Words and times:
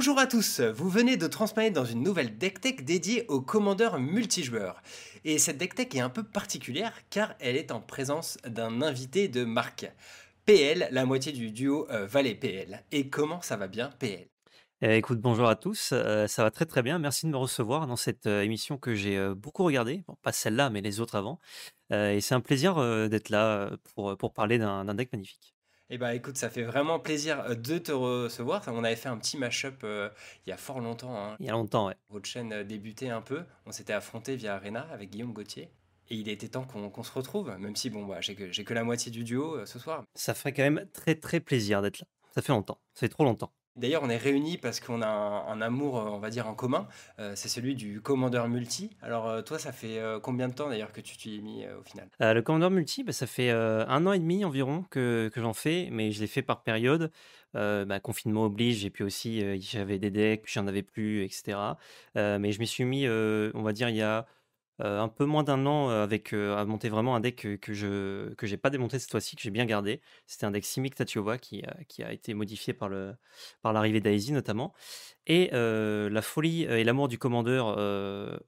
Bonjour 0.00 0.18
à 0.18 0.26
tous, 0.26 0.60
vous 0.60 0.88
venez 0.88 1.18
de 1.18 1.26
transmettre 1.26 1.74
dans 1.74 1.84
une 1.84 2.02
nouvelle 2.02 2.38
deck 2.38 2.58
tech 2.62 2.76
dédiée 2.76 3.26
aux 3.28 3.42
commandeurs 3.42 3.98
multijoueurs. 3.98 4.82
Et 5.24 5.36
cette 5.36 5.58
deck 5.58 5.74
tech 5.74 5.88
est 5.94 6.00
un 6.00 6.08
peu 6.08 6.22
particulière 6.22 6.94
car 7.10 7.34
elle 7.38 7.54
est 7.54 7.70
en 7.70 7.82
présence 7.82 8.38
d'un 8.46 8.80
invité 8.80 9.28
de 9.28 9.44
marque. 9.44 9.92
PL, 10.46 10.88
la 10.90 11.04
moitié 11.04 11.32
du 11.32 11.50
duo 11.50 11.86
euh, 11.90 12.06
Valet 12.06 12.34
PL. 12.34 12.82
Et 12.92 13.10
comment 13.10 13.42
ça 13.42 13.58
va 13.58 13.68
bien 13.68 13.90
PL 13.98 14.26
eh, 14.80 14.96
écoute, 14.96 15.20
bonjour 15.20 15.46
à 15.46 15.56
tous, 15.56 15.90
euh, 15.92 16.26
ça 16.26 16.44
va 16.44 16.50
très 16.50 16.64
très 16.64 16.82
bien. 16.82 16.98
Merci 16.98 17.26
de 17.26 17.30
me 17.30 17.36
recevoir 17.36 17.86
dans 17.86 17.96
cette 17.96 18.26
euh, 18.26 18.40
émission 18.40 18.78
que 18.78 18.94
j'ai 18.94 19.22
beaucoup 19.34 19.64
regardée, 19.64 20.02
pas 20.22 20.32
celle-là, 20.32 20.70
mais 20.70 20.80
les 20.80 21.00
autres 21.00 21.16
avant. 21.16 21.38
et 21.90 22.22
c'est 22.22 22.34
un 22.34 22.40
plaisir 22.40 22.76
d'être 23.10 23.28
là 23.28 23.70
pour, 23.94 24.16
pour 24.16 24.32
parler 24.32 24.56
d'un 24.56 24.94
deck 24.94 25.12
magnifique. 25.12 25.54
Eh 25.92 25.98
bah 25.98 26.14
écoute, 26.14 26.36
ça 26.36 26.48
fait 26.50 26.62
vraiment 26.62 27.00
plaisir 27.00 27.40
euh, 27.40 27.56
de 27.56 27.78
te 27.78 27.90
recevoir. 27.90 28.62
On 28.68 28.84
avait 28.84 28.94
fait 28.94 29.08
un 29.08 29.18
petit 29.18 29.36
mashup 29.36 29.82
euh, 29.82 30.08
il 30.46 30.50
y 30.50 30.52
a 30.52 30.56
fort 30.56 30.78
longtemps. 30.78 31.16
Hein. 31.16 31.36
Il 31.40 31.46
y 31.46 31.48
a 31.48 31.52
longtemps, 31.52 31.88
ouais. 31.88 31.96
Votre 32.10 32.28
chaîne 32.28 32.52
euh, 32.52 32.62
débutait 32.62 33.08
un 33.08 33.20
peu. 33.20 33.42
On 33.66 33.72
s'était 33.72 33.92
affronté 33.92 34.36
via 34.36 34.54
Arena 34.54 34.86
avec 34.92 35.10
Guillaume 35.10 35.32
Gauthier. 35.32 35.72
Et 36.08 36.14
il 36.14 36.28
était 36.28 36.48
temps 36.48 36.64
qu'on 36.64 37.02
se 37.02 37.12
retrouve, 37.12 37.56
même 37.58 37.74
si 37.74 37.90
bon, 37.90 38.04
bah, 38.04 38.20
j'ai 38.20 38.36
que, 38.36 38.62
que 38.62 38.74
la 38.74 38.84
moitié 38.84 39.10
du 39.10 39.24
duo 39.24 39.64
ce 39.66 39.78
soir. 39.78 40.04
Ça 40.14 40.34
ferait 40.34 40.52
quand 40.52 40.62
même 40.62 40.86
très 40.92 41.14
très 41.14 41.38
plaisir 41.38 41.82
d'être 41.82 42.00
là. 42.00 42.06
Ça 42.34 42.42
fait 42.42 42.52
longtemps, 42.52 42.80
ça 42.94 43.00
fait 43.00 43.08
trop 43.08 43.24
longtemps. 43.24 43.52
D'ailleurs, 43.76 44.02
on 44.02 44.10
est 44.10 44.16
réunis 44.16 44.58
parce 44.58 44.80
qu'on 44.80 45.00
a 45.00 45.06
un, 45.06 45.60
amour, 45.60 45.98
euh, 45.98 46.10
on 46.10 46.18
va 46.18 46.30
dire, 46.30 46.48
en 46.48 46.54
commun. 46.54 46.88
Euh, 47.18 47.32
c'est 47.36 47.48
celui 47.48 47.74
du 47.74 48.00
commandeur 48.00 48.48
multi. 48.48 48.90
Alors, 49.00 49.28
euh, 49.28 49.42
toi, 49.42 49.58
ça 49.58 49.72
fait 49.72 50.00
combien 50.22 50.48
de 50.48 50.54
temps 50.54 50.68
d'ailleurs 50.68 50.92
que 50.92 51.00
tu 51.00 51.16
t'y 51.16 51.36
es 51.36 51.40
mis 51.40 51.64
au 51.66 51.82
final? 51.82 52.08
Le 52.18 52.40
commandeur 52.40 52.70
multi, 52.70 53.04
bah, 53.04 53.12
ça 53.12 53.26
fait 53.26 53.50
un 53.50 54.06
an 54.06 54.12
et 54.12 54.18
demi 54.18 54.44
environ 54.44 54.84
que, 54.90 55.30
j'en 55.36 55.54
fais, 55.54 55.88
mais 55.92 56.10
je 56.10 56.20
l'ai 56.20 56.26
fait 56.26 56.42
par 56.42 56.62
période. 56.62 57.10
Bah, 57.54 58.00
confinement 58.00 58.44
oblige, 58.44 58.84
et 58.84 58.90
puis 58.90 59.04
aussi, 59.04 59.42
j'avais 59.60 59.98
des 59.98 60.10
decks, 60.10 60.42
puis 60.42 60.52
j'en 60.52 60.66
avais 60.66 60.82
plus, 60.82 61.24
etc. 61.24 61.58
mais 62.14 62.52
je 62.52 62.58
m'y 62.60 62.66
suis 62.66 62.84
mis, 62.84 63.08
on 63.08 63.62
va 63.62 63.72
dire, 63.72 63.88
il 63.88 63.96
y 63.96 64.02
a 64.02 64.26
un 64.82 65.08
peu 65.08 65.24
moins 65.24 65.42
d'un 65.42 65.66
an 65.66 65.88
avec 65.88 66.32
à 66.32 66.64
monter 66.64 66.88
vraiment 66.88 67.14
un 67.14 67.20
deck 67.20 67.58
que, 67.60 67.72
je 67.72 68.32
que 68.34 68.46
j'ai 68.46 68.56
pas 68.56 68.70
démonté 68.70 68.98
cette 68.98 69.10
fois-ci, 69.10 69.36
que 69.36 69.42
j'ai 69.42 69.50
bien 69.50 69.66
gardé. 69.66 70.00
C'était 70.26 70.46
un 70.46 70.50
deck 70.50 70.64
Simic 70.64 70.94
Tatiova 70.94 71.38
qui, 71.38 71.62
qui 71.88 72.02
a 72.02 72.12
été 72.12 72.34
modifié 72.34 72.72
par 72.72 72.88
le 72.88 73.14
par 73.62 73.72
l'arrivée 73.72 74.00
d'Aisy 74.00 74.32
notamment. 74.32 74.72
Et 75.26 75.50
la 75.52 76.22
folie 76.22 76.62
et 76.64 76.84
l'amour 76.84 77.08
du 77.08 77.18
commandeur 77.18 77.76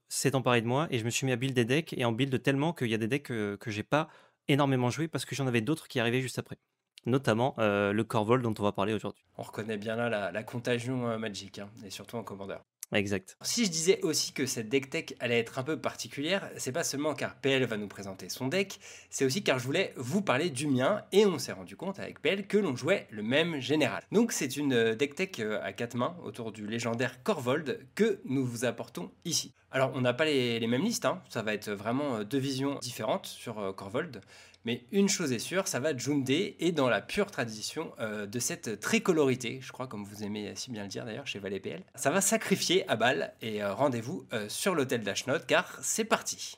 s'est 0.08 0.34
emparé 0.34 0.62
de 0.62 0.66
moi 0.66 0.86
et 0.90 0.98
je 0.98 1.04
me 1.04 1.10
suis 1.10 1.26
mis 1.26 1.32
à 1.32 1.36
build 1.36 1.54
des 1.54 1.64
decks 1.64 1.92
et 1.92 2.04
en 2.04 2.12
build 2.12 2.42
tellement 2.42 2.72
qu'il 2.72 2.88
y 2.88 2.94
a 2.94 2.98
des 2.98 3.08
decks 3.08 3.24
que, 3.24 3.56
que 3.56 3.70
j'ai 3.70 3.82
pas 3.84 4.08
énormément 4.48 4.90
joué 4.90 5.08
parce 5.08 5.24
que 5.24 5.34
j'en 5.34 5.46
avais 5.46 5.60
d'autres 5.60 5.88
qui 5.88 6.00
arrivaient 6.00 6.22
juste 6.22 6.38
après. 6.38 6.58
Notamment 7.04 7.54
le 7.58 8.02
Corvol 8.02 8.42
dont 8.42 8.54
on 8.58 8.62
va 8.62 8.72
parler 8.72 8.94
aujourd'hui. 8.94 9.24
On 9.36 9.42
reconnaît 9.42 9.76
bien 9.76 9.96
là 9.96 10.30
la, 10.30 10.42
contagion 10.44 11.18
magique, 11.18 11.58
hein, 11.58 11.68
et 11.84 11.90
surtout 11.90 12.16
en 12.16 12.22
commandeur. 12.22 12.64
Exact. 12.92 13.36
Si 13.40 13.64
je 13.64 13.70
disais 13.70 14.00
aussi 14.02 14.32
que 14.32 14.44
cette 14.44 14.68
deck 14.68 14.90
tech 14.90 15.04
allait 15.18 15.38
être 15.38 15.58
un 15.58 15.62
peu 15.62 15.78
particulière, 15.78 16.50
c'est 16.58 16.72
pas 16.72 16.84
seulement 16.84 17.14
car 17.14 17.34
PL 17.36 17.64
va 17.64 17.78
nous 17.78 17.88
présenter 17.88 18.28
son 18.28 18.48
deck, 18.48 18.78
c'est 19.08 19.24
aussi 19.24 19.42
car 19.42 19.58
je 19.58 19.64
voulais 19.64 19.94
vous 19.96 20.20
parler 20.20 20.50
du 20.50 20.66
mien 20.66 21.02
et 21.10 21.24
on 21.24 21.38
s'est 21.38 21.52
rendu 21.52 21.74
compte 21.74 21.98
avec 21.98 22.20
PL 22.20 22.46
que 22.46 22.58
l'on 22.58 22.76
jouait 22.76 23.06
le 23.10 23.22
même 23.22 23.60
général. 23.60 24.02
Donc 24.12 24.32
c'est 24.32 24.56
une 24.56 24.94
deck 24.94 25.14
tech 25.14 25.30
euh, 25.38 25.58
à 25.62 25.72
quatre 25.72 25.94
mains 25.94 26.16
autour 26.22 26.52
du 26.52 26.66
légendaire 26.66 27.22
Corvold 27.22 27.80
que 27.94 28.20
nous 28.26 28.44
vous 28.44 28.64
apportons 28.64 29.10
ici. 29.24 29.54
Alors 29.70 29.92
on 29.94 30.02
n'a 30.02 30.12
pas 30.12 30.26
les, 30.26 30.66
mêmes 30.66 30.84
listes, 30.84 31.06
hein. 31.06 31.22
ça 31.30 31.42
va 31.42 31.54
être 31.54 31.70
vraiment 31.70 32.16
euh, 32.16 32.24
deux 32.24 32.38
visions 32.38 32.78
différentes 32.82 33.26
sur 33.26 33.58
euh, 33.58 33.72
Corvold. 33.72 34.20
Mais 34.64 34.84
une 34.92 35.08
chose 35.08 35.32
est 35.32 35.38
sûre, 35.38 35.66
ça 35.66 35.80
va 35.80 35.96
Junde 35.96 36.30
et 36.30 36.72
dans 36.72 36.88
la 36.88 37.00
pure 37.00 37.30
tradition 37.30 37.92
euh, 37.98 38.26
de 38.26 38.38
cette 38.38 38.80
tricolorité, 38.80 39.58
je 39.60 39.72
crois 39.72 39.88
comme 39.88 40.04
vous 40.04 40.22
aimez 40.22 40.52
si 40.54 40.70
bien 40.70 40.82
le 40.82 40.88
dire 40.88 41.04
d'ailleurs 41.04 41.26
chez 41.26 41.40
Valet 41.40 41.60
PL, 41.60 41.82
ça 41.94 42.10
va 42.10 42.20
sacrifier 42.20 42.88
à 42.88 42.96
balle 42.96 43.34
et 43.42 43.62
euh, 43.62 43.74
rendez-vous 43.74 44.24
euh, 44.32 44.48
sur 44.48 44.74
l'hôtel 44.74 45.02
d'Ashnot 45.02 45.40
car 45.46 45.78
c'est 45.82 46.04
parti. 46.04 46.56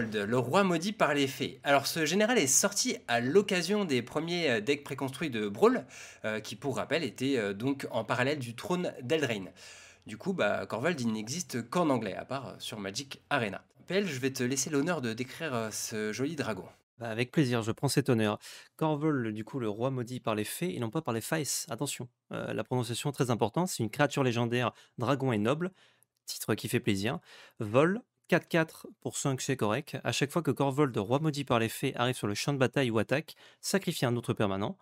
Le 0.00 0.38
roi 0.38 0.62
maudit 0.62 0.92
par 0.92 1.12
les 1.12 1.26
fées. 1.26 1.60
Alors 1.64 1.86
ce 1.86 2.06
général 2.06 2.38
est 2.38 2.46
sorti 2.46 2.96
à 3.08 3.20
l'occasion 3.20 3.84
des 3.84 4.00
premiers 4.00 4.50
euh, 4.50 4.60
decks 4.60 4.84
préconstruits 4.84 5.30
de 5.30 5.48
Brawl, 5.48 5.84
euh, 6.24 6.40
qui 6.40 6.54
pour 6.54 6.76
rappel 6.76 7.02
était 7.02 7.36
euh, 7.36 7.52
donc 7.52 7.86
en 7.90 8.04
parallèle 8.04 8.38
du 8.38 8.54
trône 8.54 8.92
d'Eldrain. 9.02 9.46
Du 10.06 10.16
coup, 10.16 10.32
bah, 10.32 10.66
Corvold 10.66 11.00
il 11.00 11.12
n'existe 11.12 11.68
qu'en 11.68 11.90
anglais, 11.90 12.14
à 12.14 12.24
part 12.24 12.54
sur 12.60 12.78
Magic 12.78 13.20
Arena. 13.28 13.64
PL, 13.88 14.06
je 14.06 14.20
vais 14.20 14.32
te 14.32 14.42
laisser 14.44 14.70
l'honneur 14.70 15.00
de 15.00 15.12
décrire 15.12 15.68
ce 15.72 16.12
joli 16.12 16.36
dragon. 16.36 16.64
Bah, 16.98 17.08
avec 17.08 17.32
plaisir, 17.32 17.62
je 17.62 17.72
prends 17.72 17.88
cet 17.88 18.08
honneur. 18.08 18.38
Corvold, 18.76 19.34
du 19.34 19.44
coup, 19.44 19.58
le 19.58 19.68
roi 19.68 19.90
maudit 19.90 20.20
par 20.20 20.34
les 20.34 20.44
fées 20.44 20.74
et 20.76 20.78
non 20.78 20.90
pas 20.90 21.02
par 21.02 21.12
les 21.12 21.20
faces. 21.20 21.66
Attention, 21.70 22.08
la 22.30 22.64
prononciation 22.64 23.10
très 23.10 23.30
importante, 23.30 23.68
c'est 23.68 23.82
une 23.82 23.90
créature 23.90 24.22
légendaire, 24.22 24.72
dragon 24.96 25.32
et 25.32 25.38
noble, 25.38 25.72
titre 26.26 26.54
qui 26.54 26.68
fait 26.68 26.80
plaisir. 26.80 27.18
Vol, 27.58 28.02
4-4 28.28 28.86
pour 29.00 29.16
5 29.16 29.40
c'est 29.40 29.56
correct. 29.56 29.96
À 30.04 30.12
chaque 30.12 30.30
fois 30.30 30.42
que 30.42 30.50
Corvold, 30.50 30.96
roi 30.96 31.18
maudit 31.18 31.44
par 31.44 31.58
les 31.58 31.68
fées, 31.68 31.94
arrive 31.96 32.16
sur 32.16 32.26
le 32.26 32.34
champ 32.34 32.52
de 32.52 32.58
bataille 32.58 32.90
ou 32.90 32.98
attaque, 32.98 33.34
sacrifiez 33.60 34.06
un 34.06 34.16
autre 34.16 34.34
permanent. 34.34 34.76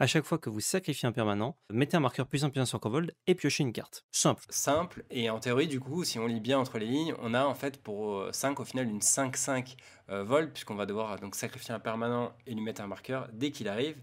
À 0.00 0.06
chaque 0.06 0.24
fois 0.24 0.38
que 0.38 0.48
vous 0.48 0.60
sacrifiez 0.60 1.08
un 1.08 1.12
permanent, 1.12 1.56
mettez 1.70 1.96
un 1.96 2.00
marqueur 2.00 2.28
plus 2.28 2.44
1 2.44 2.66
sur 2.66 2.78
Corvold 2.78 3.12
et 3.26 3.34
piochez 3.34 3.64
une 3.64 3.72
carte. 3.72 4.04
Simple. 4.12 4.44
Simple, 4.48 5.04
et 5.10 5.28
en 5.28 5.40
théorie, 5.40 5.66
du 5.66 5.80
coup, 5.80 6.04
si 6.04 6.20
on 6.20 6.28
lit 6.28 6.38
bien 6.38 6.58
entre 6.58 6.78
les 6.78 6.86
lignes, 6.86 7.14
on 7.20 7.34
a 7.34 7.44
en 7.44 7.54
fait 7.54 7.82
pour 7.82 8.28
5 8.32 8.58
euh, 8.58 8.62
au 8.62 8.64
final 8.64 8.88
une 8.88 9.00
5-5 9.00 9.76
euh, 10.10 10.22
vol, 10.22 10.52
puisqu'on 10.52 10.76
va 10.76 10.86
devoir 10.86 11.18
donc 11.18 11.34
sacrifier 11.34 11.74
un 11.74 11.80
permanent 11.80 12.32
et 12.46 12.54
lui 12.54 12.60
mettre 12.60 12.80
un 12.80 12.86
marqueur 12.86 13.28
dès 13.32 13.50
qu'il 13.50 13.68
arrive. 13.68 13.96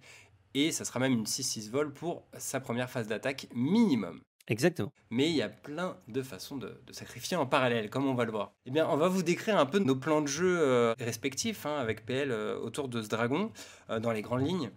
Et 0.54 0.74
ça 0.74 0.84
sera 0.84 1.00
même 1.00 1.14
une 1.14 1.24
6-6 1.24 1.70
vol 1.70 1.94
pour 1.94 2.26
sa 2.38 2.60
première 2.60 2.90
phase 2.90 3.08
d'attaque 3.08 3.48
minimum. 3.54 4.22
Exactement. 4.48 4.92
Mais 5.10 5.30
il 5.30 5.36
y 5.36 5.42
a 5.42 5.50
plein 5.50 5.98
de 6.08 6.22
façons 6.22 6.58
de, 6.58 6.80
sacrifier 6.92 7.36
en 7.36 7.48
parallèle, 7.48 7.90
comme 7.90 8.06
on 8.06 8.14
va 8.14 8.26
le 8.26 8.32
voir. 8.32 8.54
Eh 8.66 8.72
bien, 8.72 8.88
on 8.88 8.98
va 8.98 9.08
vous 9.08 9.24
décrire 9.24 9.58
un 9.58 9.66
peu 9.66 9.80
nos 9.80 9.96
plans 9.96 10.22
de 10.22 10.28
jeu 10.28 10.60
euh, 10.60 10.94
respectifs 11.00 11.66
hein, 11.66 11.78
avec 11.78 12.06
PL 12.06 12.32
euh, 12.32 12.58
autour 12.60 12.88
de 12.88 13.02
ce 13.02 13.08
dragon, 13.08 13.52
euh, 13.90 14.00
dans 14.00 14.12
les 14.12 14.22
grandes 14.22 14.46
lignes. 14.46 14.70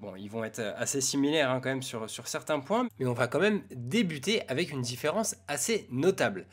bon, 0.00 0.16
ils 0.16 0.28
vont 0.28 0.42
être 0.42 0.60
assez 0.76 1.00
similaires 1.00 1.50
hein, 1.50 1.60
quand 1.62 1.68
même 1.68 1.82
sur, 1.82 2.08
certains 2.08 2.58
points, 2.58 2.88
mais 2.98 3.06
on 3.06 3.12
va 3.12 3.28
quand 3.28 3.40
même 3.40 3.62
débuter 3.70 4.42
avec 4.48 4.72
une 4.72 4.82
différence 4.82 5.36
assez 5.46 5.86
notable. 5.90 6.46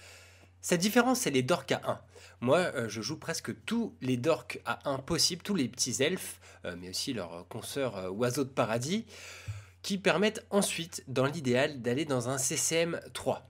Cette 0.61 0.81
différence, 0.81 1.21
c'est 1.21 1.31
les 1.31 1.41
dorks 1.41 1.71
à 1.71 1.81
1. 1.83 2.01
Moi, 2.41 2.88
je 2.88 3.01
joue 3.01 3.17
presque 3.17 3.51
tous 3.66 3.95
les 4.01 4.17
dorks 4.17 4.61
à 4.66 4.88
1 4.88 5.00
possibles, 5.00 5.41
tous 5.41 5.55
les 5.55 5.67
petits 5.67 6.03
elfes, 6.03 6.39
mais 6.77 6.89
aussi 6.89 7.13
leurs 7.13 7.47
consoeurs 7.47 8.13
oiseaux 8.16 8.44
de 8.44 8.50
paradis 8.50 9.05
qui 9.81 9.97
permettent 9.97 10.46
ensuite, 10.50 11.03
dans 11.08 11.25
l'idéal, 11.25 11.81
d'aller 11.81 12.06
dans 12.06 12.30
un 12.30 12.38
CCM 12.38 13.00
3 13.14 13.47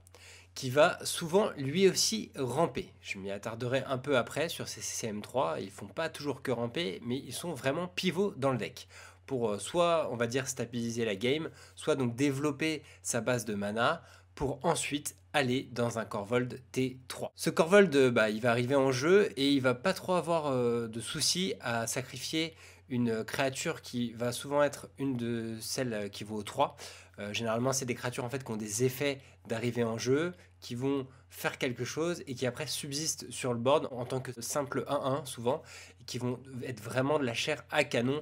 qui 0.53 0.69
va 0.69 0.99
souvent 1.05 1.49
lui 1.55 1.87
aussi 1.87 2.29
ramper. 2.35 2.91
Je 3.01 3.17
m'y 3.17 3.31
attarderai 3.31 3.83
un 3.87 3.97
peu 3.97 4.17
après 4.17 4.49
sur 4.49 4.67
ces 4.67 4.81
CCM 4.81 5.21
3, 5.21 5.61
ils 5.61 5.71
font 5.71 5.87
pas 5.87 6.09
toujours 6.09 6.41
que 6.41 6.51
ramper, 6.51 6.99
mais 7.05 7.17
ils 7.17 7.33
sont 7.33 7.53
vraiment 7.53 7.87
pivots 7.87 8.33
dans 8.35 8.51
le 8.51 8.57
deck 8.57 8.89
pour 9.25 9.51
euh, 9.51 9.59
soit 9.59 10.09
on 10.11 10.17
va 10.17 10.27
dire 10.27 10.47
stabiliser 10.49 11.05
la 11.05 11.15
game, 11.15 11.49
soit 11.75 11.95
donc 11.95 12.15
développer 12.15 12.83
sa 13.01 13.21
base 13.21 13.45
de 13.45 13.53
mana 13.53 14.01
pour 14.35 14.59
ensuite 14.63 15.15
aller 15.33 15.69
dans 15.71 15.99
un 15.99 16.05
Corvold 16.05 16.59
T3. 16.73 17.29
Ce 17.35 17.49
Corvold, 17.49 18.09
bah, 18.09 18.29
il 18.29 18.41
va 18.41 18.51
arriver 18.51 18.75
en 18.75 18.91
jeu 18.91 19.29
et 19.37 19.49
il 19.51 19.61
va 19.61 19.73
pas 19.73 19.93
trop 19.93 20.13
avoir 20.13 20.47
euh, 20.47 20.89
de 20.89 20.99
soucis 20.99 21.53
à 21.61 21.87
sacrifier 21.87 22.53
une 22.91 23.23
créature 23.23 23.81
qui 23.81 24.11
va 24.11 24.31
souvent 24.31 24.61
être 24.61 24.89
une 24.99 25.17
de 25.17 25.55
celles 25.59 26.09
qui 26.11 26.23
vaut 26.23 26.43
3. 26.43 26.75
Euh, 27.19 27.33
généralement, 27.33 27.73
c'est 27.73 27.85
des 27.85 27.95
créatures 27.95 28.25
en 28.25 28.29
fait 28.29 28.43
qui 28.43 28.51
ont 28.51 28.57
des 28.57 28.83
effets 28.83 29.19
d'arrivée 29.47 29.83
en 29.83 29.97
jeu, 29.97 30.33
qui 30.59 30.75
vont 30.75 31.07
faire 31.29 31.57
quelque 31.57 31.85
chose 31.85 32.21
et 32.27 32.35
qui 32.35 32.45
après 32.45 32.67
subsistent 32.67 33.31
sur 33.31 33.53
le 33.53 33.59
board 33.59 33.87
en 33.91 34.05
tant 34.05 34.19
que 34.19 34.39
simple 34.41 34.85
1-1 34.87 35.25
souvent, 35.25 35.63
et 36.01 36.03
qui 36.03 36.17
vont 36.17 36.39
être 36.63 36.81
vraiment 36.81 37.17
de 37.17 37.23
la 37.23 37.33
chair 37.33 37.63
à 37.71 37.83
canon 37.83 38.21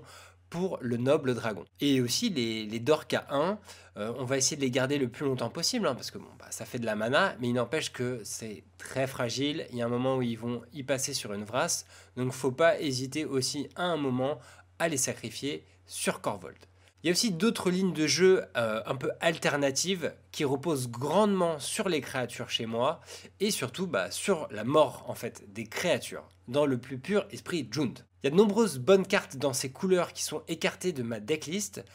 pour 0.50 0.78
le 0.82 0.98
noble 0.98 1.36
dragon. 1.36 1.66
Et 1.80 2.02
aussi 2.02 2.30
les, 2.30 2.66
les 2.66 2.80
dorks 2.80 3.14
à 3.14 3.28
1, 3.30 3.60
euh, 3.98 4.14
on 4.18 4.24
va 4.24 4.38
essayer 4.38 4.58
de 4.58 4.62
les 4.62 4.72
garder 4.72 4.98
le 4.98 5.10
plus 5.10 5.26
longtemps 5.26 5.50
possible, 5.50 5.88
hein, 5.88 5.96
parce 5.96 6.10
que 6.10 6.18
bon, 6.18 6.30
bah, 6.40 6.48
ça 6.50 6.66
fait 6.66 6.80
de 6.80 6.86
la 6.86 6.96
mana, 6.96 7.36
mais 7.40 7.50
il 7.50 7.54
n'empêche 7.54 7.92
que 7.92 8.22
c'est 8.24 8.64
très 8.78 9.08
fragile, 9.08 9.68
il 9.72 9.78
y 9.78 9.82
a 9.82 9.86
un 9.86 9.90
moment 9.90 10.18
où 10.18 10.22
ils 10.22 10.38
vont 10.38 10.62
y 10.74 10.84
passer 10.84 11.14
sur 11.14 11.34
une 11.34 11.44
vrasse, 11.44 11.86
donc 12.16 12.32
faut 12.32 12.52
pas 12.52 12.80
hésiter 12.80 13.26
aussi 13.26 13.70
à 13.76 13.84
un 13.84 13.98
moment 13.98 14.40
à 14.80 14.88
les 14.88 14.98
sacrifier 14.98 15.64
sur 15.86 16.22
Corvold. 16.22 16.58
Il 17.02 17.08
y 17.08 17.10
a 17.10 17.14
aussi 17.14 17.32
d'autres 17.32 17.72
lignes 17.72 17.94
de 17.94 18.08
jeu 18.08 18.44
euh, 18.58 18.82
un 18.86 18.96
peu 18.96 19.12
alternatives 19.22 20.14
qui 20.32 20.44
reposent 20.44 20.90
grandement 20.90 21.58
sur 21.58 21.88
les 21.88 22.02
créatures 22.02 22.50
chez 22.50 22.66
moi 22.66 23.00
et 23.40 23.52
surtout 23.52 23.88
bah, 23.88 24.12
sur 24.12 24.50
la 24.52 24.66
mort 24.66 25.06
en 25.08 25.16
fait 25.16 25.54
des 25.54 25.66
créatures 25.66 26.28
dans 26.50 26.66
le 26.66 26.78
plus 26.78 26.98
pur 26.98 27.26
esprit 27.32 27.70
Jund. 27.72 28.06
Il 28.22 28.26
y 28.26 28.28
a 28.28 28.32
de 28.32 28.36
nombreuses 28.36 28.80
bonnes 28.80 29.08
cartes 29.08 29.38
dans 29.38 29.54
ces 29.54 29.72
couleurs 29.72 30.12
qui 30.12 30.24
sont 30.24 30.44
écartées 30.50 30.92
de 30.92 31.04
ma 31.04 31.22
decklist 31.22 31.86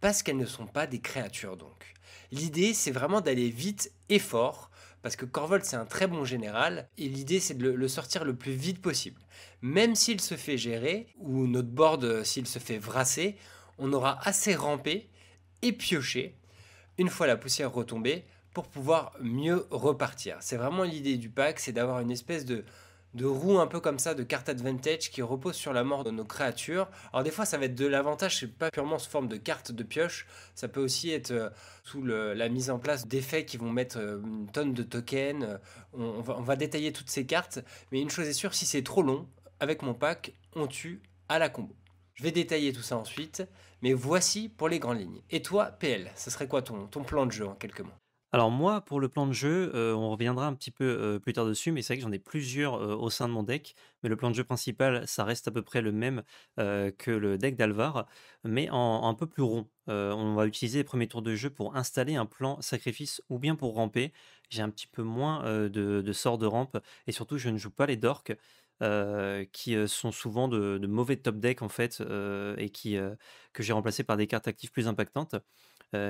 parce 0.00 0.22
qu'elles 0.22 0.38
ne 0.38 0.46
sont 0.46 0.66
pas 0.66 0.86
des 0.86 1.00
créatures 1.00 1.58
donc. 1.58 1.92
L'idée 2.32 2.72
c'est 2.72 2.90
vraiment 2.90 3.20
d'aller 3.20 3.50
vite 3.50 3.92
et 4.08 4.18
fort 4.18 4.70
parce 5.04 5.16
que 5.16 5.26
Corvold 5.26 5.64
c'est 5.64 5.76
un 5.76 5.84
très 5.84 6.06
bon 6.06 6.24
général 6.24 6.88
et 6.96 7.10
l'idée 7.10 7.38
c'est 7.38 7.52
de 7.52 7.68
le, 7.68 7.88
sortir 7.88 8.24
le 8.24 8.34
plus 8.34 8.52
vite 8.52 8.80
possible. 8.80 9.20
Même 9.60 9.94
s'il 9.94 10.18
se 10.18 10.34
fait 10.34 10.56
gérer 10.56 11.08
ou 11.18 11.46
notre 11.46 11.68
board 11.68 12.04
euh, 12.04 12.24
s'il 12.24 12.46
se 12.46 12.58
fait 12.58 12.78
vrasser, 12.78 13.36
on 13.76 13.92
aura 13.92 14.18
assez 14.26 14.54
rampé 14.54 15.10
et 15.60 15.72
pioché 15.72 16.34
une 16.96 17.10
fois 17.10 17.26
la 17.26 17.36
poussière 17.36 17.70
retombée 17.70 18.24
pour 18.54 18.66
pouvoir 18.66 19.12
mieux 19.20 19.66
repartir. 19.70 20.38
C'est 20.40 20.56
vraiment 20.56 20.84
l'idée 20.84 21.18
du 21.18 21.28
pack, 21.28 21.60
c'est 21.60 21.72
d'avoir 21.72 22.00
une 22.00 22.10
espèce 22.10 22.46
de, 22.46 22.64
de 23.14 23.24
roue 23.26 23.58
un 23.58 23.66
peu 23.66 23.80
comme 23.80 23.98
ça, 23.98 24.14
de 24.14 24.22
carte 24.22 24.48
advantage 24.48 25.10
qui 25.10 25.22
repose 25.22 25.54
sur 25.54 25.72
la 25.72 25.84
mort 25.84 26.04
de 26.04 26.10
nos 26.10 26.24
créatures. 26.24 26.88
Alors 27.12 27.22
des 27.22 27.30
fois 27.30 27.44
ça 27.44 27.58
va 27.58 27.66
être 27.66 27.74
de 27.74 27.86
l'avantage, 27.86 28.40
c'est 28.40 28.52
pas 28.52 28.70
purement 28.70 28.98
sous 28.98 29.10
forme 29.10 29.28
de 29.28 29.36
carte 29.36 29.72
de 29.72 29.82
pioche, 29.82 30.26
ça 30.54 30.68
peut 30.68 30.80
aussi 30.80 31.10
être 31.10 31.30
euh, 31.30 31.50
sous 31.84 32.02
la 32.04 32.48
mise 32.48 32.70
en 32.70 32.78
place 32.78 33.06
d'effets 33.06 33.44
qui 33.44 33.56
vont 33.56 33.70
mettre 33.70 33.98
euh, 33.98 34.20
une 34.22 34.50
tonne 34.50 34.74
de 34.74 34.82
tokens. 34.82 35.44
Euh, 35.44 35.58
on, 35.92 36.20
va, 36.20 36.56
détailler 36.56 36.92
toutes 36.92 37.10
ces 37.10 37.24
cartes, 37.24 37.60
mais 37.92 38.00
une 38.00 38.10
chose 38.10 38.26
est 38.26 38.32
sûre, 38.32 38.54
si 38.54 38.66
c'est 38.66 38.82
trop 38.82 39.02
long, 39.02 39.28
avec 39.60 39.82
mon 39.82 39.94
pack, 39.94 40.32
on 40.56 40.66
tue 40.66 41.02
à 41.28 41.38
la 41.38 41.48
combo. 41.48 41.74
Je 42.14 42.24
vais 42.24 42.32
détailler 42.32 42.72
tout 42.72 42.82
ça 42.82 42.96
ensuite, 42.96 43.44
mais 43.82 43.92
voici 43.92 44.48
pour 44.48 44.68
les 44.68 44.78
grandes 44.78 44.98
lignes. 44.98 45.22
Et 45.30 45.42
toi, 45.42 45.66
PL, 45.66 46.10
ce 46.16 46.30
serait 46.30 46.48
quoi 46.48 46.62
ton 46.62 46.86
plan 46.86 47.26
de 47.26 47.32
jeu 47.32 47.46
en 47.46 47.54
quelques 47.54 47.80
mots? 47.80 48.03
Alors 48.34 48.50
moi, 48.50 48.80
pour 48.80 48.98
le 48.98 49.08
plan 49.08 49.28
de 49.28 49.32
jeu, 49.32 49.70
euh, 49.76 49.94
on 49.94 50.10
reviendra 50.10 50.48
un 50.48 50.54
petit 50.54 50.72
peu 50.72 50.84
euh, 50.84 51.20
plus 51.20 51.32
tard 51.32 51.46
dessus, 51.46 51.70
mais 51.70 51.82
c'est 51.82 51.92
vrai 51.92 51.98
que 51.98 52.02
j'en 52.02 52.10
ai 52.10 52.18
plusieurs 52.18 52.74
euh, 52.74 52.96
au 52.96 53.08
sein 53.08 53.28
de 53.28 53.32
mon 53.32 53.44
deck. 53.44 53.76
Mais 54.02 54.08
le 54.08 54.16
plan 54.16 54.28
de 54.28 54.34
jeu 54.34 54.42
principal, 54.42 55.06
ça 55.06 55.22
reste 55.22 55.46
à 55.46 55.52
peu 55.52 55.62
près 55.62 55.80
le 55.80 55.92
même 55.92 56.24
que 56.56 57.10
le 57.12 57.38
deck 57.38 57.54
d'Alvar, 57.56 58.06
mais 58.42 58.68
en, 58.70 59.08
un 59.08 59.14
peu 59.14 59.28
plus 59.28 59.42
rond. 59.44 59.68
on 59.86 60.34
va 60.34 60.46
utiliser 60.46 60.78
les 60.80 60.84
premiers 60.84 61.06
tours 61.06 61.22
de 61.22 61.36
jeu 61.36 61.48
pour 61.48 61.76
installer 61.76 62.16
un 62.16 62.26
plan 62.26 62.60
sacrifice 62.60 63.22
ou 63.28 63.38
bien 63.38 63.54
pour 63.54 63.74
ramper. 63.74 64.12
J'ai 64.50 64.62
un 64.62 64.70
petit 64.70 64.88
peu 64.88 65.02
moins 65.04 65.44
de, 65.68 66.12
sorts 66.12 66.38
de 66.38 66.46
rampe 66.46 66.76
et 67.06 67.12
surtout 67.12 67.38
je 67.38 67.50
ne 67.50 67.56
joue 67.56 67.70
pas 67.70 67.86
les 67.86 67.96
dorks. 67.96 68.36
qui 69.52 69.88
sont 69.88 70.12
souvent 70.12 70.48
de, 70.48 70.86
mauvais 70.88 71.16
top 71.16 71.36
deck 71.36 71.62
en 71.62 71.68
fait 71.68 72.02
et 72.58 72.70
que 72.70 73.62
j'ai 73.62 73.72
remplacé 73.72 74.02
par 74.04 74.16
des 74.16 74.26
cartes 74.26 74.48
actives 74.48 74.72
plus 74.72 74.88
impactantes 74.88 75.36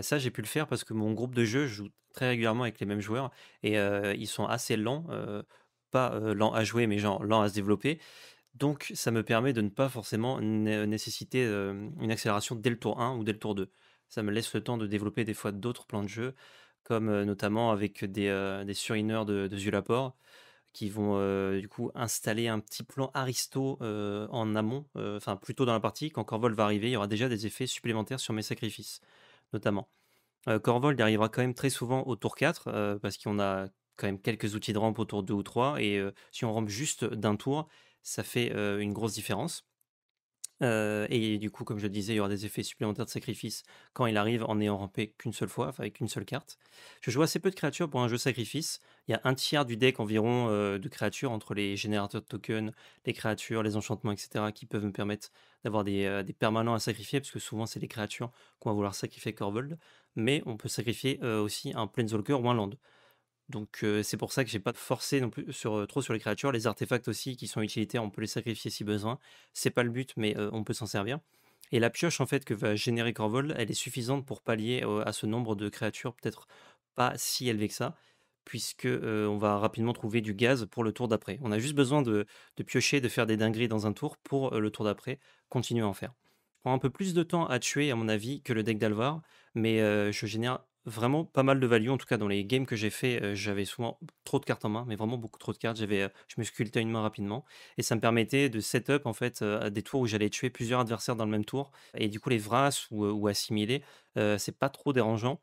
ça, 0.03 0.19
j'ai 0.19 0.31
pu 0.31 0.41
le 0.43 0.47
faire 0.47 0.67
parce 0.67 0.85
que 0.85 0.95
mon 0.95 1.13
groupe 1.13 1.35
de 1.35 1.45
jeu 1.45 1.67
joue 1.67 1.89
très 2.13 2.29
régulièrement 2.29 2.63
avec 2.63 2.81
les 2.81 2.87
mêmes 2.87 3.01
joueurs 3.01 3.31
et 3.63 3.77
ils 3.77 4.27
sont 4.27 4.47
assez 4.47 4.77
lents, 4.77 5.07
pas 5.91 6.19
lents 6.35 6.53
à 6.53 6.65
jouer, 6.65 6.87
mais 6.87 6.99
genre 6.99 7.25
lents 7.25 7.43
à 7.43 7.49
se 7.49 7.55
développer. 7.55 8.01
Donc, 8.55 8.93
ça 8.95 9.11
me 9.11 9.23
permet 9.25 9.53
de 9.53 9.61
ne 9.61 9.69
pas 9.69 9.89
forcément 9.89 10.41
nécessiter 10.41 11.45
une 11.45 12.11
accélération 12.11 12.55
dès 12.55 12.71
le 12.71 12.79
tour 12.79 13.01
1 13.01 13.17
ou 13.17 13.25
dès 13.25 13.33
le 13.33 13.39
tour 13.39 13.55
2. 13.55 13.71
Ça 14.09 14.23
me 14.23 14.31
laisse 14.31 14.53
le 14.55 14.63
temps 14.63 14.79
de 14.79 14.87
développer 14.87 15.25
des 15.25 15.35
fois 15.35 15.51
d'autres 15.53 15.87
plans 15.87 16.03
de 16.03 16.09
jeu, 16.09 16.35
comme 16.85 17.25
notamment 17.25 17.73
avec 17.73 18.05
des, 18.05 18.65
surineurs 18.75 19.27
de, 19.27 19.49
de 19.49 19.57
Zulaport 19.57 20.17
qui 20.73 20.91
vont 20.91 21.19
du 21.57 21.69
coup 21.69 21.91
installer 21.95 22.49
un 22.49 22.61
petit 22.61 22.83
plan 22.83 23.11
aristo 23.15 23.79
en 23.81 24.55
amont, 24.57 24.87
enfin 24.95 25.37
plutôt 25.37 25.65
dans 25.65 25.73
la 25.73 25.81
partie. 25.81 26.11
Quand 26.11 26.25
Corvol 26.25 26.55
va 26.55 26.65
arriver, 26.65 26.89
il 26.89 26.93
y 26.93 26.97
aura 26.97 27.07
déjà 27.07 27.29
des 27.29 27.47
effets 27.47 27.67
supplémentaires 27.67 28.21
sur 28.21 28.35
mes 28.35 28.43
sacrifices 28.43 29.01
notamment. 29.55 29.89
Euh, 30.49 30.59
Corvold 30.59 31.01
arrivera 31.01 31.29
quand 31.29 31.43
même 31.43 31.55
très 31.55 31.71
souvent 31.71 32.03
au 32.03 32.17
tour 32.17 32.37
4, 32.37 32.69
euh, 32.69 32.99
parce 32.99 33.17
qu'on 33.17 33.41
a 33.41 33.69
quand 33.97 34.07
même 34.07 34.21
quelques 34.21 34.55
outils 34.55 34.73
de 34.73 34.79
rampe 34.79 34.99
au 34.99 35.05
tour 35.05 35.23
2 35.23 35.35
ou 35.35 35.43
3, 35.43 35.81
et 35.81 35.99
euh, 35.99 36.13
si 36.33 36.45
on 36.45 36.53
rampe 36.53 36.69
juste 36.69 37.05
d'un 37.05 37.37
tour, 37.37 37.69
ça 38.03 38.23
fait 38.23 38.53
une 38.83 38.93
grosse 38.93 39.15
différence. 39.15 39.67
Et 40.65 41.39
du 41.39 41.51
coup, 41.51 41.65
comme 41.65 41.79
je 41.79 41.85
le 41.85 41.91
disais, 41.91 42.15
il 42.15 42.17
y 42.17 42.21
aura 42.21 42.29
des 42.29 42.47
effets 42.47 42.63
supplémentaires 42.63 43.05
de 43.05 43.11
sacrifice 43.11 43.63
quand 43.93 44.07
il 44.07 44.17
arrive 44.17 44.45
en 44.45 44.57
n'ayant 44.57 44.77
rampé 44.77 45.15
qu'une 45.19 45.33
seule 45.33 45.49
fois, 45.49 45.73
avec 45.79 46.01
une 46.01 46.09
seule 46.09 46.25
carte. 46.25 46.59
Je 47.01 47.11
joue 47.11 47.23
assez 47.23 47.39
peu 47.39 47.51
de 47.51 47.55
créatures 47.55 47.89
pour 47.89 48.01
un 48.01 48.09
jeu 48.09 48.19
sacrifice. 48.19 48.81
Il 49.09 49.13
y 49.13 49.15
a 49.15 49.21
un 49.25 49.35
tiers 49.35 49.65
du 49.65 49.77
deck 49.77 50.01
environ 50.01 50.49
de 50.49 50.89
créatures 50.89 51.33
entre 51.33 51.55
les 51.55 51.77
générateurs 51.77 52.23
de 52.23 52.27
tokens, 52.27 52.73
les 53.07 53.13
créatures, 53.13 53.63
les 53.63 53.77
enchantements, 53.77 54.13
etc., 54.13 54.47
qui 54.55 54.67
peuvent 54.67 54.85
me 54.85 54.93
permettre 54.93 55.31
d'avoir 55.65 55.85
des, 55.85 56.23
des, 56.25 56.33
permanents 56.33 56.75
à 56.75 56.79
sacrifier, 56.79 57.21
parce 57.21 57.31
que 57.31 57.39
souvent 57.39 57.67
c'est 57.67 57.81
les 57.81 57.89
créatures 57.89 58.31
qu'on 58.59 58.71
va 58.71 58.75
vouloir 58.75 58.95
sacrifier 58.95 59.33
Corvold, 59.33 59.79
mais 60.17 60.43
on 60.47 60.57
peut 60.57 60.69
sacrifier 60.69 61.23
aussi 61.23 61.73
un 61.75 61.87
Planeswalker 61.87 62.35
ou 62.35 62.49
un 62.49 62.55
land. 62.55 62.71
Donc 63.51 63.85
c'est 64.03 64.17
pour 64.17 64.33
ça 64.33 64.45
que 64.45 64.51
j'ai 64.51 64.59
pas 64.59 64.73
forcé 64.73 65.21
non 65.21 65.31
plus 65.31 65.47
trop 65.89 66.03
sur 66.03 66.13
les 66.13 66.19
créatures. 66.19 66.51
Les 66.51 66.67
artefacts 66.67 67.09
aussi 67.09 67.37
qui 67.37 67.47
sont 67.47 67.61
utilitaires, 67.61 68.03
on 68.03 68.11
peut 68.11 68.23
les 68.23 68.27
sacrifier 68.27 68.71
si 68.71 68.85
besoin. 68.85 69.19
C'est 69.53 69.71
pas 69.71 69.83
le 69.83 69.91
but, 69.91 70.15
mais 70.17 70.35
on 70.53 70.65
peut 70.65 70.73
s'en 70.73 70.87
servir. 70.87 71.19
Et 71.73 71.79
la 71.79 71.91
pioche 71.91 72.21
en 72.21 72.27
fait 72.27 72.45
que 72.45 72.55
va 72.55 72.75
générer 72.75 73.13
Corvold, 73.13 73.55
elle 73.57 73.71
est 73.71 73.75
suffisante 73.75 74.25
pour 74.25 74.41
pallier 74.43 74.83
à 75.05 75.13
ce 75.13 75.27
nombre 75.27 75.57
de 75.57 75.69
créatures, 75.69 76.15
peut-être 76.15 76.47
pas 76.95 77.13
si 77.17 77.49
élevé 77.49 77.69
que 77.69 77.75
ça, 77.75 77.95
puisque 78.45 78.87
on 78.87 79.37
va 79.37 79.59
rapidement 79.59 79.93
trouver 79.93 80.21
du 80.21 80.35
gaz 80.35 80.67
pour 80.71 80.85
le 80.85 80.93
tour 80.93 81.09
d'après. 81.09 81.39
On 81.43 81.53
a 81.53 81.59
juste 81.59 81.75
besoin 81.75 82.03
de, 82.03 82.27
de, 82.57 82.63
piocher, 82.63 83.01
de 83.01 83.09
faire 83.09 83.27
des 83.27 83.37
dingueries 83.37 83.69
dans 83.69 83.87
un 83.87 83.93
tour 83.93 84.17
pour 84.17 84.59
le 84.59 84.71
tour 84.71 84.85
d'après 84.85 85.19
continuer 85.49 85.83
à 85.83 85.89
en 85.89 85.95
faire. 85.95 86.15
Je 86.57 86.61
prends 86.63 86.75
un 86.75 86.79
peu 86.79 86.91
plus 86.91 87.13
de 87.13 87.23
temps 87.23 87.47
à 87.47 87.59
tuer 87.59 87.91
à 87.91 87.97
mon 87.97 88.09
avis 88.09 88.41
que 88.41 88.55
le 88.55 88.63
deck 88.63 88.79
d'Alvar, 88.79 89.21
mais 89.55 89.79
je 90.13 90.27
génère 90.27 90.61
vraiment 90.87 91.25
pas 91.25 91.43
mal 91.43 91.61
de 91.61 91.67
value. 91.67 91.89
En 91.91 91.97
tout 91.97 92.07
cas, 92.07 92.17
dans 92.17 92.29
les 92.29 92.45
games 92.45 92.67
que 92.67 92.77
j'ai 92.77 92.91
fait, 92.91 93.35
j'avais 93.35 93.65
souvent 93.65 93.99
trop 94.25 94.39
de 94.39 94.45
cartes 94.45 94.65
en 94.65 94.69
main, 94.69 94.85
mais 94.87 94.97
vraiment 94.97 95.19
beaucoup 95.19 95.39
trop 95.39 95.53
de 95.53 95.59
cartes. 95.59 95.77
J'avais, 95.77 96.09
je 96.29 96.35
me 96.39 96.45
sculptais 96.45 96.81
une 96.81 96.91
main 96.91 97.03
rapidement, 97.03 97.45
et 97.79 97.83
ça 97.83 97.95
me 97.95 98.01
permettait 98.01 98.49
de 98.49 98.61
setup 98.61 99.07
en 99.07 99.13
fait 99.13 99.43
à 99.43 99.71
des 99.71 99.83
tours 99.83 100.01
où 100.01 100.07
j'allais 100.07 100.31
tuer 100.31 100.51
plusieurs 100.51 100.81
adversaires 100.81 101.17
dans 101.17 101.25
le 101.25 101.31
même 101.31 101.45
tour. 101.45 101.71
Et 101.97 102.09
du 102.09 102.21
coup, 102.21 102.31
les 102.31 102.39
vras 102.39 102.87
ou, 102.91 103.27
assimiler, 103.29 103.83
c'est 104.17 104.59
pas 104.59 104.69
trop 104.69 104.93
dérangeant. 104.93 105.41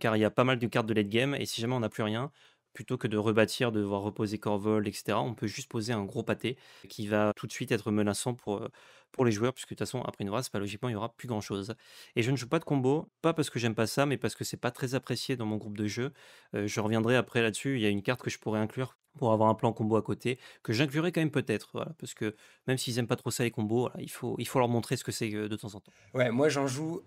car 0.00 0.16
il 0.16 0.20
y 0.20 0.24
a 0.24 0.30
pas 0.30 0.44
mal 0.44 0.58
de 0.58 0.66
cartes 0.66 0.86
de 0.86 0.94
late 0.94 1.08
game, 1.08 1.34
et 1.34 1.46
si 1.46 1.60
jamais 1.60 1.74
on 1.74 1.80
n'a 1.80 1.88
plus 1.88 2.02
rien, 2.02 2.30
plutôt 2.72 2.98
que 2.98 3.06
de 3.06 3.16
rebâtir, 3.16 3.72
de 3.72 3.80
devoir 3.80 4.02
reposer 4.02 4.38
Corvol, 4.38 4.86
etc., 4.88 5.18
on 5.22 5.34
peut 5.34 5.46
juste 5.46 5.70
poser 5.70 5.92
un 5.92 6.04
gros 6.04 6.22
pâté 6.22 6.58
qui 6.88 7.06
va 7.06 7.32
tout 7.36 7.46
de 7.46 7.52
suite 7.52 7.72
être 7.72 7.90
menaçant 7.90 8.34
pour, 8.34 8.68
pour 9.14 9.24
les 9.24 9.32
joueurs, 9.32 9.54
puisque 9.54 9.70
de 9.70 9.74
toute 9.74 9.86
façon, 9.86 10.02
après 10.02 10.24
une 10.24 10.30
race, 10.30 10.48
pas 10.48 10.58
logiquement, 10.58 10.88
il 10.88 10.92
n'y 10.92 10.96
aura 10.96 11.14
plus 11.14 11.28
grand 11.28 11.40
chose. 11.40 11.74
Et 12.16 12.22
je 12.22 12.30
ne 12.30 12.36
joue 12.36 12.48
pas 12.48 12.58
de 12.58 12.64
combo, 12.64 13.08
pas 13.22 13.32
parce 13.32 13.50
que 13.50 13.58
j'aime 13.58 13.74
pas 13.74 13.86
ça, 13.86 14.06
mais 14.06 14.18
parce 14.18 14.34
que 14.34 14.44
c'est 14.44 14.56
pas 14.58 14.70
très 14.70 14.94
apprécié 14.94 15.36
dans 15.36 15.46
mon 15.46 15.56
groupe 15.56 15.78
de 15.78 15.86
jeu. 15.86 16.12
je 16.54 16.80
reviendrai 16.80 17.16
après 17.16 17.42
là-dessus. 17.42 17.76
Il 17.76 17.82
y 17.82 17.86
a 17.86 17.90
une 17.90 18.02
carte 18.02 18.22
que 18.22 18.30
je 18.30 18.38
pourrais 18.38 18.60
inclure 18.60 18.96
pour 19.18 19.32
avoir 19.32 19.48
un 19.48 19.54
plan 19.54 19.72
combo 19.72 19.96
à 19.96 20.02
côté, 20.02 20.38
que 20.62 20.72
j'inclurai 20.72 21.12
quand 21.12 21.20
même 21.20 21.30
peut-être, 21.30 21.86
parce 21.98 22.14
que 22.14 22.34
même 22.66 22.78
s'ils 22.78 22.98
aiment 22.98 23.06
pas 23.06 23.16
trop 23.16 23.30
ça 23.30 23.44
les 23.44 23.50
combos, 23.50 23.90
il, 23.98 24.10
faut, 24.10 24.36
il 24.38 24.46
faut 24.46 24.58
leur 24.58 24.68
montrer 24.68 24.96
ce 24.96 25.04
que 25.04 25.12
c'est 25.12 25.28
de 25.28 25.56
temps 25.56 25.74
en 25.74 25.80
temps. 25.80 25.92
Ouais, 26.14 26.30
moi 26.30 26.48
j'en 26.48 26.66
joue 26.66 27.02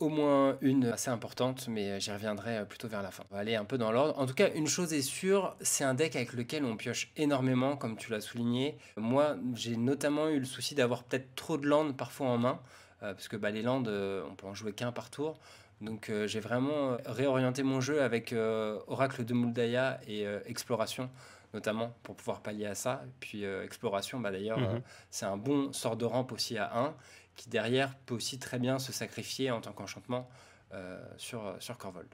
au 0.00 0.08
moins 0.08 0.58
une 0.60 0.86
assez 0.86 1.10
importante, 1.10 1.68
mais 1.68 2.00
j'y 2.00 2.10
reviendrai 2.10 2.66
plutôt 2.68 2.88
vers 2.88 3.02
la 3.02 3.10
fin. 3.10 3.24
On 3.30 3.34
va 3.34 3.40
aller 3.40 3.54
un 3.54 3.64
peu 3.64 3.78
dans 3.78 3.92
l'ordre. 3.92 4.18
En 4.18 4.26
tout 4.26 4.34
cas, 4.34 4.52
une 4.54 4.66
chose 4.66 4.92
est 4.92 5.02
sûre, 5.02 5.56
c'est 5.60 5.84
un 5.84 5.94
deck 5.94 6.16
avec 6.16 6.32
lequel 6.32 6.64
on 6.64 6.76
pioche 6.76 7.12
énormément, 7.16 7.76
comme 7.76 7.96
tu 7.96 8.10
l'as 8.10 8.20
souligné. 8.20 8.76
Moi, 8.96 9.36
j'ai 9.54 9.76
notamment 9.76 10.28
eu 10.28 10.38
le 10.38 10.44
souci 10.44 10.74
d'avoir 10.74 11.04
peut-être 11.04 11.34
trop 11.34 11.56
de 11.56 11.66
landes 11.66 11.96
parfois 11.96 12.28
en 12.28 12.38
main, 12.38 12.60
euh, 13.02 13.14
parce 13.14 13.28
que 13.28 13.36
bah, 13.36 13.50
les 13.50 13.62
landes, 13.62 13.88
euh, 13.88 14.22
on 14.30 14.34
peut 14.34 14.46
en 14.46 14.54
jouer 14.54 14.72
qu'un 14.72 14.92
par 14.92 15.10
tour. 15.10 15.38
Donc 15.80 16.10
euh, 16.10 16.28
j'ai 16.28 16.38
vraiment 16.38 16.96
réorienté 17.06 17.64
mon 17.64 17.80
jeu 17.80 18.02
avec 18.02 18.32
Oracle 18.86 19.24
de 19.24 19.34
Muldaya 19.34 20.00
et 20.06 20.24
Exploration 20.46 21.10
notamment 21.54 21.94
pour 22.02 22.16
pouvoir 22.16 22.42
pallier 22.42 22.66
à 22.66 22.74
ça. 22.74 23.02
Puis 23.20 23.44
Exploration, 23.44 24.20
bah, 24.20 24.30
d'ailleurs, 24.30 24.58
mhm. 24.58 24.82
c'est 25.10 25.26
un 25.26 25.36
bon 25.36 25.72
sort 25.72 25.96
de 25.96 26.04
rampe 26.04 26.32
aussi 26.32 26.58
à 26.58 26.76
1 26.76 26.94
qui 27.36 27.48
derrière 27.48 27.96
peut 28.06 28.14
aussi 28.14 28.38
très 28.38 28.58
bien 28.58 28.78
se 28.78 28.92
sacrifier 28.92 29.50
en 29.50 29.60
tant 29.60 29.72
qu'enchantement 29.72 30.28
sur, 31.16 31.56
sur 31.60 31.78
Corvold. 31.78 32.08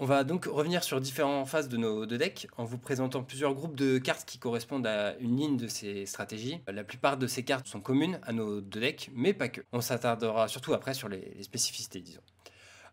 On 0.00 0.06
va 0.06 0.22
donc 0.22 0.44
revenir 0.44 0.84
sur 0.84 1.00
différentes 1.00 1.48
phases 1.48 1.68
de 1.68 1.76
nos 1.76 2.06
deux 2.06 2.18
decks 2.18 2.46
en 2.56 2.64
vous 2.64 2.78
présentant 2.78 3.24
plusieurs 3.24 3.52
groupes 3.52 3.74
de 3.74 3.98
cartes 3.98 4.24
qui 4.24 4.38
correspondent 4.38 4.86
à 4.86 5.16
une 5.18 5.36
ligne 5.36 5.56
de 5.56 5.66
ces 5.66 6.06
stratégies. 6.06 6.60
La 6.68 6.84
plupart 6.84 7.16
de 7.16 7.26
ces 7.26 7.42
cartes 7.44 7.66
sont 7.66 7.80
communes 7.80 8.20
à 8.22 8.32
nos 8.32 8.60
deux 8.60 8.78
decks, 8.78 9.10
mais 9.12 9.34
pas 9.34 9.48
que. 9.48 9.60
On 9.72 9.80
s'attardera 9.80 10.46
surtout 10.46 10.72
après 10.72 10.94
sur 10.94 11.08
les, 11.08 11.42
spécificités, 11.42 12.00
disons. 12.00 12.20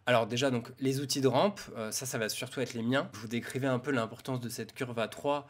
Alors 0.08 0.28
déjà, 0.28 0.52
donc 0.52 0.70
les 0.80 1.00
outils 1.02 1.22
de 1.22 1.28
rampe, 1.28 1.60
euh, 1.76 1.92
ça, 1.92 2.06
ça 2.06 2.18
va 2.18 2.30
surtout 2.30 2.62
être 2.62 2.74
les 2.74 2.84
miens. 2.84 3.10
Je 3.14 3.20
vous 3.20 3.28
décrivais 3.28 3.68
un 3.68 3.80
peu 3.80 3.92
l'importance 3.92 4.40
de 4.40 4.50
cette 4.50 4.74
curve 4.74 5.00
à 5.00 5.08
3 5.08 5.48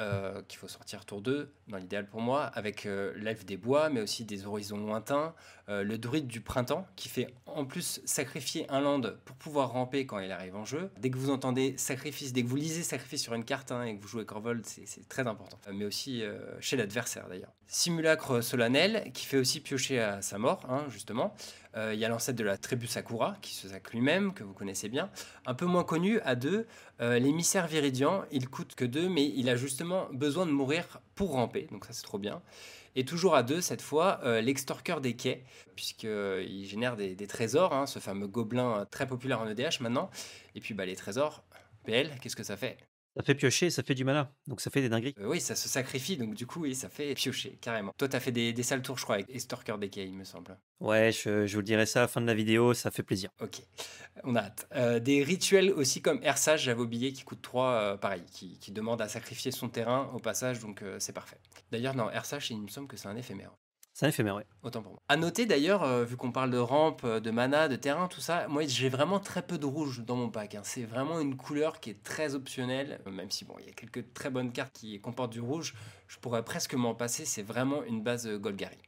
euh, 0.00 0.42
qu'il 0.48 0.58
faut 0.58 0.66
sortir 0.66 1.04
tour 1.04 1.22
2, 1.22 1.52
dans 1.68 1.76
l'idéal 1.76 2.08
pour 2.08 2.20
moi, 2.20 2.46
avec 2.46 2.84
euh, 2.84 3.14
des 3.46 3.56
bois, 3.56 3.90
mais 3.90 4.00
aussi 4.00 4.24
des 4.24 4.44
horizons 4.44 4.76
lointains, 4.76 5.34
euh, 5.68 5.84
le 5.84 5.98
druide 5.98 6.26
du 6.26 6.40
printemps, 6.40 6.84
qui 6.96 7.08
fait 7.08 7.28
en 7.46 7.64
plus 7.64 8.00
sacrifier 8.04 8.68
un 8.70 8.80
land 8.80 9.02
pour 9.24 9.36
pouvoir 9.36 9.70
ramper 9.70 10.04
quand 10.04 10.18
il 10.18 10.32
arrive 10.32 10.56
en 10.56 10.64
jeu. 10.64 10.90
Dès 10.98 11.10
que 11.10 11.16
vous 11.16 11.30
entendez 11.30 11.76
sacrifice, 11.78 12.32
dès 12.32 12.42
que 12.42 12.48
vous 12.48 12.56
lisez 12.56 12.82
sacrifice 12.82 13.22
sur 13.22 13.34
une 13.34 13.44
carte 13.44 13.70
hein, 13.70 13.84
et 13.84 13.96
que 13.96 14.02
vous 14.02 14.08
jouez 14.08 14.26
Corvold, 14.26 14.66
c'est 14.66 15.08
très 15.08 15.28
important, 15.28 15.58
mais 15.72 15.84
aussi 15.84 16.24
chez 16.58 16.76
l'adversaire 16.76 17.28
d'ailleurs. 17.28 17.52
Simulacre 17.68 18.40
solennel, 18.40 19.12
qui 19.14 19.26
fait 19.26 19.38
aussi 19.38 19.60
piocher 19.60 20.00
à 20.00 20.22
sa 20.22 20.38
mort, 20.38 20.66
hein, 20.68 20.86
justement. 20.88 21.36
Il 21.76 21.98
y 21.98 22.04
a 22.04 22.08
l'ancêtre 22.08 22.38
de 22.38 22.44
la 22.44 22.56
tribu 22.56 22.86
Sakura, 22.86 23.36
qui 23.42 23.54
se 23.54 23.68
sac 23.68 23.92
lui-même, 23.92 24.32
que 24.32 24.44
vous 24.44 24.52
connaissez 24.52 24.88
bien. 24.88 25.10
Un 25.44 25.54
peu 25.54 25.66
moins 25.66 25.84
connu, 25.84 26.20
à 26.20 26.36
deux, 26.36 26.66
l'émissaire 27.00 27.66
Viridian, 27.66 28.24
il 28.30 28.48
coûte 28.48 28.74
que 28.74 28.84
deux, 28.84 29.08
mais 29.08 29.32
il 29.34 29.48
a 29.48 29.56
justement 29.56 30.06
besoin 30.12 30.46
de 30.46 30.52
mourir 30.52 31.00
pour 31.14 31.32
ramper, 31.32 31.66
donc 31.72 31.84
ça 31.84 31.92
c'est 31.92 32.04
trop 32.04 32.18
bien. 32.18 32.42
Et 32.96 33.04
toujours 33.04 33.34
à 33.34 33.42
deux, 33.42 33.60
cette 33.60 33.82
fois, 33.82 34.20
l'extorqueur 34.40 35.00
des 35.00 35.16
quais, 35.16 35.42
puisqu'il 35.74 36.64
génère 36.64 36.96
des, 36.96 37.26
trésors, 37.26 37.72
hein, 37.72 37.86
ce 37.86 37.98
fameux 37.98 38.28
gobelin 38.28 38.86
très 38.90 39.06
populaire 39.06 39.40
en 39.40 39.48
EDH 39.48 39.80
maintenant. 39.80 40.10
Et 40.54 40.60
puis 40.60 40.74
bah, 40.74 40.86
les 40.86 40.96
trésors, 40.96 41.42
PL, 41.84 42.10
qu'est-ce 42.20 42.36
que 42.36 42.44
ça 42.44 42.56
fait? 42.56 42.78
Ça 43.16 43.22
fait 43.22 43.34
piocher, 43.34 43.70
ça 43.70 43.82
fait 43.82 43.94
du 43.94 44.04
mana, 44.04 44.32
donc 44.46 44.60
ça 44.60 44.70
fait 44.70 44.80
des 44.80 44.88
dingueries. 44.88 45.14
oui, 45.20 45.40
ça 45.40 45.54
se 45.54 45.68
sacrifie, 45.68 46.16
donc 46.16 46.34
du 46.34 46.46
coup, 46.46 46.62
oui, 46.62 46.74
ça 46.74 46.88
fait 46.88 47.14
piocher, 47.14 47.58
carrément. 47.60 47.92
Toi, 47.96 48.08
t'as 48.08 48.18
fait 48.18 48.32
des, 48.32 48.52
des 48.52 48.62
sales 48.62 48.82
tours, 48.82 48.98
je 48.98 49.04
crois, 49.04 49.16
avec 49.16 49.30
Estorker 49.30 49.76
Decay, 49.78 50.06
il 50.06 50.14
me 50.14 50.24
semble. 50.24 50.58
Ouais, 50.80 51.12
je, 51.12 51.46
je, 51.46 51.56
vous 51.56 51.62
dirai 51.62 51.86
ça 51.86 52.00
à 52.00 52.02
la 52.02 52.08
fin 52.08 52.20
de 52.20 52.26
la 52.26 52.34
vidéo, 52.34 52.74
ça 52.74 52.90
fait 52.90 53.04
plaisir. 53.04 53.30
Ok, 53.40 53.60
on 54.24 54.34
a 54.34 54.40
hâte. 54.40 54.66
Euh, 54.74 54.98
des 54.98 55.22
rituels 55.22 55.70
aussi 55.70 56.02
comme 56.02 56.20
Ersage, 56.22 56.64
j'avais 56.64 56.80
oublié, 56.80 57.12
qui 57.12 57.22
coûte 57.22 57.40
3, 57.40 57.66
euh, 57.66 57.96
pareil, 57.96 58.24
qui, 58.32 58.58
qui, 58.58 58.72
demande 58.72 59.00
à 59.00 59.08
sacrifier 59.08 59.52
son 59.52 59.68
terrain 59.68 60.10
au 60.12 60.18
passage, 60.18 60.58
donc 60.58 60.82
euh, 60.82 60.96
c'est 60.98 61.12
parfait. 61.12 61.38
D'ailleurs, 61.70 61.94
non, 61.94 62.10
Ersage, 62.10 62.50
il 62.50 62.60
me 62.60 62.68
semble 62.68 62.88
que 62.88 62.96
c'est 62.96 63.08
un 63.08 63.16
éphémère. 63.16 63.52
C'est 63.94 64.06
un 64.06 64.08
éphémère, 64.08 64.34
oui. 64.34 64.42
Autant 64.64 64.82
pour 64.82 64.90
moi. 64.90 65.02
À 65.08 65.16
noter 65.16 65.46
d'ailleurs, 65.46 65.84
euh, 65.84 66.04
vu 66.04 66.16
qu'on 66.16 66.32
parle 66.32 66.50
de 66.50 66.58
rampe, 66.58 67.02
euh, 67.04 67.20
de 67.20 67.30
mana, 67.30 67.68
de 67.68 67.76
terrain, 67.76 68.08
tout 68.08 68.20
ça, 68.20 68.48
moi 68.48 68.66
j'ai 68.66 68.88
vraiment 68.88 69.20
très 69.20 69.40
peu 69.40 69.56
de 69.56 69.66
rouge 69.66 70.02
dans 70.04 70.16
mon 70.16 70.30
pack. 70.30 70.56
Hein. 70.56 70.62
C'est 70.64 70.82
vraiment 70.82 71.20
une 71.20 71.36
couleur 71.36 71.78
qui 71.78 71.90
est 71.90 72.02
très 72.02 72.34
optionnelle, 72.34 73.00
euh, 73.06 73.12
même 73.12 73.30
si 73.30 73.44
bon, 73.44 73.54
il 73.60 73.66
y 73.66 73.70
a 73.70 73.72
quelques 73.72 74.12
très 74.12 74.30
bonnes 74.30 74.50
cartes 74.50 74.72
qui 74.74 75.00
comportent 75.00 75.32
du 75.32 75.40
rouge. 75.40 75.74
Je 76.08 76.18
pourrais 76.18 76.44
presque 76.44 76.74
m'en 76.74 76.96
passer. 76.96 77.24
C'est 77.24 77.44
vraiment 77.44 77.84
une 77.84 78.02
base 78.02 78.28
Golgari. 78.28 78.78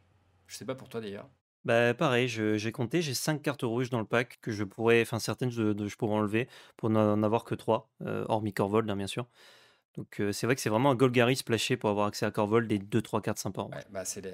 Je 0.48 0.56
sais 0.56 0.64
pas 0.64 0.74
pour 0.74 0.88
toi 0.88 1.00
d'ailleurs. 1.00 1.28
Bah 1.64 1.94
pareil, 1.94 2.26
j'ai 2.28 2.72
compté, 2.72 3.00
j'ai 3.00 3.14
5 3.14 3.42
cartes 3.42 3.62
rouges 3.62 3.90
dans 3.90 3.98
le 3.98 4.04
pack 4.06 4.38
que 4.40 4.52
je 4.52 4.62
pourrais, 4.62 5.02
enfin 5.02 5.18
certaines 5.18 5.50
je, 5.50 5.86
je 5.86 5.96
pourrais 5.96 6.14
enlever 6.14 6.48
pour 6.76 6.90
n'en 6.90 7.20
avoir 7.24 7.44
que 7.44 7.56
3, 7.56 7.90
hormis 8.28 8.52
Corvold 8.52 8.88
hein, 8.88 8.94
bien 8.94 9.08
sûr. 9.08 9.26
Donc 9.96 10.20
c'est 10.32 10.46
vrai 10.46 10.54
que 10.54 10.60
c'est 10.60 10.68
vraiment 10.68 10.90
un 10.90 10.94
Golgari 10.94 11.36
splashé 11.36 11.76
pour 11.76 11.88
avoir 11.88 12.06
accès 12.06 12.26
à 12.26 12.30
Corvold 12.30 12.68
des 12.68 12.78
2, 12.78 13.00
3 13.00 13.22
cartes 13.22 13.38
sympas. 13.38 13.68
Bah 13.90 14.04
c'est 14.04 14.30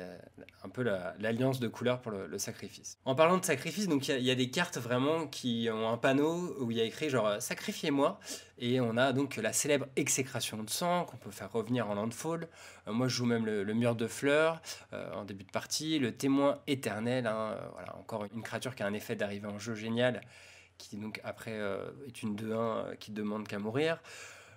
un 0.65 0.69
peu 0.69 0.83
l'alliance 0.83 1.61
de 1.61 1.69
couleurs 1.69 2.01
pour 2.01 2.11
le, 2.11 2.39
sacrifice. 2.39 2.99
En 3.05 3.15
parlant 3.15 3.39
de 3.39 3.45
sacrifice, 3.45 3.87
il 3.87 4.23
y, 4.23 4.31
a 4.31 4.35
des 4.35 4.51
cartes 4.51 4.79
vraiment 4.79 5.27
qui 5.29 5.69
ont 5.73 5.89
un 5.89 5.97
panneau 5.97 6.57
où 6.61 6.71
il 6.73 6.79
y 6.79 6.81
a 6.81 6.85
écrit 6.85 7.11
genre 7.11 7.41
sacrifiez-moi 7.41 8.19
et 8.59 8.81
on 8.81 8.97
a 8.97 9.13
donc 9.13 9.37
la 9.37 9.53
célèbre 9.53 9.87
exécration 9.95 10.63
de 10.63 10.71
sang 10.71 11.05
qu'on 11.05 11.17
peut 11.17 11.31
faire 11.31 11.53
revenir 11.53 11.89
en 11.89 11.95
landfall. 11.95 12.49
moi 12.87 13.07
je 13.07 13.15
joue 13.15 13.27
même 13.27 13.47
le, 13.47 13.75
mur 13.75 13.95
de 13.95 14.09
fleurs 14.09 14.61
en 14.93 15.25
début 15.25 15.45
de 15.45 15.51
partie, 15.51 16.01
le 16.01 16.13
témoin 16.13 16.61
éternel, 16.67 17.29
hein, 17.29 17.57
voilà 17.73 17.97
encore 17.97 18.25
une 18.35 18.43
créature 18.43 18.75
qui 18.75 18.83
a 18.83 18.87
un 18.87 18.95
effet 18.95 19.15
d'arrivée 19.15 19.49
en 19.49 19.59
jeu 19.59 19.75
génial 19.75 20.23
qui 20.79 20.97
donc 20.97 21.21
après 21.23 21.61
est 22.07 22.23
une 22.23 22.35
2-1 22.35 22.97
qui 22.97 23.13
demande 23.13 23.47
qu'à 23.47 23.61
mourir. 23.61 24.01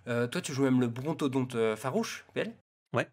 Euh, 0.07 0.27
toi, 0.27 0.41
tu 0.41 0.53
joues 0.53 0.63
même 0.63 0.79
le 0.79 0.87
brontodonte 0.87 1.55
euh, 1.55 1.75
farouche, 1.75 2.25
PL 2.33 2.53
Ouais, 2.93 3.09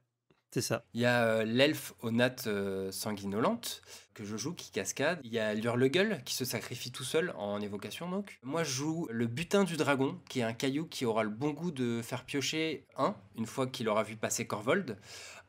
c'est 0.50 0.60
ça. 0.60 0.84
Il 0.92 1.00
y 1.00 1.06
a 1.06 1.24
euh, 1.24 1.44
l'elfe 1.44 1.94
aux 2.00 2.10
nattes 2.10 2.48
sanguinolentes 2.90 3.82
que 4.14 4.24
je 4.24 4.36
joue 4.36 4.52
qui 4.52 4.70
cascade. 4.70 5.20
Il 5.24 5.32
y 5.32 5.38
a 5.38 5.54
l'hurlegueule 5.54 6.22
qui 6.24 6.34
se 6.34 6.44
sacrifie 6.44 6.92
tout 6.92 7.04
seul 7.04 7.32
en 7.38 7.60
évocation 7.60 8.10
donc. 8.10 8.38
Moi 8.42 8.62
je 8.62 8.70
joue 8.70 9.08
le 9.10 9.26
butin 9.26 9.64
du 9.64 9.78
dragon 9.78 10.20
qui 10.28 10.40
est 10.40 10.42
un 10.42 10.52
caillou 10.52 10.84
qui 10.84 11.06
aura 11.06 11.22
le 11.22 11.30
bon 11.30 11.50
goût 11.50 11.70
de 11.70 12.02
faire 12.02 12.24
piocher 12.24 12.84
un 12.98 13.16
une 13.38 13.46
fois 13.46 13.66
qu'il 13.66 13.88
aura 13.88 14.02
vu 14.02 14.16
passer 14.16 14.46
Corvold 14.46 14.98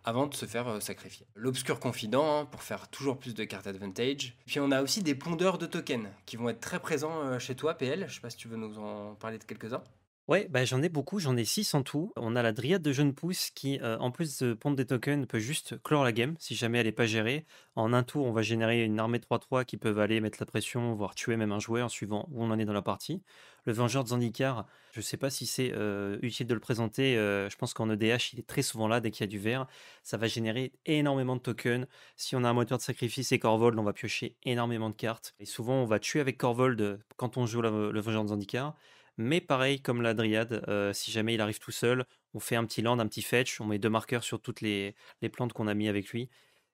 avant 0.05 0.27
de 0.27 0.33
se 0.33 0.45
faire 0.45 0.81
sacrifier. 0.81 1.27
L'obscur 1.35 1.81
confident 1.81 2.39
hein, 2.39 2.45
pour 2.45 2.63
faire 2.63 2.87
toujours 2.87 3.17
plus 3.17 3.33
de 3.33 3.43
cartes 3.43 3.67
advantage. 3.67 4.37
Puis 4.45 4.61
on 4.61 4.71
a 4.71 4.81
aussi 4.81 5.03
des 5.03 5.15
pondeurs 5.15 5.57
de 5.57 5.65
tokens 5.65 6.07
qui 6.25 6.37
vont 6.37 6.47
être 6.47 6.61
très 6.61 6.79
présents 6.79 7.37
chez 7.39 7.55
toi 7.55 7.73
PL. 7.73 8.05
Je 8.07 8.15
sais 8.15 8.21
pas 8.21 8.29
si 8.29 8.37
tu 8.37 8.47
veux 8.47 8.57
nous 8.57 8.79
en 8.79 9.15
parler 9.15 9.37
de 9.37 9.43
quelques-uns. 9.43 9.83
Ouais, 10.29 10.47
bah, 10.49 10.63
j'en 10.63 10.81
ai 10.81 10.87
beaucoup, 10.87 11.19
j'en 11.19 11.35
ai 11.35 11.43
6 11.43 11.73
en 11.73 11.83
tout. 11.83 12.13
On 12.15 12.37
a 12.37 12.41
la 12.41 12.53
Dryade 12.53 12.81
de 12.81 12.93
Jeune 12.93 13.13
Pousse 13.13 13.49
qui, 13.49 13.77
euh, 13.81 13.97
en 13.97 14.09
plus 14.09 14.37
de 14.39 14.53
pondre 14.53 14.77
des 14.77 14.85
tokens, 14.85 15.27
peut 15.27 15.39
juste 15.39 15.81
clore 15.83 16.05
la 16.05 16.13
game 16.13 16.35
si 16.39 16.55
jamais 16.55 16.77
elle 16.79 16.85
n'est 16.85 16.93
pas 16.93 17.05
gérée. 17.05 17.45
En 17.75 17.91
un 17.91 18.03
tour, 18.03 18.25
on 18.25 18.31
va 18.31 18.41
générer 18.41 18.85
une 18.85 18.97
armée 19.01 19.19
3-3 19.19 19.65
qui 19.65 19.75
peuvent 19.75 19.99
aller 19.99 20.21
mettre 20.21 20.37
la 20.39 20.45
pression, 20.45 20.95
voire 20.95 21.13
tuer 21.13 21.35
même 21.35 21.51
un 21.51 21.59
joueur 21.59 21.91
suivant 21.91 22.29
où 22.31 22.41
on 22.41 22.51
en 22.51 22.57
est 22.57 22.63
dans 22.63 22.71
la 22.71 22.81
partie. 22.81 23.21
Le 23.65 23.73
Vengeur 23.73 24.05
de 24.05 24.09
Zandikar, 24.09 24.65
je 24.93 25.01
sais 25.01 25.17
pas 25.17 25.29
si 25.29 25.45
c'est 25.45 25.73
euh, 25.73 26.17
utile 26.21 26.47
de 26.47 26.53
le 26.53 26.61
présenter, 26.61 27.17
euh, 27.17 27.49
je 27.49 27.57
pense 27.57 27.73
qu'en 27.73 27.89
EDH, 27.89 28.31
il 28.31 28.39
est 28.39 28.47
très 28.47 28.61
souvent 28.61 28.87
là 28.87 29.01
dès 29.01 29.11
qu'il 29.11 29.25
y 29.25 29.27
a 29.27 29.27
du 29.27 29.39
vert. 29.39 29.67
Ça 30.03 30.15
va 30.15 30.27
générer 30.27 30.71
énormément 30.85 31.35
de 31.35 31.41
tokens. 31.41 31.85
Si 32.15 32.37
on 32.37 32.45
a 32.45 32.49
un 32.49 32.53
moteur 32.53 32.77
de 32.77 32.83
sacrifice 32.83 33.33
et 33.33 33.39
Corvold, 33.39 33.77
on 33.77 33.83
va 33.83 33.91
piocher 33.91 34.37
énormément 34.43 34.89
de 34.89 34.95
cartes. 34.95 35.35
Et 35.41 35.45
souvent, 35.45 35.75
on 35.81 35.85
va 35.85 35.99
tuer 35.99 36.21
avec 36.21 36.37
Corvold 36.37 37.01
quand 37.17 37.35
on 37.35 37.45
joue 37.45 37.61
le 37.61 37.99
Vengeur 37.99 38.23
de 38.23 38.29
Zandikar. 38.29 38.73
Mais 39.17 39.41
pareil, 39.41 39.81
comme 39.81 40.01
la 40.01 40.13
Dryade, 40.13 40.63
euh, 40.67 40.91
si 40.93 41.11
jamais 41.11 41.35
il 41.35 41.41
arrive 41.41 41.59
tout 41.59 41.71
seul, 41.71 42.05
on 42.33 42.39
fait 42.39 42.55
un 42.55 42.65
petit 42.65 42.81
land, 42.81 42.97
un 42.99 43.07
petit 43.07 43.21
fetch, 43.21 43.61
on 43.61 43.65
met 43.65 43.77
deux 43.77 43.89
marqueurs 43.89 44.23
sur 44.23 44.41
toutes 44.41 44.61
les, 44.61 44.95
plantes 45.31 45.53
qu'on 45.53 45.67
a 45.67 45.73
mis 45.73 45.87
avec 45.87 46.09
lui. 46.09 46.29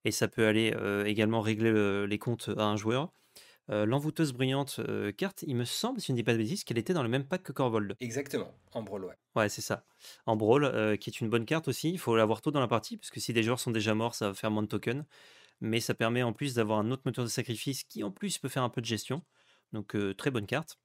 Et 0.06 0.12
ça 0.12 0.30
peut 0.30 0.48
aller 0.48 0.74
euh, 0.76 1.04
également 1.06 1.42
régler 1.42 2.08
les 2.08 2.20
comptes 2.20 2.50
à 2.58 2.64
un 2.64 2.78
joueur. 2.78 3.12
Euh, 3.70 3.86
l'envoûteuse 3.86 4.32
brillante 4.34 4.80
carte, 5.18 5.44
il 5.46 5.56
me 5.56 5.66
semble, 5.66 6.00
si 6.00 6.08
je 6.08 6.12
ne 6.14 6.18
dis 6.18 6.24
pas 6.24 6.32
de 6.32 6.38
bêtises, 6.38 6.64
qu'elle 6.64 6.78
était 6.78 6.94
dans 6.94 7.04
le 7.04 7.10
même 7.10 7.26
pack 7.26 7.44
que 7.44 7.52
Corvold. 7.52 7.96
Exactement, 8.00 8.56
en 8.72 8.84
brawl, 8.84 9.06
ouais. 9.06 9.16
Ouais, 9.36 9.50
c'est 9.50 9.62
ça. 9.62 9.86
En 10.26 10.38
brawl, 10.38 10.98
qui 10.98 11.10
est 11.10 11.20
une 11.20 11.30
bonne 11.30 11.46
carte 11.46 11.68
aussi. 11.68 11.92
Il 11.92 12.00
faut 12.00 12.16
l'avoir 12.16 12.42
tôt 12.42 12.52
dans 12.52 12.62
la 12.62 12.68
partie, 12.68 12.96
parce 12.98 13.12
que 13.12 13.20
si 13.20 13.34
des 13.34 13.44
joueurs 13.44 13.60
sont 13.60 13.72
déjà 13.72 13.94
morts, 13.94 14.16
ça 14.16 14.30
va 14.30 14.34
faire 14.34 14.50
moins 14.50 14.64
de 14.64 14.68
tokens. 14.68 15.04
Mais 15.62 15.82
ça 15.82 15.94
permet 15.94 16.24
en 16.24 16.32
plus 16.32 16.56
d'avoir 16.56 16.80
un 16.80 16.90
autre 16.90 17.02
moteur 17.06 17.26
de 17.26 17.30
sacrifice 17.30 17.84
qui 17.84 18.02
en 18.02 18.12
plus 18.12 18.38
peut 18.38 18.48
faire 18.48 18.64
un 18.64 18.70
peu 18.70 18.80
de 18.80 18.86
gestion. 18.86 19.22
Donc 19.74 19.96
très 20.18 20.32
bonne 20.32 20.48
carte 20.48 20.80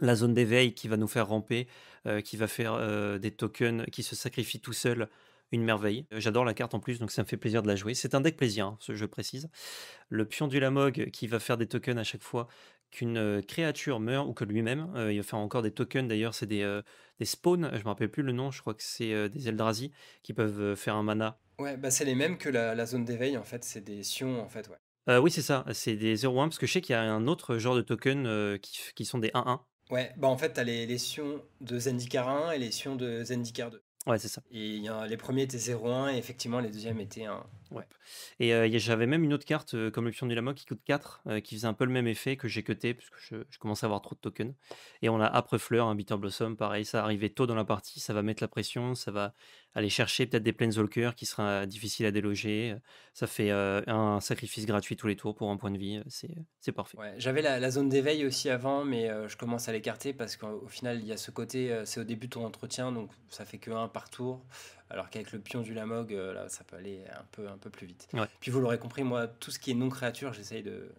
la 0.00 0.14
zone 0.14 0.34
d'éveil 0.34 0.74
qui 0.74 0.88
va 0.88 0.96
nous 0.96 1.08
faire 1.08 1.28
ramper, 1.28 1.66
euh, 2.06 2.20
qui 2.20 2.36
va 2.36 2.46
faire 2.46 2.74
euh, 2.74 3.18
des 3.18 3.30
tokens 3.30 3.84
qui 3.86 4.02
se 4.02 4.14
sacrifient 4.14 4.60
tout 4.60 4.72
seul, 4.72 5.08
une 5.52 5.64
merveille. 5.64 6.06
Euh, 6.12 6.20
j'adore 6.20 6.44
la 6.44 6.54
carte 6.54 6.74
en 6.74 6.80
plus, 6.80 6.98
donc 6.98 7.10
ça 7.10 7.22
me 7.22 7.26
fait 7.26 7.36
plaisir 7.36 7.62
de 7.62 7.68
la 7.68 7.76
jouer. 7.76 7.94
C'est 7.94 8.14
un 8.14 8.20
deck 8.20 8.36
plaisir, 8.36 8.66
hein, 8.66 8.76
ce 8.80 8.94
jeu 8.94 9.08
précise. 9.08 9.48
Le 10.08 10.24
pion 10.24 10.46
du 10.46 10.60
Lamog 10.60 11.10
qui 11.10 11.26
va 11.26 11.40
faire 11.40 11.56
des 11.56 11.66
tokens 11.66 11.98
à 11.98 12.04
chaque 12.04 12.22
fois 12.22 12.46
qu'une 12.92 13.42
créature 13.42 13.98
meurt 13.98 14.28
ou 14.28 14.32
que 14.32 14.44
lui-même. 14.44 14.88
il 15.10 15.16
va 15.16 15.22
faire 15.24 15.40
encore 15.40 15.62
des 15.62 15.72
tokens, 15.72 16.08
d'ailleurs, 16.08 16.34
c'est 16.34 16.46
des, 16.46 16.80
des 17.18 17.24
spawns, 17.24 17.68
je 17.72 17.78
me 17.80 17.88
rappelle 17.88 18.08
plus 18.08 18.22
le 18.22 18.30
nom, 18.30 18.52
je 18.52 18.60
crois 18.60 18.74
que 18.74 18.82
c'est 18.82 19.28
des 19.28 19.48
Eldrazi 19.48 19.90
qui 20.22 20.32
peuvent 20.32 20.76
faire 20.76 20.94
un 20.94 21.02
mana. 21.02 21.36
Ouais, 21.58 21.76
bah 21.76 21.90
c'est 21.90 22.04
les 22.04 22.14
mêmes 22.14 22.38
que 22.38 22.48
la, 22.48 22.86
zone 22.86 23.04
d'éveil 23.04 23.36
en 23.36 23.42
fait, 23.42 23.64
c'est 23.64 23.80
des 23.80 24.04
sions 24.04 24.40
en 24.40 24.48
fait, 24.48 24.68
ouais. 24.68 25.18
oui, 25.18 25.32
c'est 25.32 25.42
ça, 25.42 25.64
c'est 25.72 25.96
des 25.96 26.16
0-1 26.16 26.44
parce 26.44 26.58
que 26.58 26.66
je 26.66 26.72
sais 26.74 26.80
qu'il 26.80 26.92
y 26.92 26.96
a 26.96 27.02
un 27.02 27.26
autre 27.26 27.58
genre 27.58 27.74
de 27.74 27.82
tokens 27.82 28.60
qui, 28.60 28.78
qui, 28.94 29.04
sont 29.04 29.18
des 29.18 29.30
1-1 29.30 29.58
Ouais, 29.90 30.12
bah 30.16 30.28
en 30.28 30.36
fait, 30.36 30.54
tu 30.54 30.60
as 30.60 30.64
les, 30.64 30.86
les 30.86 30.98
sions 30.98 31.42
de 31.60 31.78
Zendikar 31.78 32.28
1 32.28 32.52
et 32.52 32.58
les 32.58 32.70
sions 32.70 32.96
de 32.96 33.22
Zendikar 33.24 33.70
2. 33.70 33.82
Ouais, 34.06 34.18
c'est 34.18 34.28
ça. 34.28 34.42
Et 34.50 34.76
y 34.76 34.88
a, 34.88 35.06
les 35.06 35.16
premiers 35.16 35.42
étaient 35.42 35.56
0-1 35.56 36.14
et 36.14 36.18
effectivement, 36.18 36.60
les 36.60 36.70
deuxièmes 36.70 37.00
étaient 37.00 37.24
1. 37.24 37.44
Ouais. 37.70 37.84
Et 38.38 38.54
euh, 38.54 38.68
j'avais 38.78 39.06
même 39.06 39.24
une 39.24 39.32
autre 39.32 39.44
carte 39.44 39.74
euh, 39.74 39.90
comme 39.90 40.04
l'option 40.04 40.26
du 40.26 40.34
Lamok 40.34 40.56
qui 40.56 40.66
coûte 40.66 40.80
4, 40.84 41.22
euh, 41.26 41.40
qui 41.40 41.56
faisait 41.56 41.66
un 41.66 41.74
peu 41.74 41.84
le 41.84 41.90
même 41.90 42.06
effet 42.06 42.36
que 42.36 42.48
j'ai 42.48 42.62
cuté, 42.62 42.94
puisque 42.94 43.18
je, 43.18 43.36
je 43.48 43.58
commençais 43.58 43.84
à 43.84 43.88
avoir 43.88 44.02
trop 44.02 44.14
de 44.14 44.20
tokens. 44.20 44.54
Et 45.02 45.08
on 45.08 45.20
a 45.20 45.26
après 45.26 45.58
Fleur, 45.58 45.86
un 45.86 45.94
Bitter 45.94 46.16
Blossom, 46.16 46.56
pareil, 46.56 46.84
ça 46.84 47.02
arrivait 47.02 47.30
tôt 47.30 47.46
dans 47.46 47.54
la 47.54 47.64
partie, 47.64 48.00
ça 48.00 48.12
va 48.12 48.22
mettre 48.22 48.42
la 48.42 48.48
pression, 48.48 48.94
ça 48.94 49.10
va 49.10 49.34
aller 49.74 49.90
chercher 49.90 50.26
peut-être 50.26 50.42
des 50.42 50.52
Planeswalkers 50.52 51.14
qui 51.14 51.26
sera 51.26 51.66
difficile 51.66 52.06
à 52.06 52.10
déloger. 52.10 52.74
Ça 53.12 53.26
fait 53.26 53.50
un 53.50 54.20
sacrifice 54.20 54.64
gratuit 54.64 54.96
tous 54.96 55.06
les 55.06 55.16
tours 55.16 55.34
pour 55.34 55.50
un 55.50 55.58
point 55.58 55.70
de 55.70 55.76
vie, 55.76 56.02
c'est 56.08 56.72
parfait. 56.72 56.96
Ouais, 56.96 57.14
J'avais 57.18 57.42
la, 57.42 57.70
zone 57.70 57.90
d'éveil 57.90 58.24
aussi 58.24 58.48
avant, 58.48 58.86
mais 58.86 59.10
je 59.28 59.36
commence 59.36 59.68
à 59.68 59.72
l'écarter 59.72 60.14
parce 60.14 60.36
qu'au 60.36 60.66
final, 60.66 61.00
il 61.00 61.06
y 61.06 61.12
a 61.12 61.18
ce 61.18 61.30
côté, 61.30 61.82
c'est 61.84 62.00
au 62.00 62.04
début 62.04 62.26
de 62.26 62.32
ton 62.32 62.46
entretien, 62.46 62.90
donc 62.90 63.10
ça 63.28 63.44
fait 63.44 63.58
que 63.58 63.70
1 63.70 63.88
par 63.88 64.08
tour 64.08 64.42
alors 64.90 65.10
qu'avec 65.10 65.32
le 65.32 65.40
pion 65.40 65.62
du 65.62 65.74
Lamog, 65.74 66.12
euh, 66.12 66.32
là, 66.32 66.48
ça 66.48 66.64
peut 66.64 66.76
aller 66.76 67.04
un 67.12 67.24
peu, 67.32 67.48
un 67.48 67.58
peu 67.58 67.70
plus 67.70 67.86
vite. 67.86 68.08
Puis 68.40 68.50
vous 68.50 68.60
l'aurez 68.60 68.78
compris, 68.78 69.02
moi, 69.02 69.26
tout 69.26 69.50
ce 69.50 69.58
qui 69.58 69.70
est 69.70 69.74
non-créature, 69.74 70.32
j'essaye 70.32 70.62
de, 70.62 70.92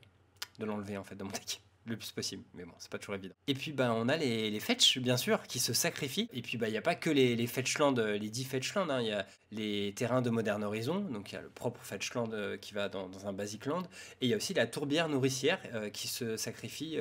de 0.59 0.65
l'enlever 0.65 0.97
en 0.97 1.03
fait 1.03 1.15
de 1.15 1.23
mon 1.23 1.31
deck 1.31 1.61
le 1.87 1.95
plus 1.95 2.11
possible. 2.11 2.43
Mais 2.53 2.65
bon, 2.65 2.73
c'est 2.79 2.91
pas 2.91 2.99
toujours 2.99 3.15
évident. 3.15 3.33
Et 3.47 3.53
puis, 3.53 3.71
ben, 3.71 3.91
on 3.91 4.09
a 4.09 4.17
les, 4.17 4.51
les 4.51 4.59
fetch, 4.59 4.97
bien 4.99 5.17
sûr, 5.17 5.41
qui 5.43 5.59
se 5.59 5.73
sacrifient. 5.73 6.29
Et 6.33 6.41
puis, 6.41 6.57
ben, 6.57 6.67
il 6.67 6.71
n'y 6.71 6.77
a 6.77 6.81
pas 6.81 6.95
que 6.95 7.09
les, 7.09 7.35
les 7.35 7.47
fetchlands, 7.47 7.97
euh, 7.97 8.17
les 8.17 8.29
10 8.29 8.43
fetchlands. 8.43 8.89
Hein. 8.89 9.01
Il 9.01 9.07
y 9.07 9.11
a 9.11 9.25
les 9.51 9.93
terrains 9.95 10.21
de 10.21 10.29
Modern 10.29 10.63
Horizon. 10.63 10.99
Donc, 10.99 11.31
il 11.31 11.35
y 11.35 11.37
a 11.37 11.41
le 11.41 11.49
propre 11.49 11.81
fetchland 11.81 12.33
euh, 12.33 12.57
qui 12.57 12.73
va 12.73 12.89
dans, 12.89 13.25
un 13.25 13.33
basic 13.33 13.65
land. 13.65 13.83
Et 14.21 14.25
il 14.25 14.29
y 14.29 14.33
a 14.33 14.37
aussi 14.37 14.53
la 14.53 14.67
tourbière 14.67 15.09
nourricière 15.09 15.59
qui 15.93 16.07
se 16.07 16.37
sacrifie 16.37 16.97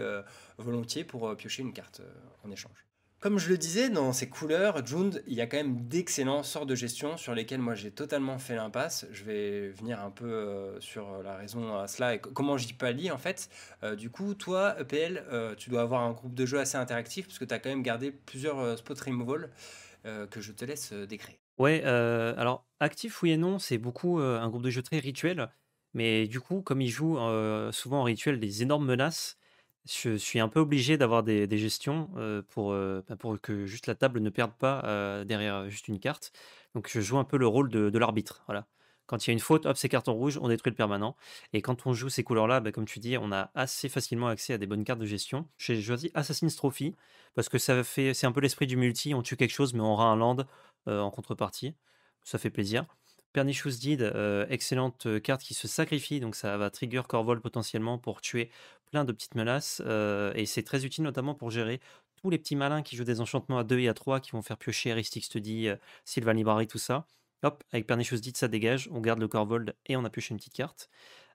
volontiers 0.58 1.04
pour 1.04 1.36
piocher 1.36 1.62
une 1.62 1.72
carte 1.72 2.00
en 2.44 2.50
échange. 2.50 2.85
Comme 3.20 3.38
je 3.38 3.48
le 3.48 3.56
disais, 3.56 3.88
dans 3.88 4.12
ces 4.12 4.28
couleurs, 4.28 4.86
Jund, 4.86 5.22
il 5.26 5.34
y 5.34 5.40
a 5.40 5.46
quand 5.46 5.56
même 5.56 5.88
d'excellents 5.88 6.42
sorts 6.42 6.66
de 6.66 6.74
gestion 6.74 7.16
sur 7.16 7.34
lesquels 7.34 7.60
moi 7.60 7.74
j'ai 7.74 7.90
totalement 7.90 8.38
fait 8.38 8.54
l'impasse. 8.54 9.06
Je 9.10 9.24
vais 9.24 9.70
venir 9.70 10.00
un 10.00 10.10
peu 10.10 10.26
euh, 10.26 10.80
sur 10.80 11.22
la 11.22 11.34
raison 11.36 11.78
à 11.78 11.88
cela 11.88 12.14
et 12.14 12.20
comment 12.20 12.58
j'y 12.58 12.74
pallie 12.74 13.10
en 13.10 13.18
fait. 13.18 13.48
Euh, 13.82 13.96
du 13.96 14.10
coup, 14.10 14.34
toi, 14.34 14.76
EPL, 14.78 15.24
euh, 15.32 15.54
tu 15.54 15.70
dois 15.70 15.80
avoir 15.80 16.02
un 16.02 16.12
groupe 16.12 16.34
de 16.34 16.44
jeu 16.44 16.60
assez 16.60 16.76
interactif 16.76 17.26
parce 17.26 17.38
que 17.38 17.46
tu 17.46 17.54
as 17.54 17.58
quand 17.58 17.70
même 17.70 17.82
gardé 17.82 18.12
plusieurs 18.12 18.78
spot 18.78 19.00
removal 19.00 19.50
que 20.30 20.40
je 20.40 20.52
te 20.52 20.64
laisse 20.64 20.92
décrire. 20.92 21.34
Ouais, 21.58 21.82
alors 21.82 22.64
actif 22.78 23.24
oui 23.24 23.32
et 23.32 23.36
non, 23.36 23.58
c'est 23.58 23.76
beaucoup 23.76 24.18
un 24.20 24.48
groupe 24.48 24.62
de 24.62 24.70
jeu 24.70 24.82
très 24.82 25.00
rituel. 25.00 25.50
Mais 25.96 26.28
du 26.28 26.40
coup, 26.40 26.60
comme 26.60 26.82
il 26.82 26.90
joue 26.90 27.18
euh, 27.18 27.72
souvent 27.72 28.00
en 28.00 28.02
rituel 28.02 28.38
des 28.38 28.62
énormes 28.62 28.84
menaces, 28.84 29.38
je 29.88 30.16
suis 30.16 30.40
un 30.40 30.48
peu 30.48 30.60
obligé 30.60 30.96
d'avoir 30.96 31.22
des, 31.22 31.58
gestions 31.58 32.10
pour, 32.48 32.72
bah, 32.72 33.16
pour 33.18 33.40
que 33.40 33.66
juste 33.66 33.86
la 33.86 33.94
table 33.94 34.20
ne 34.20 34.30
perde 34.30 34.52
pas 34.52 35.24
derrière 35.24 35.68
juste 35.70 35.88
une 35.88 36.00
carte. 36.00 36.32
Donc 36.76 36.90
je 36.92 37.00
joue 37.00 37.16
un 37.16 37.24
peu 37.24 37.38
le 37.38 37.46
rôle 37.46 37.70
de, 37.70 37.98
l'arbitre. 37.98 38.42
Voilà. 38.46 38.66
Quand 39.06 39.26
il 39.26 39.30
y 39.30 39.32
a 39.32 39.32
une 39.32 39.40
faute, 39.40 39.64
hop, 39.64 39.78
c'est 39.78 39.88
carton 39.88 40.12
rouge, 40.12 40.38
on 40.42 40.48
détruit 40.48 40.70
le 40.70 40.76
permanent. 40.76 41.16
Et 41.54 41.62
quand 41.62 41.86
on 41.86 41.94
joue 41.94 42.10
ces 42.10 42.22
couleurs-là, 42.22 42.60
bah, 42.60 42.70
comme 42.70 42.84
tu 42.84 42.98
dis, 42.98 43.16
on 43.16 43.32
a 43.32 43.50
assez 43.54 43.88
facilement 43.88 44.26
accès 44.28 44.52
à 44.52 44.58
des 44.58 44.66
bonnes 44.66 44.84
cartes 44.84 44.98
de 44.98 45.06
gestion. 45.06 45.48
J'ai 45.56 45.80
choisi 45.80 46.10
Assassin's 46.12 46.54
Trophy 46.54 46.94
parce 47.34 47.48
que 47.48 47.56
ça 47.56 47.82
fait, 47.82 48.12
c'est 48.12 48.26
un 48.26 48.32
peu 48.32 48.42
l'esprit 48.42 48.66
du 48.66 48.76
multi. 48.76 49.14
On 49.14 49.22
tue 49.22 49.36
quelque 49.36 49.54
chose, 49.54 49.72
mais 49.72 49.80
on 49.80 49.92
aura 49.92 50.04
un 50.06 50.16
land 50.16 50.36
en 50.86 51.10
contrepartie. 51.10 51.74
Ça 52.24 52.36
fait 52.38 52.50
plaisir. 52.50 52.84
Pernicious 53.32 53.78
Deed, 53.80 54.12
excellente 54.50 55.22
carte 55.22 55.42
qui 55.42 55.54
se 55.54 55.68
sacrifie, 55.68 56.20
donc 56.20 56.34
ça 56.34 56.58
va 56.58 56.68
trigger 56.68 57.02
Corvol 57.08 57.40
potentiellement 57.40 57.98
pour 57.98 58.20
tuer 58.20 58.50
plein 58.86 59.04
de 59.04 59.12
petites 59.12 59.34
menaces, 59.34 59.82
euh, 59.84 60.32
et 60.34 60.46
c'est 60.46 60.62
très 60.62 60.84
utile 60.84 61.04
notamment 61.04 61.34
pour 61.34 61.50
gérer 61.50 61.80
tous 62.16 62.30
les 62.30 62.38
petits 62.38 62.56
malins 62.56 62.82
qui 62.82 62.96
jouent 62.96 63.04
des 63.04 63.20
enchantements 63.20 63.58
à 63.58 63.64
2 63.64 63.78
et 63.80 63.88
à 63.88 63.94
3 63.94 64.20
qui 64.20 64.32
vont 64.32 64.42
faire 64.42 64.56
piocher 64.56 64.92
Aristic 64.92 65.24
Study, 65.24 65.68
Sylvan 66.04 66.36
Library, 66.36 66.66
tout 66.66 66.78
ça. 66.78 67.06
Hop, 67.42 67.62
avec 67.72 67.86
Pernicious 67.86 68.18
Deed, 68.18 68.36
ça 68.36 68.48
dégage, 68.48 68.88
on 68.92 69.00
garde 69.00 69.20
le 69.20 69.28
Corvold 69.28 69.76
et 69.86 69.96
on 69.96 70.04
a 70.04 70.10
pioché 70.10 70.32
une 70.32 70.38
petite 70.38 70.54
carte. 70.54 70.88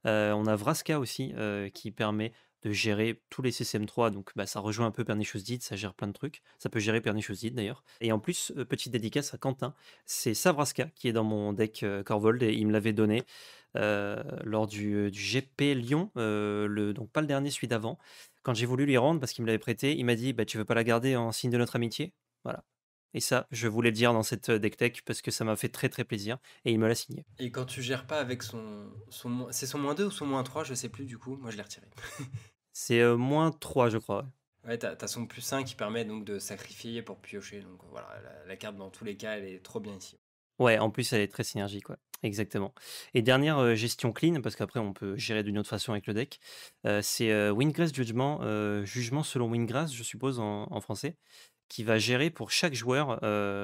on 0.04 0.48
a 0.48 0.56
Vraska 0.56 1.00
aussi 1.00 1.34
qui 1.74 1.92
permet 1.92 2.34
de 2.64 2.72
gérer 2.72 3.22
tous 3.30 3.42
les 3.42 3.52
CCM3. 3.52 4.12
Donc, 4.12 4.32
bah, 4.36 4.46
ça 4.46 4.60
rejoint 4.60 4.88
un 4.88 4.92
peu 4.92 5.04
Pernicious 5.04 5.40
ça 5.60 5.76
gère 5.76 5.94
plein 5.94 6.08
de 6.08 6.14
trucs. 6.14 6.42
Ça 6.60 6.70
peut 6.70 6.80
gérer 6.80 7.02
Pernicious 7.02 7.36
d'ailleurs. 7.52 7.84
Et 8.00 8.12
en 8.12 8.20
plus, 8.20 8.52
euh, 8.58 8.66
petite 8.66 8.92
dédicace 8.92 9.34
à 9.34 9.38
Quentin, 9.38 9.74
c'est 10.06 10.34
Savraska 10.34 10.86
qui 10.96 11.08
est 11.08 11.14
dans 11.14 11.24
mon 11.24 11.54
deck 11.54 11.84
euh, 11.84 12.04
Corvold 12.04 12.42
et 12.44 12.54
il 12.54 12.68
me 12.68 12.72
l'avait 12.72 12.94
donné 12.94 13.24
euh, 13.78 14.22
lors 14.44 14.68
du, 14.68 15.10
GP 15.12 15.76
Lyon, 15.76 16.12
le, 16.16 16.92
donc 16.94 17.10
pas 17.12 17.22
le 17.22 17.28
dernier, 17.28 17.50
celui 17.50 17.68
d'avant. 17.68 17.98
Quand 18.44 18.54
j'ai 18.54 18.66
voulu 18.66 18.86
lui 18.86 18.98
rendre 18.98 19.20
parce 19.20 19.34
qu'il 19.34 19.44
me 19.44 19.48
l'avait 19.48 19.60
prêté, 19.60 19.96
il 19.98 20.06
m'a 20.06 20.16
dit 20.16 20.34
bah, 20.34 20.46
Tu 20.46 20.58
veux 20.58 20.66
pas 20.66 20.74
la 20.74 20.84
garder 20.84 21.16
en 21.16 21.32
signe 21.32 21.52
de 21.52 21.58
notre 21.58 21.76
amitié? 21.76 22.14
Voilà. 22.44 22.64
Et 23.14 23.20
ça, 23.20 23.48
je 23.52 23.68
voulais 23.68 23.90
le 23.90 23.96
dire 23.96 24.14
dans 24.14 24.24
cette 24.24 24.50
deck 24.52 24.78
tech 24.78 25.02
parce 25.06 25.22
que 25.22 25.32
ça 25.32 25.44
m'a 25.44 25.56
fait 25.56 25.70
très 25.70 25.90
très 25.90 26.04
plaisir 26.04 26.38
et 26.64 26.72
il 26.72 26.80
me 26.80 26.88
l'a 26.88 26.96
signé. 26.96 27.26
Et 27.40 27.52
quand 27.52 27.66
tu 27.66 27.82
gères 27.82 28.08
pas 28.08 28.20
avec 28.20 28.42
son. 28.42 28.90
son 29.10 29.48
c'est 29.52 29.66
son 29.66 29.80
moins 29.80 29.96
2 29.96 30.06
ou 30.06 30.12
son 30.12 30.26
moins 30.26 30.44
3, 30.44 30.64
je 30.64 30.74
sais 30.74 30.90
plus 30.90 31.06
du 31.06 31.18
coup, 31.18 31.36
moi 31.38 31.52
je 31.52 31.58
l'ai 31.58 31.64
retiré. 31.64 31.88
C'est 32.74 33.00
euh, 33.00 33.18
moins 33.18 33.52
3, 33.52 33.90
je 33.90 33.98
crois. 33.98 34.26
Ouais, 34.66 34.78
t'as, 34.78 34.96
as 35.00 35.08
son 35.08 35.26
plus 35.26 35.52
1 35.52 35.64
qui 35.64 35.76
permet 35.76 36.06
donc 36.06 36.24
de 36.24 36.40
sacrifier 36.40 37.02
pour 37.02 37.20
piocher. 37.20 37.62
Donc 37.62 37.82
voilà, 37.90 38.08
la, 38.48 38.56
carte 38.56 38.76
dans 38.76 38.90
tous 38.90 39.04
les 39.04 39.18
cas, 39.18 39.38
elle 39.38 39.46
est 39.46 39.64
trop 39.64 39.80
bien 39.80 39.96
ici. 39.96 40.20
Ouais, 40.60 40.78
en 40.78 40.92
plus, 40.92 41.12
elle 41.14 41.22
est 41.22 41.32
très 41.32 41.44
synergique, 41.44 41.90
ouais. 41.90 41.96
Exactement. 42.24 42.76
Et 43.16 43.24
dernière 43.24 43.58
euh, 43.58 43.74
gestion 43.74 44.12
clean, 44.12 44.42
parce 44.42 44.56
qu'après, 44.56 44.80
on 44.80 44.94
peut 44.94 45.18
gérer 45.18 45.42
d'une 45.42 45.58
autre 45.58 45.70
façon 45.70 45.92
avec 45.92 46.06
le 46.06 46.14
deck, 46.14 46.40
euh, 46.86 47.02
c'est 47.02 47.50
Windgrass 47.50 47.92
Judgment, 47.94 48.42
jugement 48.86 49.24
selon 49.24 49.50
Windgrass, 49.50 49.92
je 49.92 50.04
suppose, 50.04 50.40
en, 50.40 50.82
français, 50.82 51.18
qui 51.68 51.84
va 51.84 51.98
gérer 51.98 52.30
pour 52.30 52.52
chaque 52.52 52.76
joueur, 52.76 53.18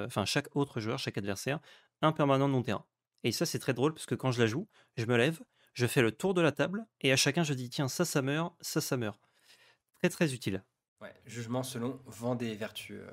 enfin 0.07 0.25
chaque 0.25 0.47
autre 0.55 0.79
joueur, 0.79 0.97
chaque 0.97 1.19
adversaire, 1.19 1.59
un 2.01 2.11
permanent 2.11 2.47
non 2.47 2.63
terrain. 2.63 2.85
Et 3.23 3.31
ça, 3.31 3.45
c'est 3.45 3.59
très 3.59 3.73
drôle, 3.73 3.93
parce 3.93 4.07
que 4.07 4.15
quand 4.15 4.31
je 4.31 4.41
la 4.41 4.47
joue, 4.47 4.67
je 4.95 5.05
me 5.05 5.17
lève, 5.17 5.39
je 5.77 5.85
fais 5.85 6.01
le 6.01 6.11
tour 6.11 6.33
de 6.33 6.41
la 6.41 6.51
table 6.51 6.87
et 7.01 7.11
à 7.11 7.15
chacun 7.15 7.43
je 7.43 7.53
dis 7.53 7.69
tiens 7.69 7.87
ça 7.87 8.03
ça 8.03 8.23
meurt, 8.23 8.55
ça 8.61 8.81
ça 8.81 8.97
meurt. 8.97 9.19
Très 9.93 10.09
très 10.09 10.33
utile. 10.33 10.63
Ouais, 11.01 11.13
jugement 11.27 11.61
selon 11.61 11.99
vent 12.07 12.33
des 12.33 12.55
vertus 12.55 12.97
euh, 12.99 13.11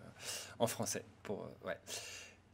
en 0.59 0.66
français. 0.66 1.04
Pour, 1.23 1.44
euh, 1.44 1.66
ouais. 1.66 1.78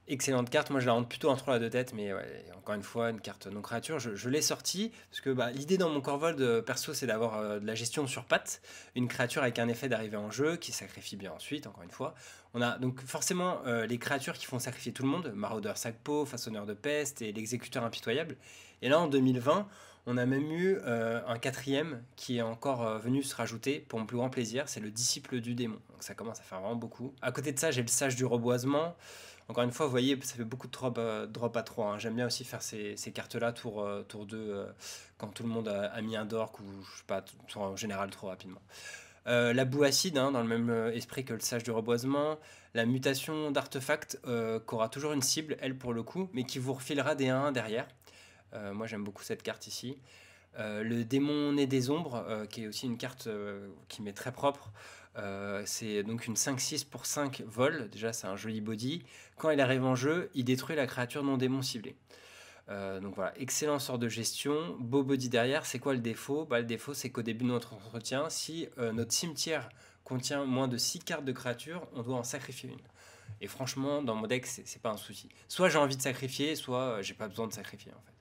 Excellente 0.08 0.50
carte, 0.50 0.70
moi 0.70 0.80
je 0.80 0.86
la 0.86 0.92
rentre 0.94 1.08
plutôt 1.08 1.30
en 1.30 1.36
3 1.36 1.54
à 1.54 1.58
2 1.60 1.70
têtes, 1.70 1.94
mais 1.94 2.12
encore 2.56 2.74
une 2.74 2.82
fois, 2.82 3.10
une 3.10 3.20
carte 3.20 3.46
non 3.46 3.62
créature. 3.62 4.00
Je, 4.00 4.28
l'ai 4.28 4.42
sortie 4.42 4.90
parce 5.08 5.20
que 5.20 5.30
bah, 5.30 5.52
l'idée 5.52 5.78
dans 5.78 5.88
mon 5.88 6.00
Corvold 6.00 6.40
euh, 6.40 6.60
perso 6.60 6.92
c'est 6.92 7.06
d'avoir 7.06 7.60
de 7.60 7.64
la 7.64 7.76
gestion 7.76 8.08
sur 8.08 8.24
patte, 8.24 8.62
une 8.96 9.06
créature 9.06 9.42
avec 9.42 9.60
un 9.60 9.68
effet 9.68 9.88
d'arrivée 9.88 10.16
en 10.16 10.32
jeu 10.32 10.56
qui 10.56 10.72
sacrifie 10.72 11.14
bien 11.14 11.30
ensuite, 11.30 11.68
encore 11.68 11.84
une 11.84 11.92
fois. 11.92 12.16
On 12.52 12.62
a 12.62 12.78
donc 12.78 13.00
forcément 13.02 13.62
les 13.64 13.98
créatures 13.98 14.36
qui 14.36 14.46
font 14.46 14.58
sacrifier 14.58 14.90
tout 14.90 15.04
le 15.04 15.08
monde, 15.08 15.30
Maraudeur 15.36 15.76
Sacpo, 15.76 16.26
Façonneur 16.26 16.66
de 16.66 16.74
Peste 16.74 17.22
et 17.22 17.30
l'Exécuteur 17.30 17.84
Impitoyable. 17.84 18.36
Et 18.82 18.88
là 18.88 18.98
en 18.98 19.06
2020, 19.06 19.68
on 20.06 20.16
a 20.16 20.26
même 20.26 20.50
eu 20.50 20.78
euh, 20.82 21.20
un 21.26 21.38
quatrième 21.38 22.02
qui 22.16 22.38
est 22.38 22.42
encore 22.42 22.86
euh, 22.86 22.98
venu 22.98 23.22
se 23.22 23.34
rajouter 23.34 23.80
pour 23.88 23.98
mon 23.98 24.06
plus 24.06 24.16
grand 24.16 24.30
plaisir, 24.30 24.68
c'est 24.68 24.80
le 24.80 24.90
disciple 24.90 25.40
du 25.40 25.54
démon. 25.54 25.78
Donc 25.90 26.02
ça 26.02 26.14
commence 26.14 26.40
à 26.40 26.42
faire 26.42 26.60
vraiment 26.60 26.76
beaucoup. 26.76 27.14
À 27.22 27.32
côté 27.32 27.52
de 27.52 27.58
ça, 27.58 27.70
j'ai 27.70 27.82
le 27.82 27.88
sage 27.88 28.16
du 28.16 28.24
reboisement. 28.24 28.96
Encore 29.48 29.64
une 29.64 29.72
fois, 29.72 29.86
vous 29.86 29.90
voyez, 29.90 30.18
ça 30.22 30.36
fait 30.36 30.44
beaucoup 30.44 30.68
de 30.68 30.72
drop, 30.72 30.96
euh, 30.98 31.26
à 31.26 31.62
3. 31.62 31.86
Hein. 31.86 31.98
J'aime 31.98 32.14
bien 32.14 32.26
aussi 32.26 32.44
faire 32.44 32.62
ces, 32.62 32.94
cartes-là 33.12 33.52
tour, 33.52 33.86
tour 34.08 34.24
2 34.24 34.66
quand 35.18 35.28
tout 35.28 35.42
le 35.42 35.48
monde 35.48 35.68
a, 35.68 36.00
mis 36.02 36.16
un 36.16 36.24
dork 36.24 36.60
ou 36.60 36.64
je 36.64 36.98
sais 36.98 37.04
pas, 37.06 37.24
en 37.56 37.76
général 37.76 38.10
trop 38.10 38.28
rapidement. 38.28 38.62
la 39.26 39.64
boue 39.64 39.82
acide, 39.82 40.18
hein, 40.18 40.30
dans 40.30 40.42
le 40.42 40.48
même 40.48 40.92
esprit 40.94 41.24
que 41.24 41.34
le 41.34 41.40
sage 41.40 41.64
du 41.64 41.72
reboisement. 41.72 42.38
La 42.74 42.86
mutation 42.86 43.50
d'artefact, 43.50 44.20
qui 44.24 44.74
aura 44.74 44.88
toujours 44.88 45.12
une 45.12 45.22
cible, 45.22 45.56
elle 45.60 45.76
pour 45.76 45.92
le 45.92 46.04
coup, 46.04 46.30
mais 46.32 46.44
qui 46.44 46.60
vous 46.60 46.72
refilera 46.72 47.16
des 47.16 47.28
1 47.28 47.50
derrière. 47.50 47.88
Euh, 48.54 48.74
moi, 48.74 48.86
j'aime 48.86 49.04
beaucoup 49.04 49.22
cette 49.22 49.42
carte 49.42 49.66
ici. 49.66 49.98
Euh, 50.58 50.82
le 50.82 51.04
démon 51.04 51.52
né 51.52 51.66
des 51.66 51.90
ombres, 51.90 52.24
euh, 52.28 52.46
qui 52.46 52.64
est 52.64 52.66
aussi 52.66 52.86
une 52.86 52.98
carte 52.98 53.28
qui 53.88 54.02
m'est 54.02 54.12
très 54.12 54.32
propre. 54.32 54.70
c'est 55.64 56.02
donc 56.02 56.26
une 56.26 56.34
5-6 56.36 56.84
pour 56.86 57.06
5 57.06 57.42
vols. 57.46 57.88
Déjà, 57.90 58.12
c'est 58.12 58.26
un 58.26 58.36
joli 58.36 58.60
body. 58.60 59.02
Quand 59.36 59.50
il 59.50 59.60
arrive 59.60 59.84
en 59.84 59.94
jeu, 59.94 60.30
il 60.34 60.44
détruit 60.44 60.76
la 60.76 60.86
créature 60.86 61.22
non 61.22 61.36
démon 61.36 61.62
ciblée. 61.62 61.96
donc 62.68 63.14
voilà, 63.14 63.32
excellent 63.38 63.78
sort 63.78 63.98
de 63.98 64.08
gestion. 64.08 64.76
Beau 64.80 65.02
body 65.02 65.28
derrière. 65.28 65.66
C'est 65.66 65.78
quoi 65.78 65.94
le 65.94 66.00
défaut? 66.00 66.46
Bah, 66.46 66.60
Le 66.60 66.66
défaut, 66.66 66.94
c'est 66.94 67.10
qu'au 67.10 67.22
début 67.22 67.44
de 67.44 67.50
notre 67.50 67.74
entretien, 67.74 68.30
si 68.30 68.68
notre 68.78 69.12
cimetière 69.12 69.68
contient 70.04 70.44
moins 70.44 70.68
de 70.68 70.76
6 70.76 71.00
cartes 71.00 71.24
de 71.24 71.32
créatures, 71.32 71.86
on 71.94 72.02
doit 72.02 72.16
en 72.16 72.24
sacrifier 72.24 72.70
une. 72.70 72.78
Et 73.40 73.46
franchement, 73.46 74.02
dans 74.02 74.14
mon 74.14 74.26
deck, 74.26 74.46
c'est 74.46 74.82
pas 74.82 74.90
un 74.90 74.96
souci. 74.96 75.28
Soit 75.48 75.68
j'ai 75.68 75.78
envie 75.78 75.96
de 75.96 76.02
sacrifier, 76.02 76.56
soit 76.56 77.00
j'ai 77.02 77.14
pas 77.14 77.28
besoin 77.28 77.46
de 77.46 77.52
sacrifier 77.52 77.92
en 77.92 78.00
fait. 78.00 78.19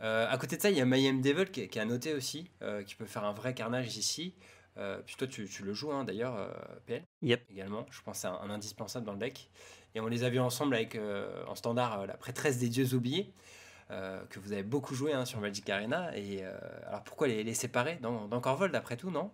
Euh, 0.00 0.26
à 0.28 0.38
côté 0.38 0.56
de 0.56 0.62
ça, 0.62 0.70
il 0.70 0.76
y 0.76 0.80
a 0.80 0.84
Mayhem 0.84 1.20
Devil 1.20 1.46
qui, 1.46 1.68
qui 1.68 1.78
a 1.78 1.84
noté 1.84 2.14
aussi, 2.14 2.50
euh, 2.62 2.82
qui 2.82 2.94
peut 2.94 3.06
faire 3.06 3.24
un 3.24 3.32
vrai 3.32 3.54
carnage 3.54 3.96
ici. 3.96 4.34
Euh, 4.76 5.00
puis 5.04 5.16
toi, 5.16 5.26
tu, 5.26 5.48
le 5.64 5.74
joues 5.74 5.92
hein, 5.92 6.04
d'ailleurs, 6.04 6.54
PL. 6.86 7.02
Yep. 7.22 7.44
Également. 7.50 7.84
Je 7.90 8.00
pense 8.02 8.16
que 8.16 8.20
c'est 8.22 8.28
un, 8.28 8.50
indispensable 8.50 9.04
dans 9.04 9.12
le 9.12 9.18
deck. 9.18 9.50
Et 9.94 10.00
on 10.00 10.06
les 10.06 10.22
a 10.22 10.30
vus 10.30 10.38
ensemble 10.38 10.74
avec 10.74 10.98
en 11.48 11.54
standard 11.54 12.06
la 12.06 12.16
prêtresse 12.16 12.58
des 12.58 12.68
dieux 12.68 12.94
oubliés. 12.94 13.32
que 13.88 14.38
vous 14.38 14.52
avez 14.52 14.62
beaucoup 14.62 14.94
joué 14.94 15.12
hein, 15.12 15.24
sur 15.24 15.40
Magic 15.40 15.68
Arena. 15.68 16.16
Et 16.16 16.44
alors 16.86 17.02
pourquoi 17.02 17.26
les, 17.26 17.54
séparer 17.54 17.96
dans, 17.96 18.28
dans 18.28 18.40
Corvold 18.40 18.74
après 18.76 18.96
tout, 18.96 19.10
non? 19.10 19.32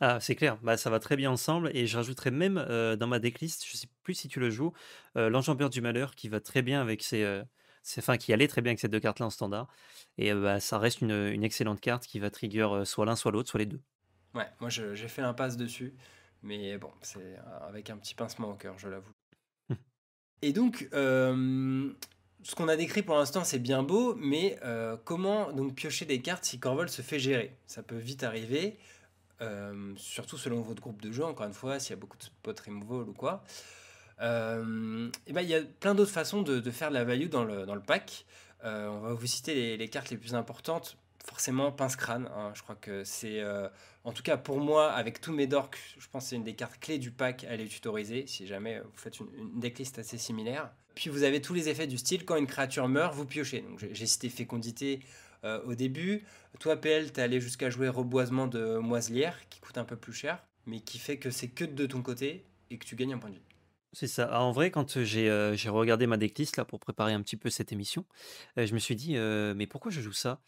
Ah, 0.00 0.20
c'est 0.20 0.34
clair, 0.36 0.58
bah, 0.62 0.76
ça 0.76 0.90
va 0.90 1.00
très 1.00 1.16
bien 1.16 1.30
ensemble 1.30 1.70
et 1.72 1.86
je 1.86 1.96
rajouterais 1.96 2.30
même 2.30 2.56
dans 2.98 3.06
ma 3.06 3.18
decklist, 3.18 3.64
je 3.66 3.78
sais 3.78 3.88
plus 4.04 4.14
si 4.14 4.28
tu 4.28 4.38
le 4.38 4.50
joues, 4.50 4.72
l'enjambeur 5.16 5.70
du 5.70 5.80
malheur 5.80 6.14
qui 6.14 6.28
va 6.28 6.38
très 6.38 6.62
bien 6.62 6.80
avec 6.80 7.02
ses, 7.02 7.42
enfin 7.98 8.16
qui 8.16 8.32
allait 8.32 8.48
très 8.48 8.62
bien 8.62 8.70
avec 8.70 8.80
ces 8.80 8.88
deux 8.88 9.00
cartes-là 9.00 9.26
en 9.26 9.30
standard. 9.30 9.68
Et 10.18 10.32
euh, 10.32 10.40
bah, 10.40 10.60
ça 10.60 10.78
reste 10.78 11.00
une, 11.00 11.44
excellente 11.44 11.80
carte 11.80 12.06
qui 12.06 12.18
va 12.18 12.30
trigger 12.30 12.82
soit 12.84 13.06
l'un, 13.06 13.16
soit 13.16 13.32
l'autre, 13.32 13.48
soit 13.48 13.58
les 13.58 13.66
deux. 13.66 13.80
Ouais, 14.34 14.48
moi 14.60 14.68
j'ai 14.68 15.08
fait 15.08 15.22
l'impasse 15.22 15.56
dessus, 15.56 15.94
mais 16.42 16.76
bon, 16.78 16.90
c'est 17.00 17.36
avec 17.62 17.88
un 17.88 17.96
petit 17.96 18.14
pincement 18.14 18.50
au 18.50 18.54
cœur, 18.54 18.78
je 18.78 18.88
l'avoue. 18.88 19.12
Et 20.42 20.52
donc, 20.52 20.86
ce 20.92 22.54
qu'on 22.54 22.68
a 22.68 22.76
décrit 22.76 23.02
pour 23.02 23.16
l'instant, 23.16 23.44
c'est 23.44 23.58
bien 23.58 23.82
beau, 23.82 24.14
mais 24.16 24.58
comment 25.04 25.50
donc 25.52 25.74
piocher 25.74 26.04
des 26.04 26.20
cartes 26.20 26.44
si 26.44 26.60
Corvol 26.60 26.90
se 26.90 27.00
fait 27.00 27.18
gérer? 27.18 27.56
Ça 27.66 27.82
peut 27.82 27.96
vite 27.96 28.24
arriver, 28.24 28.78
surtout 29.96 30.36
selon 30.36 30.60
votre 30.60 30.82
groupe 30.82 31.00
de 31.00 31.12
jeu, 31.12 31.24
encore 31.24 31.46
une 31.46 31.54
fois, 31.54 31.78
s'il 31.78 31.90
y 31.90 31.94
a 31.94 32.00
beaucoup 32.00 32.18
de 32.18 32.24
spot 32.24 32.60
removal 32.60 33.08
ou 33.08 33.14
quoi. 33.14 33.42
Euh, 34.20 35.10
ben, 35.30 35.42
il 35.42 35.48
y 35.48 35.54
a 35.54 35.62
plein 35.62 35.94
d'autres 35.94 36.12
façons 36.12 36.42
de, 36.42 36.70
faire 36.70 36.88
de 36.90 36.94
la 36.94 37.04
value 37.04 37.28
dans 37.28 37.44
le, 37.44 37.80
pack. 37.80 38.24
Euh, 38.64 38.88
on 38.88 39.00
va 39.00 39.12
vous 39.14 39.26
citer 39.26 39.76
les, 39.76 39.88
cartes 39.88 40.10
les 40.10 40.16
plus 40.16 40.34
importantes. 40.34 40.96
Forcément, 41.24 41.72
pince-crâne. 41.72 42.28
Hein. 42.36 42.52
je 42.54 42.62
crois 42.62 42.76
que 42.76 43.02
c'est, 43.02 43.40
euh, 43.40 43.68
en 44.04 44.12
tout 44.12 44.22
cas 44.22 44.36
pour 44.36 44.60
moi, 44.60 44.92
avec 44.92 45.20
tous 45.20 45.32
mes 45.32 45.48
dorks, 45.48 45.78
je 45.98 46.06
pense 46.08 46.24
que 46.24 46.30
c'est 46.30 46.36
une 46.36 46.44
des 46.44 46.54
cartes 46.54 46.78
clés 46.78 46.98
du 46.98 47.10
pack 47.10 47.44
à 47.44 47.56
les 47.56 47.66
tutoriser 47.66 48.26
si 48.28 48.46
jamais 48.46 48.78
vous 48.78 48.96
faites 48.96 49.18
une, 49.18 49.58
decklist 49.58 49.98
assez 49.98 50.18
similaire. 50.18 50.70
Puis 50.94 51.10
vous 51.10 51.24
avez 51.24 51.42
tous 51.42 51.52
les 51.52 51.68
effets 51.68 51.88
du 51.88 51.98
style. 51.98 52.24
Quand 52.24 52.36
une 52.36 52.46
créature 52.46 52.88
meurt, 52.88 53.12
vous 53.14 53.26
piochez. 53.26 53.64
J'ai 53.90 54.06
cité 54.06 54.28
fécondité 54.28 55.00
au 55.64 55.74
début. 55.74 56.24
Toi, 56.58 56.76
PL, 56.76 57.12
t'es 57.12 57.22
allé 57.22 57.40
jusqu'à 57.40 57.70
jouer 57.70 57.88
reboisement 57.88 58.46
de 58.46 58.78
moiselière, 58.78 59.36
qui 59.50 59.60
coûte 59.60 59.78
un 59.78 59.84
peu 59.84 59.96
plus 59.96 60.14
cher, 60.14 60.42
mais 60.64 60.80
qui 60.80 60.98
fait 60.98 61.18
que 61.18 61.30
c'est 61.30 61.48
que 61.48 61.64
de 61.64 61.86
ton 61.86 62.02
côté 62.02 62.46
et 62.70 62.78
que 62.78 62.84
tu 62.86 62.96
gagnes 62.96 63.12
un 63.12 63.18
point 63.18 63.30
de 63.30 63.34
vie. 63.34 63.45
C'est 63.98 64.08
ça. 64.08 64.28
Ah, 64.30 64.42
en 64.42 64.52
vrai, 64.52 64.70
quand 64.70 65.02
j'ai 65.04 65.30
regardé 65.70 66.06
ma 66.06 66.18
decklist 66.18 66.58
là 66.58 66.66
pour 66.66 66.80
préparer 66.80 67.14
un 67.14 67.22
petit 67.22 67.38
peu 67.38 67.48
cette 67.48 67.72
émission, 67.72 68.04
je 68.58 68.74
me 68.74 68.78
suis 68.78 68.94
dit 68.94 69.14
mais 69.16 69.66
pourquoi 69.66 69.90
je 69.90 70.02
joue 70.02 70.12
ça? 70.12 70.42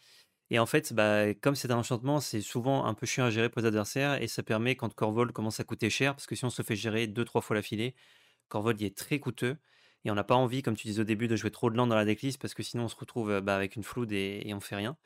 Et 0.51 0.59
en 0.59 0.67
fait, 0.67 0.93
bah, 0.93 1.33
comme 1.35 1.55
c'est 1.55 1.71
un 1.71 1.77
enchantement, 1.77 2.19
c'est 2.21 2.41
souvent 2.41 2.85
un 2.85 2.93
peu 2.93 3.07
chiant 3.07 3.25
à 3.25 3.31
gérer 3.31 3.49
pour 3.49 3.61
les 3.61 3.67
adversaires 3.67 4.21
et 4.21 4.27
ça 4.27 4.43
permet 4.43 4.75
quand 4.75 4.93
Corvol 4.93 5.33
commence 5.33 5.59
à 5.59 5.63
coûter 5.65 5.89
cher, 5.89 6.13
parce 6.15 6.27
que 6.27 6.35
si 6.35 6.45
on 6.45 6.51
se 6.51 6.61
fait 6.63 6.75
gérer 6.75 7.07
deux 7.07 7.25
trois 7.25 7.41
fois 7.41 7.55
la 7.55 7.63
filée, 7.63 7.95
Corvol 8.49 8.75
il 8.79 8.85
est 8.85 8.97
très 8.97 9.19
coûteux 9.19 9.57
et 10.05 10.11
on 10.11 10.15
n'a 10.15 10.23
pas 10.25 10.35
envie, 10.35 10.61
comme 10.63 10.75
tu 10.77 10.87
disais 10.87 11.01
au 11.01 11.05
début, 11.05 11.27
de 11.29 11.35
jouer 11.37 11.51
trop 11.51 11.71
de 11.71 11.77
land 11.77 11.87
dans 11.87 11.95
la 11.95 12.05
decklist 12.05 12.39
parce 12.41 12.53
que 12.55 12.63
sinon 12.63 12.85
on 12.85 12.89
se 12.89 12.97
retrouve 12.97 13.41
bah, 13.41 13.55
avec 13.55 13.75
une 13.77 13.83
floude 13.83 14.11
et, 14.13 14.43
et 14.45 14.53
on 14.55 14.61
fait 14.61 14.75
rien. 14.77 14.97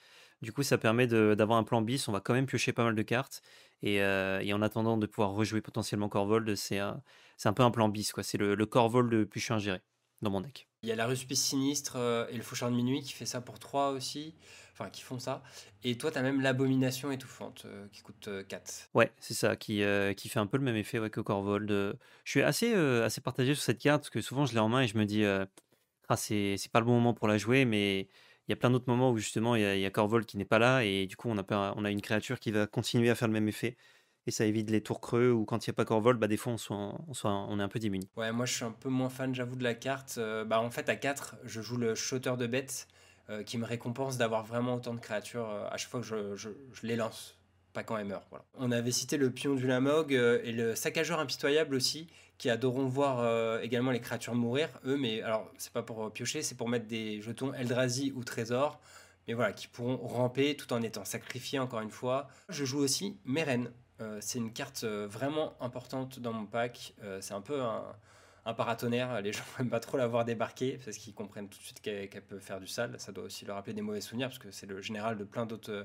Du 0.43 0.51
coup, 0.51 0.61
ça 0.61 0.77
permet 0.77 1.07
d'avoir 1.07 1.57
un 1.57 1.63
plan 1.63 1.81
bis. 1.81 2.07
On 2.07 2.11
va 2.11 2.19
quand 2.19 2.33
même 2.33 2.45
piocher 2.45 2.73
pas 2.73 2.83
mal 2.83 2.95
de 2.95 3.01
cartes. 3.01 3.41
Et, 3.81 4.03
en 4.03 4.61
attendant 4.61 4.97
de 4.97 5.05
pouvoir 5.07 5.31
rejouer 5.31 5.61
potentiellement 5.61 6.09
Corvold, 6.09 6.55
c'est 6.55 6.79
un, 6.79 7.01
un 7.43 7.53
peu 7.53 7.63
un 7.63 7.71
plan 7.71 7.89
bis. 7.89 8.13
C'est 8.21 8.37
le, 8.37 8.53
le 8.53 8.65
Corvold 8.65 9.11
de 9.11 9.23
Puchu 9.23 9.53
ingéré 9.53 9.81
dans 10.21 10.29
mon 10.29 10.41
deck. 10.41 10.67
Il 10.83 10.89
y 10.89 10.91
a 10.91 10.95
la 10.95 11.07
Ruspice 11.07 11.41
Sinistre 11.41 12.27
et 12.29 12.35
le 12.35 12.43
Faucheur 12.43 12.69
de 12.69 12.75
Minuit 12.75 13.01
qui 13.01 13.13
fait 13.13 13.25
ça 13.25 13.41
pour 13.41 13.57
3 13.57 13.91
aussi 13.91 14.35
enfin 14.73 14.89
qui 14.89 15.01
font 15.01 15.19
ça. 15.19 15.43
Et 15.83 15.97
toi, 15.97 16.11
tu 16.11 16.17
as 16.17 16.21
même 16.21 16.41
l'abomination 16.41 17.11
étouffante 17.11 17.63
euh, 17.65 17.87
qui 17.91 18.01
coûte 18.01 18.29
4. 18.47 18.89
Euh, 18.95 18.99
ouais, 18.99 19.11
c'est 19.19 19.33
ça, 19.33 19.55
qui, 19.55 19.83
euh, 19.83 20.13
qui 20.13 20.29
fait 20.29 20.39
un 20.39 20.47
peu 20.47 20.57
le 20.57 20.63
même 20.63 20.75
effet 20.75 21.09
que 21.09 21.21
Corvold. 21.21 21.69
Je 21.69 22.29
suis 22.29 22.41
assez, 22.41 22.73
assez 22.73 23.21
partagé 23.21 23.53
sur 23.53 23.63
cette 23.63 23.79
carte 23.79 24.01
parce 24.01 24.09
que 24.09 24.21
souvent 24.21 24.45
je 24.45 24.53
l'ai 24.53 24.59
en 24.59 24.69
main 24.69 24.81
et 24.81 24.87
je 24.87 24.97
me 24.97 25.05
dis, 25.05 25.23
ah, 25.25 26.17
c'est 26.17 26.57
pas 26.71 26.79
le 26.79 26.85
bon 26.85 26.93
moment 26.93 27.13
pour 27.13 27.27
la 27.27 27.37
jouer, 27.37 27.65
mais 27.65 28.07
il 28.47 28.51
y 28.51 28.53
a 28.53 28.55
plein 28.55 28.69
d'autres 28.69 28.89
moments 28.89 29.11
où 29.11 29.17
justement 29.17 29.55
il 29.55 29.61
y, 29.61 29.85
a, 29.85 29.89
Corvold 29.89 30.25
qui 30.25 30.37
n'est 30.37 30.45
pas 30.45 30.59
là 30.59 30.83
et 30.83 31.05
du 31.05 31.15
coup 31.15 31.29
on 31.29 31.37
a, 31.37 31.91
une 31.91 32.01
créature 32.01 32.39
qui 32.39 32.51
va 32.51 32.67
continuer 32.67 33.09
à 33.09 33.15
faire 33.15 33.27
le 33.27 33.33
même 33.33 33.47
effet 33.47 33.77
et 34.25 34.31
ça 34.31 34.45
évite 34.45 34.69
les 34.69 34.81
tours 34.81 35.01
creux 35.01 35.31
ou 35.31 35.45
quand 35.45 35.65
il 35.65 35.69
n'y 35.69 35.73
a 35.73 35.75
pas 35.75 35.85
Corvold, 35.85 36.19
bah, 36.19 36.27
des 36.27 36.37
fois 36.37 36.53
on, 36.53 36.57
soit, 36.57 36.95
on, 37.07 37.13
soit, 37.13 37.31
on 37.31 37.59
est 37.59 37.63
un 37.63 37.67
peu 37.67 37.79
diminué. 37.79 38.07
Ouais, 38.15 38.31
moi 38.31 38.45
je 38.45 38.53
suis 38.53 38.65
un 38.65 38.71
peu 38.71 38.89
moins 38.89 39.09
fan, 39.09 39.35
j'avoue, 39.35 39.55
de 39.55 39.63
la 39.63 39.73
carte. 39.73 40.17
bah, 40.47 40.61
en 40.61 40.71
fait, 40.71 40.87
à 40.87 40.95
4, 40.95 41.35
je 41.43 41.61
joue 41.61 41.77
le 41.77 41.93
shooter 41.93 42.35
de 42.37 42.47
bêtes 42.47 42.87
euh, 43.29 43.41
qui 43.41 43.57
me 43.57 43.65
récompense 43.65 44.17
d'avoir 44.17 44.43
vraiment 44.43 44.75
autant 44.75 44.93
de 44.93 44.99
créatures 44.99 45.49
euh, 45.49 45.65
à 45.71 45.77
chaque 45.77 45.89
fois 45.89 46.01
que 46.01 46.35
je, 46.35 46.49
les 46.83 46.97
lance, 46.97 47.37
pas 47.71 47.81
quand 47.81 47.95
elles 47.95 48.05
meurent. 48.05 48.27
On 48.55 48.69
avait 48.69 48.91
cité 48.91 49.15
le 49.15 49.31
pion 49.31 49.55
du 49.55 49.65
Lamog 49.65 50.13
euh, 50.13 50.41
et 50.43 50.51
le 50.51 50.75
saccageur 50.75 51.21
impitoyable 51.21 51.73
aussi, 51.73 52.07
qui 52.37 52.49
adoreront 52.49 52.87
voir 52.87 53.61
également 53.61 53.91
les 53.91 54.01
créatures 54.01 54.35
mourir, 54.35 54.69
eux, 54.85 54.97
mais 54.97 55.21
alors 55.21 55.49
c'est 55.57 55.71
pas 55.71 55.83
pour 55.83 56.11
piocher, 56.11 56.41
c'est 56.41 56.55
pour 56.55 56.67
mettre 56.67 56.87
des 56.87 57.21
jetons 57.21 57.53
Eldrazi 57.53 58.11
ou 58.15 58.23
Trésor, 58.23 58.79
mais 59.27 59.33
voilà, 59.33 59.53
qui 59.53 59.67
pourront 59.67 59.97
ramper 59.97 60.55
tout 60.55 60.73
en 60.73 60.81
étant 60.81 61.05
sacrifiés 61.05 61.59
encore 61.59 61.79
une 61.79 61.91
fois. 61.91 62.27
Je 62.49 62.65
joue 62.65 62.79
aussi 62.79 63.17
Meren. 63.25 63.71
c'est 64.19 64.39
une 64.39 64.51
carte 64.51 64.83
vraiment 64.83 65.55
importante 65.61 66.19
dans 66.19 66.33
mon 66.33 66.45
pack. 66.45 66.93
c'est 67.21 67.33
un 67.33 67.41
peu 67.41 67.61
un, 67.61 68.53
paratonnerre, 68.53 69.21
les 69.21 69.31
gens 69.33 69.43
n'aiment 69.57 69.69
pas 69.69 69.79
trop 69.79 69.97
la 69.97 70.07
voir 70.07 70.25
débarquer 70.25 70.79
parce 70.83 70.97
qu'ils 70.97 71.13
comprennent 71.13 71.47
tout 71.47 71.59
de 71.59 71.63
suite 71.63 71.81
qu'elle 71.81 72.09
peut 72.09 72.39
faire 72.39 72.59
du 72.59 72.67
sale. 72.67 72.95
Ça 72.97 73.11
doit 73.11 73.23
aussi 73.23 73.45
leur 73.45 73.55
rappeler 73.55 73.73
des 73.73 73.81
mauvais 73.81 74.01
souvenirs 74.01 74.27
parce 74.27 74.39
que 74.39 74.51
c'est 74.51 74.67
le 74.67 74.81
général 74.81 75.17
de 75.17 75.23
plein 75.23 75.45
d'autres 75.45 75.71
euh, 75.71 75.83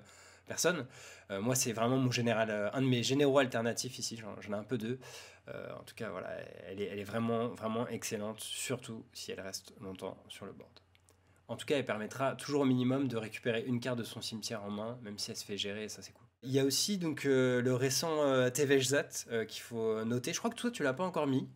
personnes. 0.48 0.86
Euh, 1.30 1.40
moi, 1.40 1.54
c'est 1.54 1.72
vraiment 1.72 1.96
mon 1.96 2.10
général, 2.10 2.50
euh, 2.50 2.70
un 2.72 2.82
de 2.82 2.86
mes 2.86 3.02
généraux 3.02 3.38
alternatifs 3.38 3.98
ici. 3.98 4.16
J'en 4.16 4.52
ai 4.52 4.56
un 4.56 4.64
peu 4.64 4.78
deux. 4.78 4.98
en 5.48 5.82
tout 5.84 5.94
cas, 5.94 6.10
voilà, 6.10 6.30
elle 6.66 6.80
est, 6.80 7.04
vraiment, 7.04 7.48
vraiment 7.48 7.88
excellente, 7.88 8.40
surtout 8.40 9.04
si 9.12 9.32
elle 9.32 9.40
reste 9.40 9.72
longtemps 9.80 10.22
sur 10.28 10.44
le 10.44 10.52
board. 10.52 10.80
En 11.46 11.56
tout 11.56 11.64
cas, 11.64 11.78
elle 11.78 11.86
permettra 11.86 12.34
toujours 12.34 12.62
au 12.62 12.66
minimum 12.66 13.08
de 13.08 13.16
récupérer 13.16 13.64
une 13.66 13.80
carte 13.80 13.98
de 13.98 14.04
son 14.04 14.20
cimetière 14.20 14.62
en 14.62 14.70
main, 14.70 14.98
même 15.02 15.18
si 15.18 15.30
elle 15.30 15.36
se 15.38 15.46
fait 15.46 15.56
gérer, 15.56 15.88
ça 15.88 16.02
c'est 16.02 16.12
cool. 16.12 16.26
Il 16.42 16.52
y 16.52 16.60
a 16.60 16.64
aussi 16.64 16.98
donc 16.98 17.24
le 17.24 17.72
récent 17.74 18.22
euh, 18.22 18.50
qu'il 18.50 19.62
faut 19.62 20.04
noter. 20.04 20.32
Je 20.32 20.38
crois 20.38 20.50
que 20.50 20.56
toi 20.56 20.70
tu 20.70 20.82
l'as 20.82 20.92
pas 20.92 21.04
encore 21.04 21.26
mis. 21.26 21.48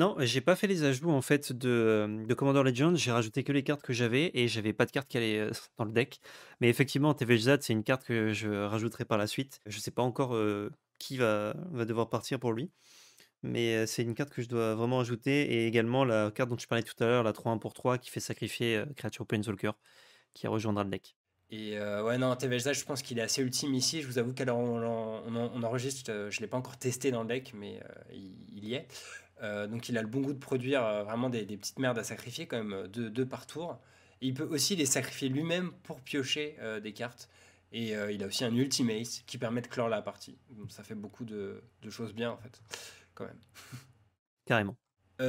Non, 0.00 0.16
j'ai 0.20 0.40
pas 0.40 0.56
fait 0.56 0.66
les 0.66 0.84
ajouts 0.84 1.10
en 1.10 1.20
fait 1.20 1.52
de, 1.52 2.24
de 2.26 2.32
Commander 2.32 2.62
Legends. 2.62 2.94
J'ai 2.94 3.12
rajouté 3.12 3.44
que 3.44 3.52
les 3.52 3.62
cartes 3.62 3.82
que 3.82 3.92
j'avais 3.92 4.30
et 4.32 4.48
j'avais 4.48 4.72
pas 4.72 4.86
de 4.86 4.90
cartes 4.92 5.06
qui 5.08 5.18
allaient 5.18 5.40
euh, 5.40 5.50
dans 5.76 5.84
le 5.84 5.92
deck. 5.92 6.22
Mais 6.62 6.70
effectivement, 6.70 7.12
TVZ, 7.12 7.58
c'est 7.60 7.74
une 7.74 7.84
carte 7.84 8.04
que 8.04 8.32
je 8.32 8.48
rajouterai 8.48 9.04
par 9.04 9.18
la 9.18 9.26
suite. 9.26 9.60
Je 9.66 9.78
sais 9.78 9.90
pas 9.90 10.00
encore 10.00 10.34
qui 10.98 11.18
va, 11.18 11.54
va 11.70 11.84
devoir 11.84 12.08
partir 12.08 12.40
pour 12.40 12.54
lui. 12.54 12.70
Mais 13.42 13.86
c'est 13.86 14.02
une 14.02 14.14
carte 14.14 14.30
que 14.30 14.40
je 14.40 14.48
dois 14.48 14.74
vraiment 14.74 15.00
ajouter. 15.00 15.52
Et 15.52 15.66
également 15.66 16.06
la 16.06 16.30
carte 16.30 16.48
dont 16.48 16.56
tu 16.56 16.66
parlais 16.66 16.82
tout 16.82 17.04
à 17.04 17.06
l'heure, 17.06 17.22
la 17.22 17.32
3-1 17.32 17.58
pour 17.58 17.74
3, 17.74 17.98
qui 17.98 18.08
fait 18.08 18.20
sacrifier 18.20 18.82
créature 18.96 19.26
Planeswalker, 19.26 19.72
qui 20.32 20.46
rejoindra 20.46 20.82
le 20.82 20.88
deck. 20.88 21.14
Et 21.50 21.78
ouais, 21.78 22.16
non, 22.16 22.34
TVZ, 22.36 22.72
je 22.72 22.84
pense 22.86 23.02
qu'il 23.02 23.18
est 23.18 23.22
assez 23.22 23.42
ultime 23.42 23.74
ici. 23.74 24.00
Je 24.00 24.06
vous 24.06 24.16
avoue 24.16 24.32
qu'alors 24.32 24.60
on, 24.60 24.80
on, 24.82 25.62
enregistre, 25.62 26.10
je 26.30 26.36
ne 26.38 26.40
l'ai 26.40 26.46
pas 26.46 26.56
encore 26.56 26.78
testé 26.78 27.10
dans 27.10 27.22
le 27.22 27.28
deck, 27.28 27.52
mais 27.54 27.80
il, 28.12 28.64
y 28.64 28.74
est. 28.74 28.86
Euh, 29.42 29.66
donc 29.66 29.88
il 29.88 29.96
a 29.96 30.02
le 30.02 30.08
bon 30.08 30.20
goût 30.20 30.32
de 30.32 30.38
produire 30.38 30.84
euh, 30.84 31.02
vraiment 31.02 31.30
des, 31.30 31.44
petites 31.44 31.78
merdes 31.78 31.98
à 31.98 32.04
sacrifier, 32.04 32.46
quand 32.46 32.62
même, 32.62 32.86
deux, 32.88 33.26
par 33.26 33.46
tour. 33.46 33.78
il 34.20 34.34
peut 34.34 34.44
aussi 34.44 34.76
les 34.76 34.86
sacrifier 34.86 35.28
lui-même 35.28 35.72
pour 35.82 36.00
piocher 36.00 36.56
euh, 36.60 36.80
des 36.80 36.92
cartes. 36.92 37.28
Et 37.72 37.92
il 37.92 38.24
a 38.24 38.26
aussi 38.26 38.44
un 38.44 38.56
ultimate 38.56 39.22
qui 39.26 39.38
permet 39.38 39.60
de 39.60 39.68
clore 39.68 39.88
la 39.88 40.02
partie. 40.02 40.36
Donc 40.50 40.72
ça 40.72 40.82
fait 40.82 40.96
beaucoup 40.96 41.24
de, 41.24 41.62
choses 41.88 42.12
bien, 42.12 42.32
en 42.32 42.36
fait, 42.36 42.60
quand 43.14 43.24
même. 43.24 43.38
Carrément. 44.44 44.76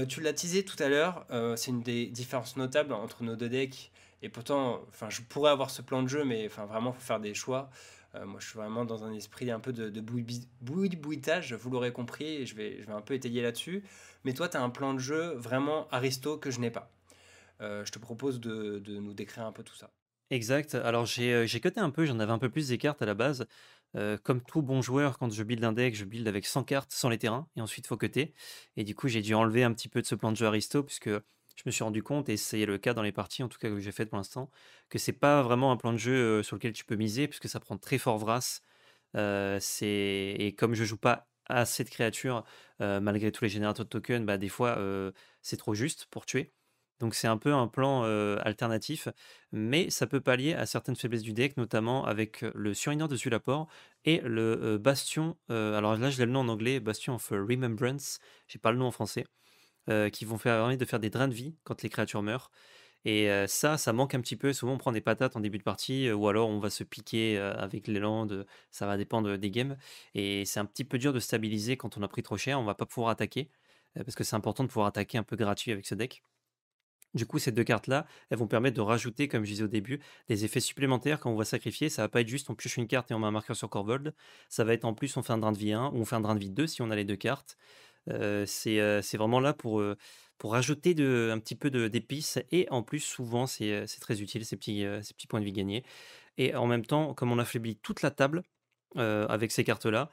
tu 0.09 0.21
l'as 0.21 0.33
teasé 0.33 0.65
tout 0.65 0.81
à 0.81 0.89
l'heure, 0.89 1.27
c'est 1.55 1.69
une 1.69 1.83
des 1.83 2.07
différences 2.07 2.57
notables 2.57 2.93
entre 2.93 3.21
nos 3.21 3.35
deux 3.35 3.47
decks. 3.47 3.91
Et 4.23 4.29
pourtant, 4.29 4.81
enfin, 4.87 5.11
je 5.11 5.21
pourrais 5.21 5.51
avoir 5.51 5.69
ce 5.69 5.83
plan 5.83 6.01
de 6.01 6.07
jeu, 6.07 6.25
mais 6.25 6.47
enfin, 6.47 6.65
vraiment, 6.65 6.89
il 6.89 6.99
faut 6.99 7.05
faire 7.05 7.19
des 7.19 7.35
choix. 7.35 7.69
Euh, 8.15 8.25
moi, 8.25 8.39
je 8.39 8.47
suis 8.47 8.57
vraiment 8.57 8.85
dans 8.85 9.03
un 9.03 9.13
esprit 9.13 9.51
un 9.51 9.59
peu 9.59 9.71
de, 9.71 9.89
de 9.89 10.01
bouitage, 10.01 11.53
vous 11.53 11.69
l'aurez 11.69 11.93
compris, 11.93 12.45
je 12.45 12.55
vais, 12.55 12.83
un 12.89 13.01
peu 13.01 13.13
étayer 13.13 13.41
là-dessus. 13.41 13.83
Mais 14.23 14.33
toi, 14.33 14.49
tu 14.49 14.57
as 14.57 14.61
un 14.61 14.69
plan 14.69 14.93
de 14.93 14.99
jeu 14.99 15.33
vraiment 15.35 15.87
aristo 15.89 16.37
que 16.37 16.51
je 16.51 16.59
n'ai 16.59 16.71
pas. 16.71 16.91
Euh, 17.61 17.85
je 17.85 17.91
te 17.91 17.99
propose 17.99 18.39
de, 18.39 18.81
nous 18.87 19.13
décrire 19.13 19.45
un 19.45 19.51
peu 19.51 19.63
tout 19.63 19.75
ça. 19.75 19.91
Exact. 20.29 20.75
Alors, 20.75 21.05
j'ai 21.05 21.33
euh, 21.33 21.59
coté 21.61 21.79
un 21.79 21.89
peu, 21.89 22.05
j'en 22.05 22.19
avais 22.19 22.31
un 22.31 22.39
peu 22.39 22.49
plus 22.49 22.69
des 22.69 22.77
cartes 22.77 23.01
à 23.01 23.05
la 23.05 23.13
base. 23.13 23.45
comme 24.23 24.41
tout 24.41 24.61
bon 24.61 24.81
joueur, 24.81 25.17
quand 25.17 25.31
je 25.31 25.43
build 25.43 25.63
un 25.63 25.73
deck, 25.73 25.95
je 25.95 26.05
build 26.05 26.27
avec 26.27 26.45
100 26.45 26.63
cartes, 26.63 26.91
sans 26.91 27.09
les 27.09 27.17
terrains, 27.17 27.47
et 27.55 27.61
ensuite 27.61 27.87
faut 27.87 27.97
cutter. 27.97 28.33
Et 28.77 28.83
du 28.83 28.95
coup, 28.95 29.07
j'ai 29.07 29.21
dû 29.21 29.33
enlever 29.33 29.63
un 29.63 29.73
petit 29.73 29.89
peu 29.89 30.01
de 30.01 30.07
ce 30.07 30.15
plan 30.15 30.31
de 30.31 30.37
jeu 30.37 30.47
aristo, 30.47 30.83
puisque 30.83 31.09
je 31.63 31.69
me 31.69 31.71
suis 31.71 31.83
rendu 31.83 32.01
compte, 32.03 32.27
et 32.29 32.37
c'est 32.37 32.65
le 32.65 32.77
cas 32.77 32.93
dans 32.93 33.03
les 33.03 33.11
parties 33.11 33.43
en 33.43 33.47
tout 33.47 33.59
cas 33.59 33.69
que 33.69 33.79
j'ai 33.79 33.91
faites 33.91 34.09
pour 34.09 34.17
l'instant, 34.17 34.49
que 34.89 34.97
c'est 34.97 35.13
pas 35.13 35.41
vraiment 35.43 35.71
un 35.71 35.77
plan 35.77 35.93
de 35.93 35.97
jeu 35.97 36.43
sur 36.43 36.55
lequel 36.55 36.73
tu 36.73 36.85
peux 36.85 36.95
miser, 36.95 37.27
puisque 37.27 37.47
ça 37.49 37.59
prend 37.59 37.77
très 37.77 37.97
fort 37.97 38.17
Vras. 38.17 38.61
c'est 39.59 40.35
et 40.39 40.55
comme 40.57 40.73
je 40.73 40.83
joue 40.83 40.97
pas 40.97 41.27
assez 41.45 41.83
de 41.83 41.89
créatures, 41.89 42.43
malgré 42.79 43.31
tous 43.31 43.43
les 43.43 43.49
générateurs 43.49 43.85
de 43.85 43.89
tokens, 43.89 44.25
bah, 44.25 44.37
des 44.37 44.49
fois 44.49 44.79
c'est 45.41 45.57
trop 45.57 45.73
juste 45.75 46.07
pour 46.09 46.25
tuer. 46.25 46.53
Donc 46.99 47.15
c'est 47.15 47.27
un 47.27 47.37
peu 47.37 47.53
un 47.53 47.67
plan 47.67 48.03
alternatif, 48.39 49.07
mais 49.51 49.89
ça 49.89 50.07
peut 50.07 50.21
pallier 50.21 50.53
à 50.53 50.65
certaines 50.65 50.95
faiblesses 50.95 51.23
du 51.23 51.33
deck, 51.33 51.57
notamment 51.57 52.05
avec 52.05 52.41
le 52.53 52.73
Surinor 52.73 53.07
de 53.07 53.29
l'apport 53.29 53.67
et 54.05 54.21
le 54.23 54.77
Bastion. 54.77 55.37
alors 55.49 55.95
là, 55.97 56.09
je 56.09 56.17
l'ai 56.19 56.25
le 56.25 56.31
nom 56.31 56.41
en 56.41 56.47
anglais, 56.47 56.79
Bastion 56.79 57.15
of 57.15 57.29
Remembrance. 57.29 58.19
J'ai 58.47 58.59
pas 58.59 58.71
le 58.71 58.77
nom 58.77 58.85
en 58.85 58.91
français. 58.91 59.25
Euh, 59.89 60.09
qui 60.09 60.25
vont 60.25 60.37
faire 60.37 60.77
de 60.77 60.85
faire 60.85 60.99
des 60.99 61.09
drains 61.09 61.27
de 61.27 61.33
vie 61.33 61.55
quand 61.63 61.81
les 61.81 61.89
créatures 61.89 62.21
meurent. 62.21 62.51
Et 63.03 63.31
euh, 63.31 63.47
ça, 63.47 63.79
ça 63.79 63.93
manque 63.93 64.13
un 64.13 64.21
petit 64.21 64.35
peu. 64.35 64.53
Souvent, 64.53 64.73
on 64.73 64.77
prend 64.77 64.91
des 64.91 65.01
patates 65.01 65.35
en 65.35 65.39
début 65.39 65.57
de 65.57 65.63
partie, 65.63 66.07
euh, 66.07 66.13
ou 66.13 66.27
alors 66.27 66.49
on 66.49 66.59
va 66.59 66.69
se 66.69 66.83
piquer 66.83 67.37
avec 67.39 67.87
l'élan. 67.87 68.27
Ça 68.69 68.85
va 68.85 68.97
dépendre 68.97 69.37
des 69.37 69.51
games. 69.51 69.77
Et 70.13 70.45
c'est 70.45 70.59
un 70.59 70.65
petit 70.65 70.83
peu 70.83 70.99
dur 70.99 71.13
de 71.13 71.19
stabiliser 71.19 71.77
quand 71.77 71.97
on 71.97 72.03
a 72.03 72.07
pris 72.07 72.21
trop 72.23 72.37
cher. 72.37 72.59
On 72.59 72.63
va 72.63 72.75
pas 72.75 72.85
pouvoir 72.85 73.09
attaquer, 73.09 73.49
parce 73.95 74.15
que 74.15 74.23
c'est 74.23 74.35
important 74.35 74.63
de 74.63 74.69
pouvoir 74.69 74.87
attaquer 74.87 75.17
un 75.17 75.23
peu 75.23 75.35
gratuit 75.35 75.71
avec 75.71 75.87
ce 75.87 75.95
deck. 75.95 76.23
Du 77.13 77.25
coup, 77.25 77.39
ces 77.39 77.51
deux 77.51 77.63
cartes-là, 77.63 78.05
elles 78.29 78.37
vont 78.37 78.47
permettre 78.47 78.77
de 78.77 78.81
rajouter, 78.81 79.27
comme 79.27 79.43
je 79.43 79.51
disais 79.51 79.63
au 79.63 79.67
début, 79.67 79.99
des 80.29 80.45
effets 80.45 80.61
supplémentaires 80.61 81.19
quand 81.19 81.31
on 81.31 81.35
va 81.35 81.43
sacrifier. 81.43 81.89
Ça 81.89 82.03
va 82.03 82.09
pas 82.09 82.21
être 82.21 82.27
juste 82.29 82.49
on 82.49 82.55
pioche 82.55 82.77
une 82.77 82.87
carte 82.87 83.11
et 83.11 83.13
on 83.13 83.19
met 83.19 83.27
un 83.27 83.31
marqueur 83.31 83.55
sur 83.55 83.69
Corvold. 83.69 84.13
Ça 84.47 84.63
va 84.63 84.73
être 84.73 84.85
en 84.85 84.93
plus 84.93 85.17
on 85.17 85.23
fait 85.23 85.33
un 85.33 85.39
drain 85.39 85.51
de 85.51 85.57
vie 85.57 85.73
1 85.73 85.87
ou 85.87 85.97
on 85.97 86.05
fait 86.05 86.15
un 86.15 86.21
drain 86.21 86.35
de 86.35 86.39
vie 86.39 86.51
2 86.51 86.67
si 86.67 86.81
on 86.81 86.89
a 86.89 86.95
les 86.95 87.03
deux 87.03 87.17
cartes 87.17 87.57
c'est 88.07 89.17
vraiment 89.17 89.39
là 89.39 89.53
pour, 89.53 89.83
pour 90.37 90.51
rajouter 90.51 90.91
un 90.91 91.39
petit 91.39 91.55
peu 91.55 91.69
d'épices 91.89 92.39
et 92.51 92.67
en 92.69 92.83
plus 92.83 92.99
souvent 92.99 93.47
c'est 93.47 93.85
très 93.99 94.21
utile 94.21 94.45
ces 94.45 94.57
petits, 94.57 94.85
ces 95.03 95.13
petits 95.13 95.27
points 95.27 95.39
de 95.39 95.45
vie 95.45 95.53
gagnés. 95.53 95.83
Et 96.37 96.55
en 96.55 96.67
même 96.67 96.85
temps, 96.85 97.13
comme 97.13 97.31
on 97.31 97.39
affaiblit 97.39 97.75
toute 97.77 98.01
la 98.01 98.11
table 98.11 98.43
avec 98.95 99.51
ces 99.51 99.63
cartes-là, 99.63 100.09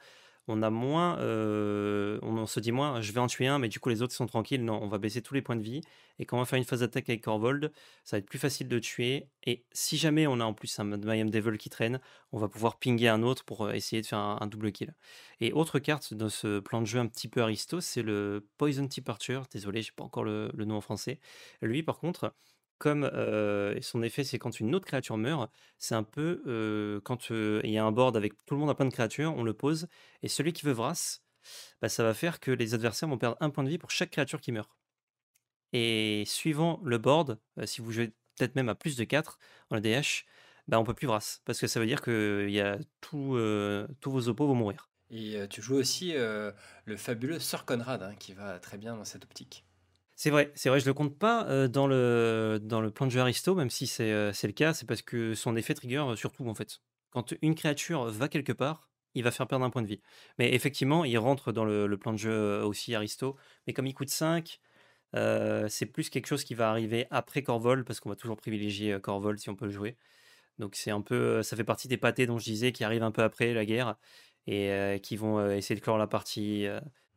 on 0.49 0.63
a 0.63 0.71
moins, 0.71 1.19
euh, 1.19 2.17
on, 2.23 2.45
se 2.47 2.59
dit 2.59 2.71
moins, 2.71 3.01
je 3.01 3.11
vais 3.11 3.19
en 3.19 3.27
tuer 3.27 3.45
un, 3.47 3.59
mais 3.59 3.69
du 3.69 3.79
coup 3.79 3.89
les 3.89 4.01
autres 4.01 4.13
sont 4.13 4.25
tranquilles. 4.25 4.65
Non, 4.65 4.79
on 4.81 4.87
va 4.87 4.97
baisser 4.97 5.21
tous 5.21 5.35
les 5.35 5.41
points 5.43 5.55
de 5.55 5.61
vie. 5.61 5.81
Et 6.17 6.25
quand 6.25 6.37
on 6.37 6.39
va 6.39 6.45
faire 6.45 6.57
une 6.57 6.65
phase 6.65 6.79
d'attaque 6.79 7.07
avec 7.07 7.23
Corvold, 7.23 7.71
ça 8.03 8.17
va 8.17 8.19
être 8.19 8.25
plus 8.25 8.39
facile 8.39 8.67
de 8.67 8.79
tuer. 8.79 9.27
Et 9.45 9.63
si 9.71 9.97
jamais 9.97 10.25
on 10.27 10.39
a 10.39 10.43
en 10.43 10.53
plus 10.53 10.79
un 10.79 10.83
Mayhem 10.83 11.29
Devil 11.29 11.57
qui 11.57 11.69
traîne, 11.69 11.99
on 12.31 12.39
va 12.39 12.47
pouvoir 12.47 12.79
pinguer 12.79 13.09
un 13.09 13.21
autre 13.21 13.45
pour 13.45 13.61
euh, 13.61 13.73
essayer 13.73 14.01
de 14.01 14.07
faire 14.07 14.17
un, 14.17 14.47
double 14.47 14.71
kill. 14.71 14.95
Et 15.39 15.53
autre 15.53 15.77
carte 15.77 16.13
dans 16.15 16.29
ce 16.29 16.59
plan 16.59 16.81
de 16.81 16.87
jeu 16.87 16.99
un 16.99 17.07
petit 17.07 17.27
peu 17.27 17.41
aristo, 17.41 17.79
c'est 17.79 18.01
le 18.01 18.47
Poison 18.57 18.89
Departure. 18.93 19.45
Désolé, 19.51 19.83
j'ai 19.83 19.91
pas 19.95 20.03
encore 20.03 20.23
le 20.23 20.51
nom 20.65 20.77
en 20.77 20.81
français. 20.81 21.19
Lui, 21.61 21.83
par 21.83 21.99
contre, 21.99 22.33
comme 22.79 23.03
son 23.81 24.01
effet, 24.01 24.23
c'est 24.23 24.39
quand 24.39 24.59
une 24.59 24.73
autre 24.73 24.87
créature 24.87 25.17
meurt, 25.17 25.51
c'est 25.77 25.93
un 25.93 26.03
peu 26.03 27.01
quand 27.03 27.29
il 27.29 27.69
y 27.69 27.77
a 27.77 27.85
un 27.85 27.91
board 27.91 28.17
avec 28.17 28.33
tout 28.45 28.55
le 28.55 28.61
monde 28.61 28.69
a 28.71 28.75
plein 28.75 28.85
de 28.87 28.91
créatures, 28.93 29.35
on 29.35 29.43
le 29.43 29.53
pose, 29.53 29.87
et 30.23 30.27
celui 30.27 30.53
qui 30.53 30.65
veut 30.65 30.71
Vras, 30.71 31.19
bah, 31.81 31.89
ça 31.89 32.03
va 32.03 32.13
faire 32.13 32.39
que 32.39 32.51
les 32.51 32.73
adversaires 32.73 33.07
vont 33.07 33.17
perdre 33.17 33.37
un 33.41 33.49
point 33.49 33.63
de 33.63 33.69
vie 33.69 33.77
pour 33.77 33.91
chaque 33.91 34.11
créature 34.11 34.41
qui 34.41 34.51
meurt. 34.51 34.71
Et 35.73 36.23
suivant 36.25 36.81
le 36.83 36.97
board, 36.97 37.37
si 37.65 37.81
vous 37.81 37.91
jouez 37.91 38.07
peut-être 38.37 38.55
même 38.55 38.69
à 38.69 38.75
plus 38.75 38.95
de 38.95 39.03
4 39.03 39.37
en 39.69 39.75
ADH, 39.75 40.25
bah, 40.67 40.79
on 40.79 40.83
peut 40.83 40.93
plus 40.93 41.07
Vras, 41.07 41.41
parce 41.45 41.59
que 41.59 41.67
ça 41.67 41.79
veut 41.79 41.85
dire 41.85 42.01
que 42.01 42.47
y 42.49 42.59
a 42.59 42.79
tous 43.01 43.37
vos 44.05 44.27
oppos 44.29 44.47
vont 44.47 44.55
mourir. 44.55 44.89
Et 45.11 45.37
tu 45.49 45.61
joues 45.61 45.75
aussi 45.75 46.13
le 46.13 46.97
fabuleux 46.97 47.39
Sir 47.39 47.65
Conrad, 47.65 48.03
hein, 48.03 48.15
qui 48.19 48.33
va 48.33 48.59
très 48.59 48.77
bien 48.77 48.95
dans 48.95 49.05
cette 49.05 49.23
optique. 49.23 49.65
C'est 50.21 50.31
vrai, 50.31 50.51
c'est 50.53 50.67
vrai, 50.67 50.81
je 50.81 50.85
le 50.85 50.93
compte 50.93 51.17
pas 51.17 51.47
euh, 51.47 51.69
dans 51.69 51.87
le, 51.87 52.91
plan 52.93 53.05
de 53.05 53.11
jeu 53.11 53.21
Aristo, 53.21 53.55
même 53.55 53.69
si 53.69 53.87
c'est 53.87 54.11
euh, 54.11 54.33
le 54.43 54.51
cas, 54.51 54.73
c'est 54.73 54.85
parce 54.85 55.01
que 55.01 55.33
son 55.33 55.55
effet 55.55 55.73
trigger, 55.73 56.03
euh, 56.09 56.17
surtout 56.17 56.45
en 56.49 56.53
fait. 56.53 56.81
Quand 57.11 57.33
une 57.41 57.55
créature 57.55 58.03
va 58.03 58.27
quelque 58.27 58.51
part, 58.51 58.89
il 59.13 59.23
va 59.23 59.31
faire 59.31 59.47
perdre 59.47 59.63
un 59.63 59.69
point 59.69 59.81
de 59.81 59.87
vie. 59.87 60.01
Mais 60.37 60.53
effectivement, 60.53 61.05
il 61.05 61.17
rentre 61.17 61.53
dans 61.53 61.63
le, 61.63 61.87
le 61.87 61.97
plan 61.97 62.11
de 62.11 62.17
jeu 62.17 62.61
aussi 62.65 62.93
Aristo, 62.95 63.37
mais 63.65 63.71
comme 63.71 63.87
il 63.87 63.93
coûte 63.93 64.09
5, 64.09 64.59
c'est 65.13 65.85
plus 65.85 66.09
quelque 66.09 66.27
chose 66.27 66.43
qui 66.43 66.53
va 66.53 66.69
arriver 66.69 67.07
après 67.11 67.41
Corvol, 67.41 67.85
parce 67.85 68.01
qu'on 68.01 68.09
va 68.09 68.17
toujours 68.17 68.35
privilégier 68.35 68.99
Corvol 68.99 69.39
si 69.39 69.49
on 69.49 69.55
peut 69.55 69.67
le 69.67 69.71
jouer. 69.71 69.95
Donc 70.57 70.75
c'est 70.75 70.91
un 70.91 71.01
peu, 71.01 71.43
ça 71.43 71.55
fait 71.55 71.63
partie 71.63 71.87
des 71.87 71.97
pâtés 71.97 72.25
dont 72.25 72.39
je 72.39 72.43
disais 72.43 72.73
qui 72.73 72.83
arrivent 72.83 73.03
un 73.03 73.11
peu 73.11 73.23
après 73.23 73.53
la 73.53 73.63
guerre 73.63 73.95
et 74.47 74.99
qui 75.01 75.15
vont 75.15 75.49
essayer 75.49 75.79
de 75.79 75.81
clore 75.81 75.97
la 75.97 76.07
partie. 76.07 76.67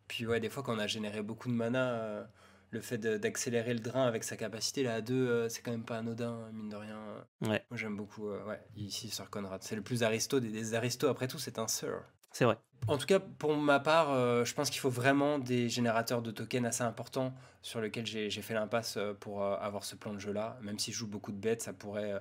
Puis 0.06 0.24
ouais, 0.24 0.38
des 0.38 0.50
fois 0.50 0.62
quand 0.62 0.76
on 0.76 0.78
a 0.78 0.86
généré 0.86 1.20
beaucoup 1.20 1.48
de 1.48 1.54
mana, 1.54 2.28
le 2.72 2.80
fait 2.80 2.98
d'accélérer 2.98 3.74
le 3.74 3.80
drain 3.80 4.06
avec 4.06 4.24
sa 4.24 4.36
capacité 4.36 4.82
là 4.82 4.94
à 4.94 5.00
2, 5.00 5.48
c'est 5.48 5.62
quand 5.62 5.70
même 5.70 5.84
pas 5.84 5.98
anodin, 5.98 6.50
mine 6.52 6.68
de 6.68 6.76
rien. 6.76 6.98
Ouais. 7.42 7.64
Moi 7.70 7.78
j'aime 7.78 7.96
beaucoup, 7.96 8.28
ouais, 8.28 8.60
ici 8.76 9.08
Sir 9.10 9.30
Conrad. 9.30 9.62
C'est 9.62 9.76
le 9.76 9.82
plus 9.82 10.02
aristo 10.02 10.40
des, 10.40 10.50
des 10.50 10.74
aristos, 10.74 11.08
après 11.08 11.28
tout 11.28 11.38
c'est 11.38 11.58
un 11.58 11.68
Sir. 11.68 12.02
C'est 12.32 12.44
vrai. 12.44 12.56
En 12.88 12.98
tout 12.98 13.06
cas, 13.06 13.20
pour 13.20 13.54
ma 13.54 13.78
part, 13.78 14.44
je 14.44 14.54
pense 14.54 14.70
qu'il 14.70 14.80
faut 14.80 14.90
vraiment 14.90 15.38
des 15.38 15.68
générateurs 15.68 16.22
de 16.22 16.30
tokens 16.30 16.66
assez 16.66 16.82
importants 16.82 17.34
sur 17.60 17.80
lesquels 17.80 18.06
j'ai 18.06 18.30
fait 18.30 18.54
l'impasse 18.54 18.98
pour 19.20 19.44
avoir 19.44 19.84
ce 19.84 19.94
plan 19.94 20.14
de 20.14 20.18
jeu 20.18 20.32
là. 20.32 20.58
Même 20.62 20.78
si 20.78 20.92
je 20.92 20.96
joue 20.96 21.06
beaucoup 21.06 21.30
de 21.30 21.36
bêtes, 21.36 21.62
ça 21.62 21.74
pourrait 21.74 22.20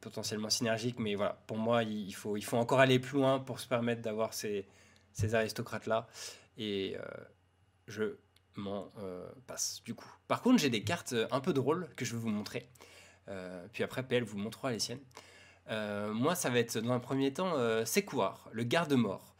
potentiellement 0.00 0.50
synergique, 0.50 0.98
mais 0.98 1.14
voilà, 1.14 1.42
pour 1.46 1.56
moi, 1.56 1.82
il 1.82 2.12
faut, 2.12 2.36
il 2.36 2.42
faut 2.42 2.56
encore 2.56 2.80
aller 2.80 2.98
plus 2.98 3.18
loin 3.18 3.40
pour 3.40 3.60
se 3.60 3.66
permettre 3.66 4.02
d'avoir 4.02 4.34
ces, 4.34 4.66
ces 5.12 5.34
aristocrates-là. 5.34 6.06
Et 6.56 6.96
euh, 6.96 7.02
je 7.86 8.16
m'en 8.56 8.92
euh, 8.98 9.28
passe, 9.46 9.82
du 9.84 9.94
coup. 9.94 10.10
Par 10.28 10.42
contre, 10.42 10.58
j'ai 10.58 10.70
des 10.70 10.82
cartes 10.82 11.14
un 11.30 11.40
peu 11.40 11.52
drôles 11.52 11.88
que 11.96 12.04
je 12.04 12.14
vais 12.14 12.18
vous 12.20 12.28
montrer. 12.28 12.68
Euh, 13.28 13.66
puis 13.72 13.82
après, 13.82 14.02
PL 14.02 14.24
vous 14.24 14.38
montrera 14.38 14.72
les 14.72 14.78
siennes. 14.78 15.00
moi, 15.68 16.34
ça 16.34 16.50
va 16.50 16.58
être 16.58 16.78
dans 16.78 16.92
un 16.92 17.00
premier 17.00 17.32
temps 17.32 17.54
Sekouar, 17.84 18.48
le 18.52 18.64
garde-mort. 18.64 19.36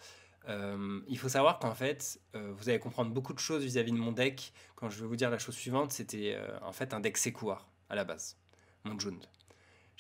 il 0.49 1.19
faut 1.19 1.29
savoir 1.29 1.59
qu'en 1.59 1.75
fait, 1.75 2.21
vous 2.35 2.69
allez 2.69 2.79
comprendre 2.79 3.11
beaucoup 3.11 3.33
de 3.33 3.39
choses 3.39 3.65
vis-à-vis 3.65 3.93
de 3.93 3.99
mon 3.99 4.13
deck. 4.13 4.53
Quand 4.77 4.91
je 4.91 5.01
vais 5.01 5.07
vous 5.07 5.17
dire 5.17 5.31
la 5.31 5.39
chose 5.39 5.57
suivante, 5.57 5.93
c'était 5.93 6.39
en 6.63 6.73
fait 6.73 6.95
un 6.95 7.01
deck 7.01 7.17
Sekouar 7.17 7.69
à 7.89 7.97
la 7.97 8.05
base, 8.05 8.37
mon 8.85 8.99
Jund. 8.99 9.27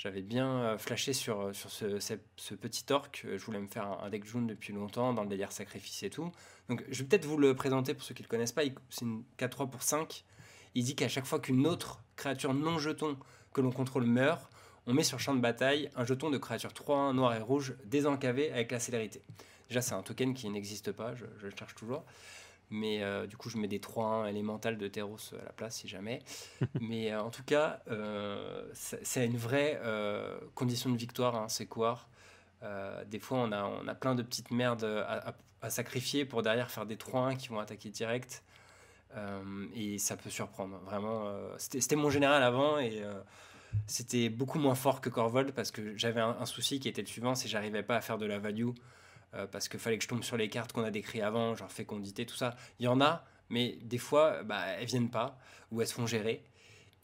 J'avais 0.00 0.22
bien 0.22 0.48
euh, 0.62 0.78
flashé 0.78 1.12
sur, 1.12 1.42
euh, 1.42 1.52
ce, 1.52 2.54
petit 2.54 2.90
orc. 2.90 3.10
Euh, 3.26 3.36
je 3.36 3.44
voulais 3.44 3.60
me 3.60 3.66
faire 3.66 3.84
un, 4.02 4.08
deck 4.08 4.24
jaune 4.24 4.46
depuis 4.46 4.72
longtemps, 4.72 5.12
dans 5.12 5.24
le 5.24 5.28
délire 5.28 5.52
sacrifice 5.52 6.02
et 6.04 6.08
tout. 6.08 6.32
Donc 6.70 6.82
je 6.88 7.02
vais 7.02 7.08
peut-être 7.10 7.26
vous 7.26 7.36
le 7.36 7.54
présenter 7.54 7.92
pour 7.92 8.02
ceux 8.02 8.14
qui 8.14 8.22
ne 8.22 8.26
le 8.26 8.30
connaissent 8.30 8.52
pas. 8.52 8.62
C'est 8.88 9.04
une 9.04 9.24
4-3 9.38 9.68
pour 9.68 9.82
5. 9.82 10.24
Il 10.74 10.84
dit 10.84 10.96
qu'à 10.96 11.08
chaque 11.08 11.26
fois 11.26 11.38
qu'une 11.38 11.66
autre 11.66 12.02
créature 12.16 12.54
non 12.54 12.78
jeton 12.78 13.18
que 13.52 13.60
l'on 13.60 13.72
contrôle 13.72 14.06
meurt, 14.06 14.50
on 14.86 14.94
met 14.94 15.02
sur 15.02 15.20
champ 15.20 15.34
de 15.34 15.40
bataille 15.40 15.90
un 15.96 16.06
jeton 16.06 16.30
de 16.30 16.38
créature 16.38 16.72
3 16.72 17.12
noir 17.12 17.34
et 17.34 17.40
rouge 17.40 17.74
désencavé 17.84 18.50
avec 18.52 18.72
la 18.72 18.80
célérité. 18.80 19.20
Déjà, 19.68 19.82
c'est 19.82 19.92
un 19.92 20.02
token 20.02 20.32
qui 20.32 20.48
n'existe 20.48 20.92
pas, 20.92 21.14
je, 21.14 21.26
je, 21.40 21.44
le 21.44 21.52
cherche 21.54 21.74
toujours. 21.74 22.04
Mais 22.70 23.02
euh, 23.02 23.26
du 23.26 23.36
coup, 23.36 23.50
je 23.50 23.58
mets 23.58 23.66
des 23.66 23.80
3-1 23.80 24.28
élémentales 24.28 24.78
de 24.78 24.86
Terros 24.86 25.18
à 25.32 25.44
la 25.44 25.52
place 25.52 25.76
si 25.76 25.88
jamais. 25.88 26.22
Mais 26.80 27.12
euh, 27.12 27.20
en 27.20 27.30
tout 27.30 27.42
cas, 27.42 27.80
euh, 27.90 28.64
c'est 28.72 29.26
une 29.26 29.36
vraie 29.36 29.80
condition 30.54 30.90
de 30.90 30.96
victoire, 30.96 31.34
hein, 31.34 31.48
c'est 31.48 31.66
quoi 31.66 32.06
Des 33.06 33.18
fois, 33.18 33.38
on 33.38 33.52
a, 33.52 33.64
on 33.64 33.88
a 33.88 33.94
plein 33.94 34.14
de 34.14 34.22
petites 34.22 34.50
merdes 34.50 34.84
à, 34.84 35.34
sacrifier 35.68 36.24
pour 36.24 36.42
derrière 36.42 36.70
faire 36.70 36.86
des 36.86 36.96
3-1 36.96 37.36
qui 37.36 37.48
vont 37.48 37.58
attaquer 37.58 37.90
direct. 37.90 38.42
et 39.74 39.98
ça 39.98 40.16
peut 40.16 40.30
surprendre. 40.30 40.78
Vraiment, 40.84 41.32
c'était 41.58 41.96
mon 41.96 42.10
général 42.10 42.42
avant 42.42 42.78
et 42.78 43.02
c'était 43.86 44.28
beaucoup 44.28 44.58
moins 44.58 44.74
fort 44.74 45.00
que 45.00 45.08
Corvold 45.08 45.52
parce 45.52 45.70
que 45.70 45.96
j'avais 45.96 46.20
un, 46.20 46.36
un, 46.40 46.46
souci 46.46 46.80
qui 46.80 46.88
était 46.88 47.02
le 47.02 47.06
suivant 47.06 47.36
c'est 47.36 47.44
que 47.44 47.50
j'arrivais 47.50 47.84
pas 47.84 47.96
à 47.96 48.00
faire 48.00 48.18
de 48.18 48.26
la 48.26 48.40
value 48.40 48.70
euh, 49.34 49.46
parce 49.46 49.68
qu'il 49.68 49.78
fallait 49.78 49.98
que 49.98 50.04
je 50.04 50.08
tombe 50.08 50.24
sur 50.24 50.36
les 50.36 50.48
cartes 50.48 50.72
qu'on 50.72 50.82
a 50.82 50.90
décrites 50.90 51.22
avant, 51.22 51.54
genre 51.54 51.70
fécondité, 51.70 52.26
tout 52.26 52.36
ça. 52.36 52.56
Il 52.78 52.84
y 52.84 52.88
en 52.88 53.00
a, 53.00 53.24
mais 53.48 53.78
des 53.82 53.98
fois, 53.98 54.42
bah, 54.42 54.64
elles 54.66 54.86
viennent 54.86 55.10
pas, 55.10 55.38
ou 55.70 55.80
elles 55.80 55.86
se 55.86 55.94
font 55.94 56.06
gérer. 56.06 56.42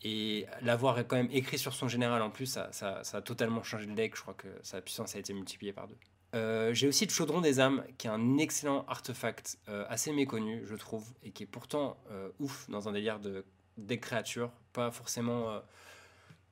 Et 0.02 0.46
l'avoir 0.60 0.98
quand 1.06 1.16
même 1.16 1.30
écrit 1.30 1.58
sur 1.58 1.72
son 1.72 1.88
général 1.88 2.22
en 2.22 2.30
plus, 2.30 2.46
ça, 2.46 2.70
ça, 2.72 3.00
a 3.12 3.22
totalement 3.22 3.62
changé 3.62 3.86
le 3.86 3.94
deck. 3.94 4.16
Je 4.16 4.22
crois 4.22 4.34
que 4.34 4.48
sa 4.62 4.80
puissance 4.80 5.16
a 5.16 5.18
été 5.18 5.32
multipliée 5.32 5.72
par 5.72 5.88
deux. 5.88 5.96
Euh, 6.34 6.74
j'ai 6.74 6.88
aussi 6.88 7.06
le 7.06 7.10
Chaudron 7.10 7.40
des 7.40 7.60
âmes, 7.60 7.84
qui 7.96 8.08
est 8.08 8.10
un 8.10 8.36
excellent 8.38 8.84
artefact 8.88 9.58
euh, 9.68 9.86
assez 9.88 10.12
méconnu, 10.12 10.62
je 10.66 10.74
trouve, 10.74 11.06
et 11.22 11.30
qui 11.30 11.44
est 11.44 11.46
pourtant 11.46 11.96
ouf 12.40 12.68
dans 12.68 12.88
un 12.88 12.92
délire 12.92 13.20
de 13.20 13.44
des 13.78 14.00
créatures, 14.00 14.50
pas 14.72 14.90
forcément, 14.90 15.60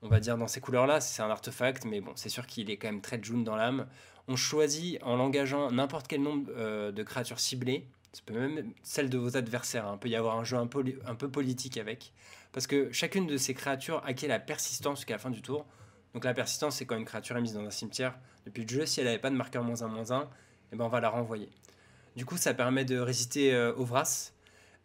on 0.02 0.08
va 0.08 0.20
dire, 0.20 0.36
dans 0.36 0.46
ces 0.46 0.60
couleurs-là. 0.60 1.00
C'est 1.00 1.22
un 1.22 1.30
artefact, 1.30 1.86
mais 1.86 2.02
bon, 2.02 2.12
c'est 2.16 2.28
sûr 2.28 2.46
qu'il 2.46 2.70
est 2.70 2.76
quand 2.76 2.88
même 2.88 3.00
très 3.00 3.22
jaune 3.22 3.44
dans 3.44 3.56
l'âme 3.56 3.86
on 4.28 4.36
choisit 4.36 5.02
en 5.02 5.16
l'engageant 5.16 5.70
n'importe 5.70 6.08
quel 6.08 6.22
nombre 6.22 6.50
euh, 6.56 6.92
de 6.92 7.02
créatures 7.02 7.40
ciblées, 7.40 7.86
ça 8.12 8.22
peut 8.24 8.34
même 8.34 8.72
celle 8.82 9.10
de 9.10 9.18
vos 9.18 9.36
adversaires, 9.36 9.86
il 9.88 9.92
hein. 9.92 9.98
peut 9.98 10.08
y 10.08 10.16
avoir 10.16 10.38
un 10.38 10.44
jeu 10.44 10.56
un 10.56 10.66
peu, 10.66 11.30
politique 11.30 11.76
avec, 11.76 12.12
parce 12.52 12.66
que 12.66 12.90
chacune 12.92 13.26
de 13.26 13.36
ces 13.36 13.54
créatures 13.54 14.02
acquiert 14.06 14.28
la 14.28 14.38
persistance 14.38 14.98
jusqu'à 15.00 15.14
la 15.14 15.18
fin 15.18 15.30
du 15.30 15.42
tour. 15.42 15.66
Donc 16.14 16.24
la 16.24 16.32
persistance, 16.32 16.76
c'est 16.76 16.86
quand 16.86 16.96
une 16.96 17.04
créature 17.04 17.36
est 17.36 17.40
mise 17.40 17.54
dans 17.54 17.64
un 17.64 17.70
cimetière 17.70 18.16
depuis 18.46 18.62
le 18.62 18.68
jeu, 18.68 18.86
si 18.86 19.00
elle 19.00 19.06
n'avait 19.06 19.18
pas 19.18 19.30
de 19.30 19.34
marqueur 19.34 19.64
moins 19.64 19.82
1, 19.82 19.88
moins 19.88 20.12
1, 20.12 20.28
eh 20.72 20.76
ben 20.76 20.84
on 20.84 20.88
va 20.88 21.00
la 21.00 21.08
renvoyer. 21.08 21.48
Du 22.14 22.24
coup, 22.24 22.36
ça 22.36 22.54
permet 22.54 22.84
de 22.84 22.98
résister 22.98 23.52
euh, 23.52 23.74
au 23.74 23.84
Vras, 23.84 24.30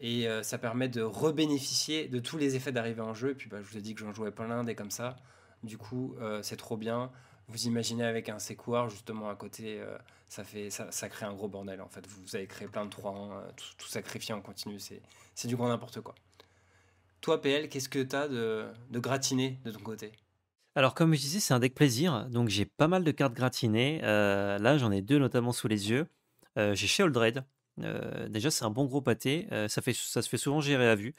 et 0.02 0.28
euh, 0.28 0.42
ça 0.42 0.58
permet 0.58 0.88
de 0.88 1.04
rebénéficier 1.04 2.08
de 2.08 2.20
tous 2.20 2.38
les 2.38 2.56
effets 2.56 2.72
d'arrivée 2.72 3.02
en 3.02 3.14
jeu. 3.14 3.36
Puis 3.36 3.48
bah, 3.48 3.58
je 3.62 3.70
vous 3.70 3.78
ai 3.78 3.82
dit 3.82 3.94
que 3.94 4.00
j'en 4.00 4.12
jouais 4.12 4.32
plein 4.32 4.64
des 4.64 4.74
comme 4.74 4.92
ça. 4.92 5.18
Du 5.62 5.78
coup, 5.78 6.16
c'est 6.42 6.56
trop 6.56 6.78
bien. 6.78 7.12
Vous 7.50 7.66
imaginez 7.66 8.04
avec 8.04 8.30
un 8.30 8.38
séquoir 8.38 8.90
justement 8.90 9.30
à 9.30 9.36
côté, 9.36 9.80
euh, 9.80 9.98
ça, 10.28 10.44
fait, 10.44 10.70
ça, 10.70 11.10
crée 11.10 11.26
un 11.26 11.34
gros 11.34 11.48
bordel 11.48 11.82
en 11.82 11.90
fait. 11.90 12.06
Vous, 12.08 12.36
avez 12.36 12.46
créé 12.46 12.68
plein 12.68 12.86
de 12.86 12.92
3 12.92 13.12
euh, 13.12 13.52
tout, 13.78 13.88
sacrifié 13.88 14.36
en 14.36 14.42
continu, 14.42 14.80
c'est 14.80 15.48
du 15.48 15.56
grand 15.56 15.68
n'importe 15.68 16.02
quoi. 16.02 16.14
Toi, 17.22 17.42
PL, 17.42 17.68
qu'est-ce 17.68 17.90
que 17.90 18.04
tu 18.04 18.16
as 18.16 18.28
de, 18.28 18.72
gratiné 18.92 19.60
de 19.66 19.72
ton 19.72 19.80
côté? 19.80 20.12
Alors, 20.76 20.94
comme 20.94 21.16
je 21.16 21.20
disais, 21.20 21.40
c'est 21.40 21.54
un 21.54 21.60
deck 21.60 21.74
plaisir, 21.74 22.30
donc 22.30 22.50
j'ai 22.50 22.66
pas 22.66 22.88
mal 22.88 23.04
de 23.04 23.12
cartes 23.12 23.34
gratinées. 23.34 24.00
Euh, 24.04 24.60
là, 24.60 24.78
j'en 24.78 24.92
ai 24.92 25.02
deux 25.02 25.18
notamment 25.18 25.52
sous 25.52 25.68
les 25.68 25.90
yeux. 25.90 26.08
j'ai 26.56 26.88
Sheoldred. 26.88 27.44
déjà, 28.30 28.52
c'est 28.52 28.64
un 28.64 28.70
bon 28.70 28.86
gros 28.86 29.02
pâté. 29.02 29.48
ça, 29.68 29.82
ça 29.82 30.22
se 30.22 30.30
fait 30.30 30.38
souvent 30.38 30.62
gérer 30.62 30.88
à 30.88 30.96
vue. 30.96 31.16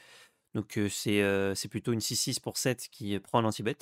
Donc, 0.55 0.79
c'est 0.89 1.67
plutôt 1.69 1.91
une 1.91 1.99
6-6 1.99 2.39
pour 2.39 2.57
7 2.57 2.87
qui 2.89 3.19
prend 3.19 3.39
un 3.39 3.45
anti-bet 3.45 3.77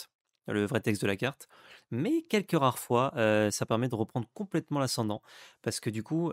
le 0.52 0.66
vrai 0.66 0.82
texte 0.82 1.02
de 1.02 1.08
la 1.08 1.16
carte. 1.16 1.48
Mais 1.92 2.24
quelques 2.24 2.58
rares 2.60 2.80
fois, 2.80 3.14
ça 3.52 3.66
permet 3.66 3.88
de 3.88 3.96
reprendre 3.96 4.28
complètement 4.34 4.80
l'ascendant. 4.80 5.22
Parce 5.62 5.80
que 5.80 5.90
du 5.90 6.04
coup, 6.04 6.32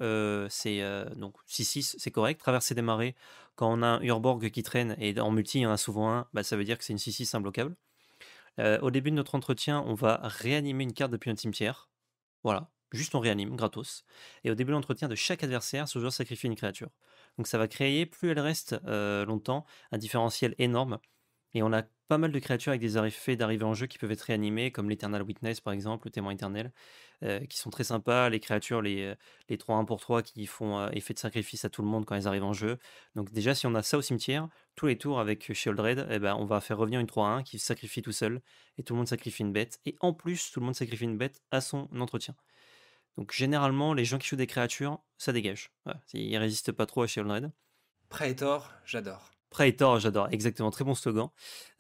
c'est 0.48 0.83
donc 1.16 1.35
6-6, 1.46 1.96
c'est 1.98 2.11
correct. 2.11 2.40
Traverser 2.40 2.74
des 2.74 2.83
marées, 2.83 3.14
quand 3.55 3.72
on 3.72 3.83
a 3.83 3.87
un 3.87 4.00
Urborg 4.02 4.50
qui 4.50 4.62
traîne, 4.62 4.96
et 4.98 5.18
en 5.20 5.31
multi, 5.31 5.59
il 5.59 5.62
y 5.62 5.66
en 5.66 5.70
a 5.70 5.76
souvent 5.76 6.11
un, 6.11 6.29
bah, 6.35 6.42
ça 6.42 6.57
veut 6.57 6.64
dire 6.64 6.79
que 6.79 6.85
c'est 6.85 6.92
une 6.92 6.98
6-6 6.98 7.35
imbloquable. 7.35 7.76
au 8.59 8.90
début 8.90 9.11
de 9.11 9.16
notre 9.16 9.35
entretien, 9.35 9.83
on 9.87 9.94
va 9.94 10.20
réanimer 10.22 10.85
une 10.85 10.92
carte 10.92 11.12
depuis 11.12 11.31
un 11.31 11.37
cimetière. 11.37 11.90
Voilà, 12.42 12.70
juste 12.92 13.14
on 13.14 13.20
réanime, 13.20 13.57
gratos. 13.57 14.05
Et 14.44 14.50
au 14.50 14.55
début 14.55 14.70
de 14.70 14.76
l'entretien 14.76 15.09
de 15.09 15.14
chaque 15.14 15.42
adversaire, 15.44 15.88
ce 15.88 15.98
joueur 15.98 16.12
sacrifie 16.12 16.46
une 16.46 16.57
créature. 16.57 16.90
Donc 17.38 17.46
ça 17.46 17.59
va 17.59 17.68
créer, 17.68 18.07
plus 18.07 18.31
elle 18.31 18.40
reste 18.40 18.81
longtemps, 18.85 19.64
un 19.92 19.98
différentiel 19.98 20.55
énorme. 20.59 20.98
Et 21.57 21.62
on 21.62 21.73
a 21.73 21.85
pas 22.09 22.19
mal 22.19 22.33
de 22.33 22.38
créatures 22.38 22.69
avec 22.69 22.83
des 22.83 22.99
effets 22.99 23.35
d'arrivée 23.35 23.64
en 23.64 23.73
jeu 23.73 23.87
qui 23.87 23.97
peuvent 23.97 24.12
être 24.12 24.21
réanimées, 24.21 24.71
comme 24.71 24.90
l'Eternal 24.90 25.23
Witness 25.23 25.62
par 25.62 25.73
exemple, 25.73 26.07
le 26.07 26.11
témoin 26.11 26.33
éternel, 26.33 26.71
euh, 27.25 27.40
qui 27.47 27.57
sont 27.57 27.71
très 27.71 27.83
sympas. 27.83 28.29
Les 28.29 28.40
créatures, 28.40 28.83
les, 28.83 29.05
euh, 29.05 29.14
les 29.49 29.57
3 29.57 29.79
1 29.79 29.87
pour 29.87 29.99
3 29.99 30.21
qui 30.21 30.45
font 30.45 30.79
euh, 30.79 30.90
effet 30.92 31.14
de 31.14 31.19
sacrifice 31.19 31.64
à 31.64 31.71
tout 31.71 31.81
le 31.81 31.88
monde 31.88 32.05
quand 32.05 32.14
elles 32.14 32.29
arrivent 32.29 32.45
en 32.45 32.53
jeu. 32.53 32.77
Donc 33.14 33.33
déjà, 33.33 33.55
si 33.55 33.66
on 33.66 33.75
a 33.75 33.83
ça 33.83 33.97
au 33.97 34.03
cimetière, 34.03 34.51
tous 34.75 34.85
les 34.85 34.99
tours 34.99 35.19
avec 35.19 35.51
Shieldred, 35.51 36.07
eh 36.11 36.19
ben, 36.19 36.35
on 36.35 36.45
va 36.45 36.61
faire 36.61 36.77
revenir 36.77 37.01
une 37.01 37.07
3-1 37.07 37.42
qui 37.42 37.59
sacrifie 37.59 38.03
tout 38.03 38.12
seul, 38.12 38.42
et 38.77 38.83
tout 38.83 38.92
le 38.92 38.99
monde 38.99 39.09
sacrifie 39.09 39.42
une 39.42 39.55
bête. 39.55 39.81
Et 39.87 39.97
en 40.01 40.12
plus, 40.12 40.51
tout 40.51 40.61
le 40.61 40.66
monde 40.66 40.75
sacrifie 40.75 41.05
une 41.05 41.16
bête 41.16 41.40
à 41.53 41.62
son 41.62 41.88
entretien. 41.99 42.35
Donc 43.16 43.33
généralement, 43.33 43.95
les 43.95 44.05
gens 44.05 44.19
qui 44.19 44.29
jouent 44.29 44.37
des 44.37 44.47
créatures, 44.47 44.99
ça 45.16 45.33
dégage. 45.33 45.71
Ils 46.12 46.21
ils 46.21 46.37
résistent 46.37 46.73
pas 46.73 46.85
trop 46.85 47.01
à 47.01 47.07
Shieldred. 47.07 47.51
Praetor, 48.11 48.71
j'adore. 48.85 49.36
Praetor, 49.57 50.01
j'adore, 50.01 50.29
exactement, 50.33 50.71
très 50.71 50.85
bon 50.85 50.95
slogan. 50.95 51.31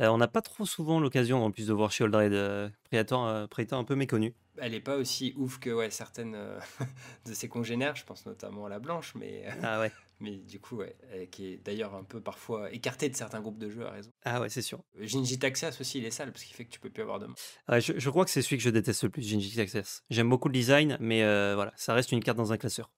Euh, 0.00 0.08
on 0.08 0.16
n'a 0.16 0.28
pas 0.28 0.40
trop 0.40 0.64
souvent 0.64 0.98
l'occasion 0.98 1.44
en 1.44 1.50
plus 1.50 1.66
de 1.66 1.74
voir 1.74 1.92
Shieldred 1.92 2.32
euh, 2.32 2.70
Praetor, 2.84 3.26
euh, 3.26 3.46
Praetor 3.46 3.78
un 3.78 3.84
peu 3.84 3.94
méconnu. 3.94 4.32
Elle 4.56 4.72
n'est 4.72 4.80
pas 4.80 4.96
aussi 4.96 5.34
ouf 5.36 5.58
que 5.58 5.68
ouais, 5.68 5.90
certaines 5.90 6.36
euh, 6.36 6.58
de 7.26 7.34
ses 7.34 7.50
congénères, 7.50 7.94
je 7.94 8.06
pense 8.06 8.24
notamment 8.24 8.64
à 8.64 8.70
la 8.70 8.78
Blanche, 8.78 9.12
mais, 9.14 9.44
ah 9.62 9.78
ouais. 9.80 9.92
mais 10.20 10.36
du 10.36 10.58
coup, 10.58 10.76
ouais, 10.76 10.96
qui 11.30 11.48
est 11.48 11.56
d'ailleurs 11.62 11.94
un 11.94 12.02
peu 12.02 12.18
parfois 12.18 12.72
écartée 12.72 13.10
de 13.10 13.14
certains 13.14 13.42
groupes 13.42 13.58
de 13.58 13.68
jeux, 13.68 13.84
à 13.86 13.90
raison. 13.90 14.10
Ah 14.24 14.40
ouais, 14.40 14.48
c'est 14.48 14.62
sûr. 14.62 14.82
Jinji 14.98 15.38
Taxias 15.38 15.76
aussi, 15.78 15.98
il 15.98 16.06
est 16.06 16.10
sale 16.10 16.32
parce 16.32 16.44
qu'il 16.44 16.56
fait 16.56 16.64
que 16.64 16.72
tu 16.72 16.80
peux 16.80 16.88
plus 16.88 17.02
avoir 17.02 17.18
de 17.18 17.26
main. 17.26 17.78
je, 17.78 17.92
je, 17.98 18.08
crois 18.08 18.24
que 18.24 18.30
c'est 18.30 18.40
celui 18.40 18.56
que 18.56 18.62
je 18.62 18.70
déteste 18.70 19.02
le 19.02 19.10
plus, 19.10 19.20
Jinji 19.20 19.54
Taxias. 19.54 20.00
J'aime 20.08 20.30
beaucoup 20.30 20.48
le 20.48 20.54
design, 20.54 20.96
mais 20.98 21.20
voilà, 21.54 21.74
ça 21.76 21.92
reste 21.92 22.10
une 22.10 22.24
carte 22.24 22.38
dans 22.38 22.54
un 22.54 22.56
classeur. 22.56 22.90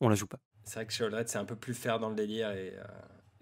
On 0.00 0.08
la 0.08 0.16
joue 0.16 0.26
pas. 0.26 0.40
C'est 0.64 0.74
vrai 0.74 0.86
que 0.86 0.92
Shieldred, 0.92 1.28
c'est 1.28 1.38
un 1.38 1.44
peu 1.44 1.54
plus 1.54 1.74
faire 1.74 2.00
dans 2.00 2.08
le 2.08 2.16
délire 2.16 2.50
et 2.50 2.74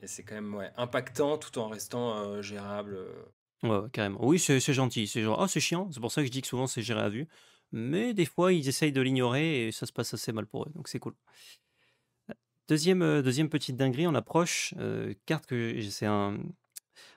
Et 0.03 0.09
c'est 0.09 0.25
quand 0.25 0.35
même 0.35 0.55
ouais, 0.55 0.71
impactant 0.77 1.39
tout 1.39 1.59
en 1.59 1.69
restant 1.69 2.17
euh, 2.19 2.43
gérable. 2.43 2.97
euh. 2.97 3.23
Ouais, 3.63 3.89
carrément. 3.93 4.19
Oui, 4.27 4.39
c'est 4.41 4.61
gentil. 4.61 5.07
C'est 5.07 5.23
genre, 5.23 5.41
ah, 5.41 5.47
c'est 5.47 5.61
chiant. 5.61 5.89
C'est 5.93 6.01
pour 6.01 6.11
ça 6.11 6.23
que 6.23 6.27
je 6.27 6.33
dis 6.33 6.43
que 6.43 6.49
souvent 6.49 6.67
c'est 6.67 6.83
géré 6.83 7.01
à 7.01 7.09
vue. 7.09 7.29
Mais 7.71 8.13
des 8.13 8.27
fois, 8.27 8.53
ils 8.53 8.69
essayent 8.69 8.93
de 8.93 9.01
l'ignorer 9.01 9.69
et 9.69 9.73
ça 9.73 9.87
se 9.87 9.93
passe 9.93 10.13
assez 10.13 10.33
mal 10.33 10.47
pour 10.47 10.65
eux. 10.65 10.73
Donc 10.75 10.89
c'est 10.89 10.99
cool. 10.99 11.15
Deuxième, 12.69 13.03
euh, 13.03 13.23
deuxième 13.23 13.49
petite 13.49 13.77
dinguerie 13.77 14.07
en 14.07 14.15
approche, 14.15 14.75
carte 15.27 15.47
que 15.47 15.81
c'est 15.83 16.07
un, 16.07 16.39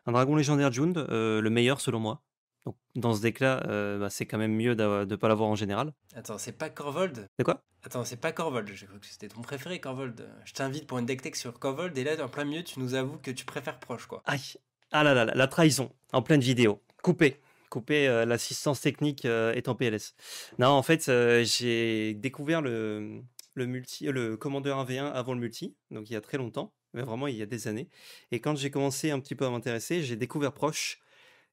un 0.06 0.12
dragon 0.12 0.36
légendaire 0.36 0.72
Jund, 0.72 0.98
le 1.10 1.50
meilleur 1.50 1.82
selon 1.82 2.00
moi. 2.00 2.22
Donc 2.66 2.76
dans 2.96 3.14
ce 3.14 3.22
deck-là, 3.22 3.64
euh, 3.68 4.00
bah, 4.00 4.10
c'est 4.10 4.26
quand 4.26 4.38
même 4.38 4.56
mieux 4.56 4.76
de 4.76 5.06
ne 5.06 5.16
pas 5.16 5.28
l'avoir 5.28 5.50
en 5.50 5.56
général. 5.56 5.94
Attends, 6.16 6.38
c'est 6.38 6.52
pas 6.52 6.70
Corvold? 6.70 7.30
C'est 7.38 7.44
quoi? 7.44 7.64
Attends, 7.84 8.04
c'est 8.04 8.20
pas 8.20 8.32
Corvold. 8.32 8.70
J'ai 8.74 8.88
cru 8.88 9.00
que 9.00 9.06
c'était 9.06 9.28
ton 9.28 9.42
préféré, 9.42 9.80
Corvold. 9.80 10.28
Je 10.46 10.54
t'invite 10.54 10.88
pour 10.88 10.98
une 10.98 11.06
deck 11.06 11.22
tech 11.22 11.36
sur 11.36 11.60
Corvold 11.60 11.96
et 11.98 12.04
là, 12.04 12.24
en 12.24 12.30
plein 12.30 12.46
milieu, 12.46 12.64
tu 12.64 12.80
nous 12.80 12.96
avoues 12.96 13.18
que 13.20 13.32
tu 13.32 13.46
préfères 13.46 13.80
proche, 13.80 14.08
quoi. 14.08 14.24
Aïe. 14.26 14.56
Ah 14.92 15.04
là 15.04 15.14
là, 15.14 15.26
la 15.26 15.48
trahison 15.48 15.92
en 16.14 16.22
pleine 16.22 16.42
vidéo. 16.42 16.82
Coupé. 17.04 17.42
Coupé, 17.70 18.08
euh, 18.08 18.26
l'assistance 18.26 18.82
technique 18.82 19.26
euh, 19.26 19.54
est 19.54 19.68
en 19.68 19.76
PLS. 19.76 20.16
Non, 20.60 20.70
en 20.70 20.84
fait, 20.84 21.10
euh, 21.10 21.44
j'ai 21.44 22.14
découvert 22.14 22.62
le, 22.62 23.22
le, 23.54 23.66
multi, 23.66 24.06
le 24.06 24.38
commandeur 24.38 24.84
1v1 24.86 25.12
avant 25.12 25.34
le 25.34 25.40
multi, 25.40 25.76
donc 25.92 26.10
il 26.10 26.14
y 26.14 26.16
a 26.16 26.22
très 26.22 26.38
longtemps, 26.38 26.74
mais 26.94 27.02
vraiment 27.02 27.28
il 27.28 27.36
y 27.36 27.42
a 27.42 27.46
des 27.46 27.68
années. 27.68 27.90
Et 28.32 28.40
quand 28.40 28.56
j'ai 28.56 28.72
commencé 28.72 29.12
un 29.12 29.20
petit 29.20 29.36
peu 29.36 29.46
à 29.46 29.50
m'intéresser, 29.50 30.02
j'ai 30.04 30.16
découvert 30.16 30.54
Proche. 30.54 31.00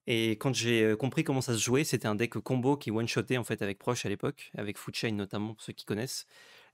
Et 0.06 0.32
quand 0.32 0.54
j'ai 0.54 0.94
compris 0.98 1.24
comment 1.24 1.40
ça 1.40 1.54
se 1.54 1.60
jouait, 1.60 1.84
c'était 1.84 2.08
un 2.08 2.14
deck 2.14 2.34
combo 2.34 2.76
qui 2.76 2.90
one-shotait 2.90 3.36
en 3.36 3.44
fait 3.44 3.62
avec 3.62 3.78
Proche 3.78 4.04
à 4.04 4.08
l'époque, 4.08 4.50
avec 4.56 4.76
Foodchain 4.78 5.12
notamment, 5.12 5.54
pour 5.54 5.62
ceux 5.62 5.72
qui 5.72 5.84
connaissent. 5.84 6.26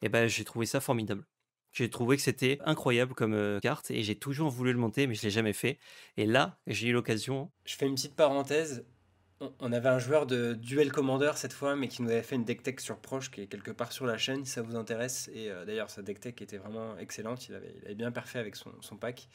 Et 0.02 0.08
ben 0.08 0.26
j'ai 0.28 0.44
trouvé 0.44 0.66
ça 0.66 0.80
formidable. 0.80 1.24
J'ai 1.72 1.90
trouvé 1.90 2.16
que 2.16 2.22
c'était 2.22 2.58
incroyable 2.64 3.14
comme 3.14 3.60
carte 3.60 3.90
et 3.90 4.02
j'ai 4.02 4.18
toujours 4.18 4.50
voulu 4.50 4.72
le 4.72 4.78
monter, 4.78 5.06
mais 5.06 5.14
je 5.14 5.22
l'ai 5.22 5.30
jamais 5.30 5.52
fait. 5.52 5.78
Et 6.16 6.24
là, 6.24 6.58
j'ai 6.66 6.88
eu 6.88 6.92
l'occasion. 6.92 7.50
Je 7.66 7.76
fais 7.76 7.86
une 7.86 7.94
petite 7.94 8.16
parenthèse. 8.16 8.86
On- 9.60 9.72
avait 9.72 9.88
un 9.88 10.00
joueur 10.00 10.26
de 10.26 10.54
Duel 10.54 10.90
Commander 10.90 11.30
cette 11.36 11.52
fois, 11.52 11.76
mais 11.76 11.86
qui 11.86 12.02
nous 12.02 12.10
avait 12.10 12.22
fait 12.22 12.34
une 12.34 12.44
deck 12.44 12.62
tech 12.64 12.80
sur 12.80 12.98
Proche, 12.98 13.30
qui 13.30 13.42
est 13.42 13.46
quelque 13.46 13.70
part 13.70 13.92
sur 13.92 14.04
la 14.04 14.18
chaîne, 14.18 14.44
si 14.44 14.50
ça 14.50 14.62
vous 14.62 14.74
intéresse. 14.74 15.30
Et 15.32 15.48
d'ailleurs, 15.64 15.90
sa 15.90 16.02
deck 16.02 16.18
tech 16.18 16.34
était 16.40 16.56
vraiment 16.56 16.96
excellente. 16.98 17.46
Il 17.48 17.54
avait, 17.54 17.94
bien 17.94 18.10
parfait 18.10 18.40
avec 18.40 18.56
son 18.56 18.96
pack. 18.98 19.28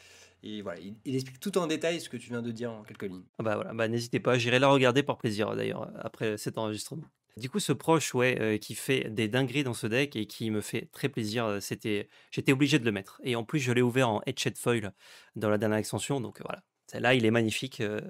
Et 0.43 0.61
voilà, 0.61 0.79
il, 1.05 1.15
explique 1.15 1.39
tout 1.39 1.57
en 1.57 1.67
détail 1.67 2.01
ce 2.01 2.09
que 2.09 2.17
tu 2.17 2.29
viens 2.29 2.41
de 2.41 2.51
dire 2.51 2.71
en 2.71 2.83
quelques 2.83 3.03
lignes. 3.03 3.23
Ah 3.39 3.43
bah 3.43 3.55
voilà, 3.55 3.73
bah 3.73 3.87
n'hésitez 3.87 4.19
pas, 4.19 4.37
j'irai 4.37 4.59
la 4.59 4.67
regarder 4.67 5.01
par 5.01 5.17
plaisir 5.17 5.55
d'ailleurs 5.55 5.89
après 5.99 6.37
cet 6.37 6.57
enregistrement. 6.57 7.05
Du 7.37 7.49
coup, 7.49 7.59
ce 7.59 7.71
proche, 7.71 8.13
ouais, 8.13 8.37
euh, 8.39 8.57
qui 8.57 8.75
fait 8.75 9.09
des 9.09 9.27
dingueries 9.27 9.63
dans 9.63 9.73
ce 9.73 9.87
deck 9.87 10.15
et 10.15 10.27
qui 10.27 10.51
me 10.51 10.61
fait 10.61 10.89
très 10.91 11.09
plaisir, 11.09 11.45
euh, 11.45 11.59
c'était, 11.59 12.07
j'étais 12.29 12.51
obligé 12.51 12.77
de 12.77 12.85
le 12.85 12.91
mettre. 12.91 13.19
Et 13.23 13.35
en 13.35 13.43
plus, 13.43 13.59
je 13.59 13.71
l'ai 13.71 13.81
ouvert 13.81 14.09
en 14.09 14.21
headshot 14.27 14.51
foil 14.55 14.93
dans 15.35 15.49
la 15.49 15.57
dernière 15.57 15.79
extension, 15.79 16.21
donc 16.21 16.41
euh, 16.41 16.43
voilà. 16.45 16.61
Là, 16.99 17.13
il 17.13 17.25
est 17.25 17.31
magnifique, 17.31 17.81
euh, 17.81 18.01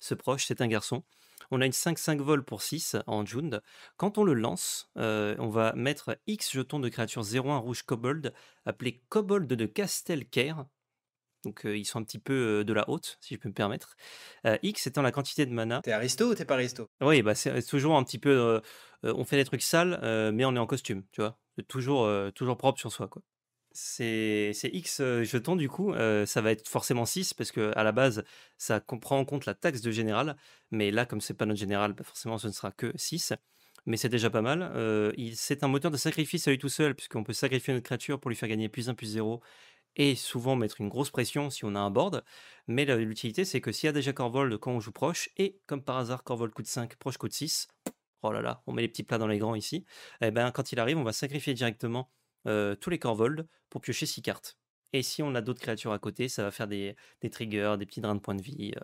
ce, 0.00 0.14
proche, 0.14 0.46
c'est 0.46 0.60
un 0.60 0.66
garçon. 0.66 1.04
On 1.50 1.60
a 1.60 1.66
une 1.66 1.72
5-5 1.72 2.20
vol 2.20 2.44
pour 2.44 2.62
6 2.62 2.96
en 3.06 3.24
Jund. 3.24 3.62
Quand 3.96 4.18
on 4.18 4.24
le 4.24 4.34
lance, 4.34 4.90
euh, 4.96 5.36
on 5.38 5.48
va 5.48 5.72
mettre 5.74 6.18
X 6.26 6.52
jetons 6.52 6.80
de 6.80 6.88
créature 6.88 7.22
0-1 7.22 7.58
rouge 7.58 7.82
kobold, 7.82 8.32
appelé 8.64 9.02
kobold 9.08 9.46
de 9.46 9.66
Castelcaire. 9.66 10.64
Donc 11.44 11.64
euh, 11.66 11.76
ils 11.76 11.84
sont 11.84 11.98
un 11.98 12.02
petit 12.02 12.18
peu 12.18 12.60
euh, 12.60 12.64
de 12.64 12.72
la 12.72 12.88
haute, 12.88 13.18
si 13.20 13.34
je 13.34 13.40
peux 13.40 13.48
me 13.48 13.54
permettre. 13.54 13.96
Euh, 14.46 14.58
X 14.62 14.86
étant 14.86 15.02
la 15.02 15.12
quantité 15.12 15.46
de 15.46 15.52
mana. 15.52 15.80
T'es 15.82 15.92
Aristo 15.92 16.30
ou 16.30 16.34
t'es 16.34 16.44
pas 16.44 16.54
Aristo? 16.54 16.88
Oui, 17.00 17.22
bah 17.22 17.34
c'est 17.34 17.62
toujours 17.62 17.96
un 17.96 18.04
petit 18.04 18.18
peu. 18.18 18.60
on 19.02 19.24
fait 19.24 19.36
des 19.36 19.44
trucs 19.44 19.62
sales, 19.62 19.98
mais 20.32 20.44
on 20.44 20.54
est 20.54 20.58
en 20.58 20.66
costume, 20.66 21.04
tu 21.12 21.20
vois. 21.20 21.38
Toujours, 21.68 22.10
toujours 22.32 22.56
propre 22.56 22.78
sur 22.78 22.92
soi, 22.92 23.08
quoi. 23.08 23.22
C'est 23.72 24.52
X 24.72 25.02
jetons, 25.22 25.56
du 25.56 25.68
coup. 25.68 25.94
ça 26.26 26.40
va 26.40 26.50
être 26.50 26.68
forcément 26.68 27.04
6, 27.04 27.34
parce 27.34 27.52
que 27.52 27.72
à 27.76 27.82
la 27.82 27.92
base, 27.92 28.24
ça 28.58 28.80
prend 28.80 29.18
en 29.18 29.24
compte 29.24 29.46
la 29.46 29.54
taxe 29.54 29.80
de 29.80 29.90
général. 29.90 30.36
Mais 30.70 30.90
là, 30.90 31.06
comme 31.06 31.20
c'est 31.20 31.34
pas 31.34 31.46
notre 31.46 31.60
général, 31.60 31.92
bah, 31.92 32.04
forcément, 32.04 32.38
ce 32.38 32.46
ne 32.46 32.52
sera 32.52 32.70
que 32.70 32.92
6. 32.96 33.34
Mais 33.86 33.96
c'est 33.96 34.08
déjà 34.08 34.30
pas 34.30 34.40
mal. 34.40 34.70
Euh, 34.74 35.12
c'est 35.34 35.62
un 35.62 35.68
moteur 35.68 35.90
de 35.90 35.96
sacrifice 35.96 36.48
à 36.48 36.50
lui 36.50 36.58
tout 36.58 36.68
seul, 36.68 36.94
puisqu'on 36.94 37.22
peut 37.22 37.32
sacrifier 37.34 37.74
notre 37.74 37.84
créature 37.84 38.18
pour 38.18 38.30
lui 38.30 38.36
faire 38.36 38.48
gagner 38.48 38.68
plus 38.68 38.88
1, 38.88 38.94
plus 38.94 39.06
0 39.06 39.42
et 39.96 40.14
souvent 40.14 40.56
mettre 40.56 40.80
une 40.80 40.88
grosse 40.88 41.10
pression 41.10 41.50
si 41.50 41.64
on 41.64 41.74
a 41.74 41.80
un 41.80 41.90
board. 41.90 42.24
Mais 42.66 42.84
l'utilité, 42.84 43.44
c'est 43.44 43.60
que 43.60 43.72
s'il 43.72 43.86
y 43.86 43.90
a 43.90 43.92
déjà 43.92 44.12
Corvold 44.12 44.56
quand 44.58 44.72
on 44.72 44.80
joue 44.80 44.92
proche, 44.92 45.30
et 45.36 45.60
comme 45.66 45.82
par 45.82 45.98
hasard, 45.98 46.24
Corvold 46.24 46.52
coûte 46.52 46.66
5, 46.66 46.96
proche 46.96 47.18
coûte 47.18 47.32
6, 47.32 47.68
oh 48.22 48.32
là 48.32 48.40
là, 48.42 48.62
on 48.66 48.72
met 48.72 48.82
les 48.82 48.88
petits 48.88 49.02
plats 49.04 49.18
dans 49.18 49.26
les 49.26 49.38
grands 49.38 49.54
ici, 49.54 49.84
et 50.20 50.30
ben 50.30 50.50
quand 50.50 50.72
il 50.72 50.80
arrive, 50.80 50.98
on 50.98 51.04
va 51.04 51.12
sacrifier 51.12 51.54
directement 51.54 52.10
euh, 52.46 52.74
tous 52.74 52.90
les 52.90 52.98
Corvold 52.98 53.46
pour 53.70 53.80
piocher 53.80 54.06
6 54.06 54.22
cartes. 54.22 54.58
Et 54.92 55.02
si 55.02 55.22
on 55.22 55.34
a 55.34 55.40
d'autres 55.40 55.60
créatures 55.60 55.92
à 55.92 55.98
côté, 55.98 56.28
ça 56.28 56.44
va 56.44 56.50
faire 56.52 56.68
des, 56.68 56.96
des 57.20 57.30
triggers, 57.30 57.74
des 57.78 57.86
petits 57.86 58.00
drains 58.00 58.14
de 58.14 58.20
points 58.20 58.36
de 58.36 58.42
vie. 58.42 58.72
euh. 58.76 58.80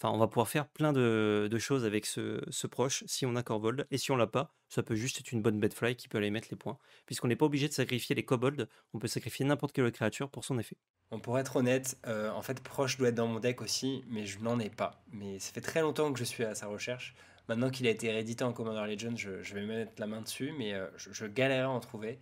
Enfin, 0.00 0.12
on 0.14 0.18
va 0.18 0.28
pouvoir 0.28 0.48
faire 0.48 0.68
plein 0.68 0.92
de, 0.92 1.48
de 1.50 1.58
choses 1.58 1.84
avec 1.84 2.04
ce, 2.04 2.42
ce 2.50 2.66
proche 2.66 3.02
si 3.06 3.24
on 3.24 3.34
a 3.34 3.42
Corvold. 3.42 3.86
Et 3.90 3.98
si 3.98 4.10
on 4.10 4.16
l'a 4.16 4.26
pas, 4.26 4.54
ça 4.68 4.82
peut 4.82 4.94
juste 4.94 5.20
être 5.20 5.32
une 5.32 5.42
bonne 5.42 5.58
bedfly 5.58 5.96
qui 5.96 6.08
peut 6.08 6.18
aller 6.18 6.30
mettre 6.30 6.48
les 6.50 6.56
points. 6.56 6.78
Puisqu'on 7.06 7.28
n'est 7.28 7.36
pas 7.36 7.46
obligé 7.46 7.68
de 7.68 7.72
sacrifier 7.72 8.14
les 8.14 8.24
kobolds, 8.24 8.68
on 8.92 8.98
peut 8.98 9.08
sacrifier 9.08 9.46
n'importe 9.46 9.72
quelle 9.72 9.90
créature 9.92 10.30
pour 10.30 10.44
son 10.44 10.58
effet. 10.58 10.76
Bon, 11.10 11.20
pour 11.20 11.38
être 11.38 11.56
honnête, 11.56 11.98
euh, 12.06 12.30
en 12.30 12.42
fait, 12.42 12.62
Proche 12.62 12.98
doit 12.98 13.08
être 13.08 13.14
dans 13.14 13.28
mon 13.28 13.38
deck 13.40 13.62
aussi, 13.62 14.04
mais 14.08 14.26
je 14.26 14.40
n'en 14.40 14.58
ai 14.58 14.70
pas. 14.70 15.04
Mais 15.12 15.38
ça 15.38 15.52
fait 15.52 15.60
très 15.60 15.80
longtemps 15.80 16.12
que 16.12 16.18
je 16.18 16.24
suis 16.24 16.44
à 16.44 16.54
sa 16.54 16.66
recherche. 16.66 17.14
Maintenant 17.48 17.70
qu'il 17.70 17.86
a 17.86 17.90
été 17.90 18.10
réédité 18.10 18.42
en 18.42 18.52
Commander 18.52 18.92
Legends, 18.92 19.16
je, 19.16 19.40
je 19.40 19.54
vais 19.54 19.64
mettre 19.64 19.92
la 19.98 20.08
main 20.08 20.20
dessus, 20.20 20.52
mais 20.58 20.74
euh, 20.74 20.88
je, 20.96 21.12
je 21.12 21.26
galérais 21.26 21.62
à 21.62 21.70
en 21.70 21.80
trouver. 21.80 22.18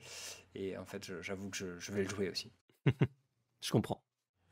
Et 0.54 0.76
en 0.76 0.84
fait, 0.84 1.20
j'avoue 1.22 1.50
que 1.50 1.56
je, 1.56 1.78
je 1.78 1.92
vais 1.92 2.02
le 2.02 2.08
jouer 2.08 2.30
aussi. 2.30 2.52
Je 3.62 3.70
comprends. 3.70 4.03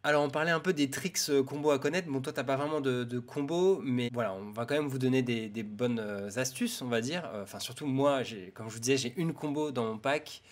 Alors, 0.05 0.25
on 0.25 0.31
parlait 0.31 0.51
un 0.51 0.59
peu 0.59 0.73
des 0.73 0.91
tricks 0.91 1.29
euh, 1.29 1.45
combos 1.45 1.71
à 1.71 1.79
connaître. 1.79 2.09
Bon, 2.09 2.21
toi, 2.21 2.33
t'as 2.33 2.43
pas 2.43 2.57
vraiment 2.57 2.81
de, 2.81 3.19
combos, 3.21 3.81
mais 3.85 4.11
voilà, 4.13 4.35
on 4.35 4.51
va 4.51 4.67
quand 4.67 4.75
même 4.75 4.89
vous 4.89 4.99
donner 4.99 5.23
des, 5.23 5.63
bonnes 5.63 6.01
euh, 6.01 6.29
astuces, 6.37 6.83
on 6.83 6.89
va 6.89 7.01
dire. 7.01 7.25
Euh, 7.33 7.45
Enfin, 7.45 7.61
surtout 7.61 7.87
moi, 7.87 8.23
comme 8.55 8.69
je 8.69 8.75
vous 8.75 8.81
disais, 8.81 8.97
j'ai 8.97 9.15
une 9.17 9.33
combo 9.33 9.71
dans 9.71 9.85
mon 9.85 9.99
pack, 9.99 10.43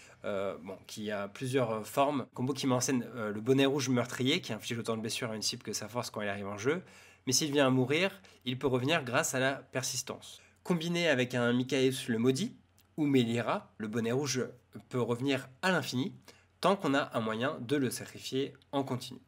qui 0.87 1.11
a 1.11 1.29
plusieurs 1.29 1.85
formes. 1.87 2.27
Combo 2.35 2.53
qui 2.53 2.67
m'enseigne 2.69 3.05
euh, 3.17 3.33
le 3.33 3.41
bonnet 3.41 3.67
rouge 3.67 3.89
meurtrier, 3.89 4.41
qui 4.41 4.53
inflige 4.53 4.79
autant 4.79 4.97
de 4.97 5.01
blessures 5.01 5.31
à 5.31 5.35
une 5.35 5.43
cible 5.43 5.63
que 5.63 5.73
sa 5.73 5.89
force 5.89 6.11
quand 6.11 6.21
il 6.21 6.29
arrive 6.29 6.47
en 6.47 6.59
jeu. 6.59 6.83
Mais 7.27 7.33
s'il 7.33 7.51
vient 7.51 7.67
à 7.67 7.71
mourir, 7.71 8.21
il 8.45 8.59
peut 8.59 8.69
revenir 8.69 9.03
grâce 9.03 9.35
à 9.35 9.41
la 9.41 9.55
persistance. 9.55 10.41
Combiné 10.63 11.09
avec 11.09 11.35
un 11.35 11.53
Micaeus 11.53 12.09
le 12.09 12.19
maudit, 12.19 12.55
ou 12.97 13.07
Melira, 13.07 13.73
le 13.79 13.89
bonnet 13.89 14.13
rouge 14.13 14.47
peut 14.91 15.01
revenir 15.01 15.49
à 15.63 15.73
l'infini, 15.73 16.15
tant 16.61 16.77
qu'on 16.77 16.95
a 16.95 17.11
un 17.15 17.21
moyen 17.21 17.59
de 17.61 17.77
le 17.77 17.91
sacrifier 17.91 18.53
en 18.73 18.85
continu. 18.85 19.21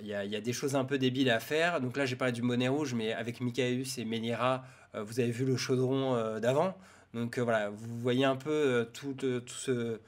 Il 0.00 0.06
y, 0.06 0.14
a- 0.14 0.40
des 0.40 0.52
choses 0.52 0.76
un 0.76 0.84
peu 0.84 0.98
débiles 0.98 1.30
à 1.30 1.40
faire. 1.40 1.80
Donc 1.80 1.96
là, 1.96 2.06
j'ai 2.06 2.16
parlé 2.16 2.32
du 2.32 2.42
bonnet 2.42 2.68
rouge, 2.68 2.94
mais 2.94 3.12
avec 3.12 3.40
Micaeus 3.40 3.98
et 3.98 4.04
Melira, 4.04 4.64
euh, 4.96 5.02
vous 5.02 5.20
avez 5.20 5.30
vu 5.30 5.44
le 5.44 5.56
chaudron 5.56 6.14
euh, 6.14 6.40
d'avant. 6.40 6.76
Donc 7.14 7.38
euh, 7.38 7.42
voilà, 7.42 7.70
vous 7.70 7.98
voyez 7.98 8.24
un 8.24 8.36
peu 8.36 8.88
tout, 8.92 9.14
tout 9.14 9.40
ce, 9.48 10.00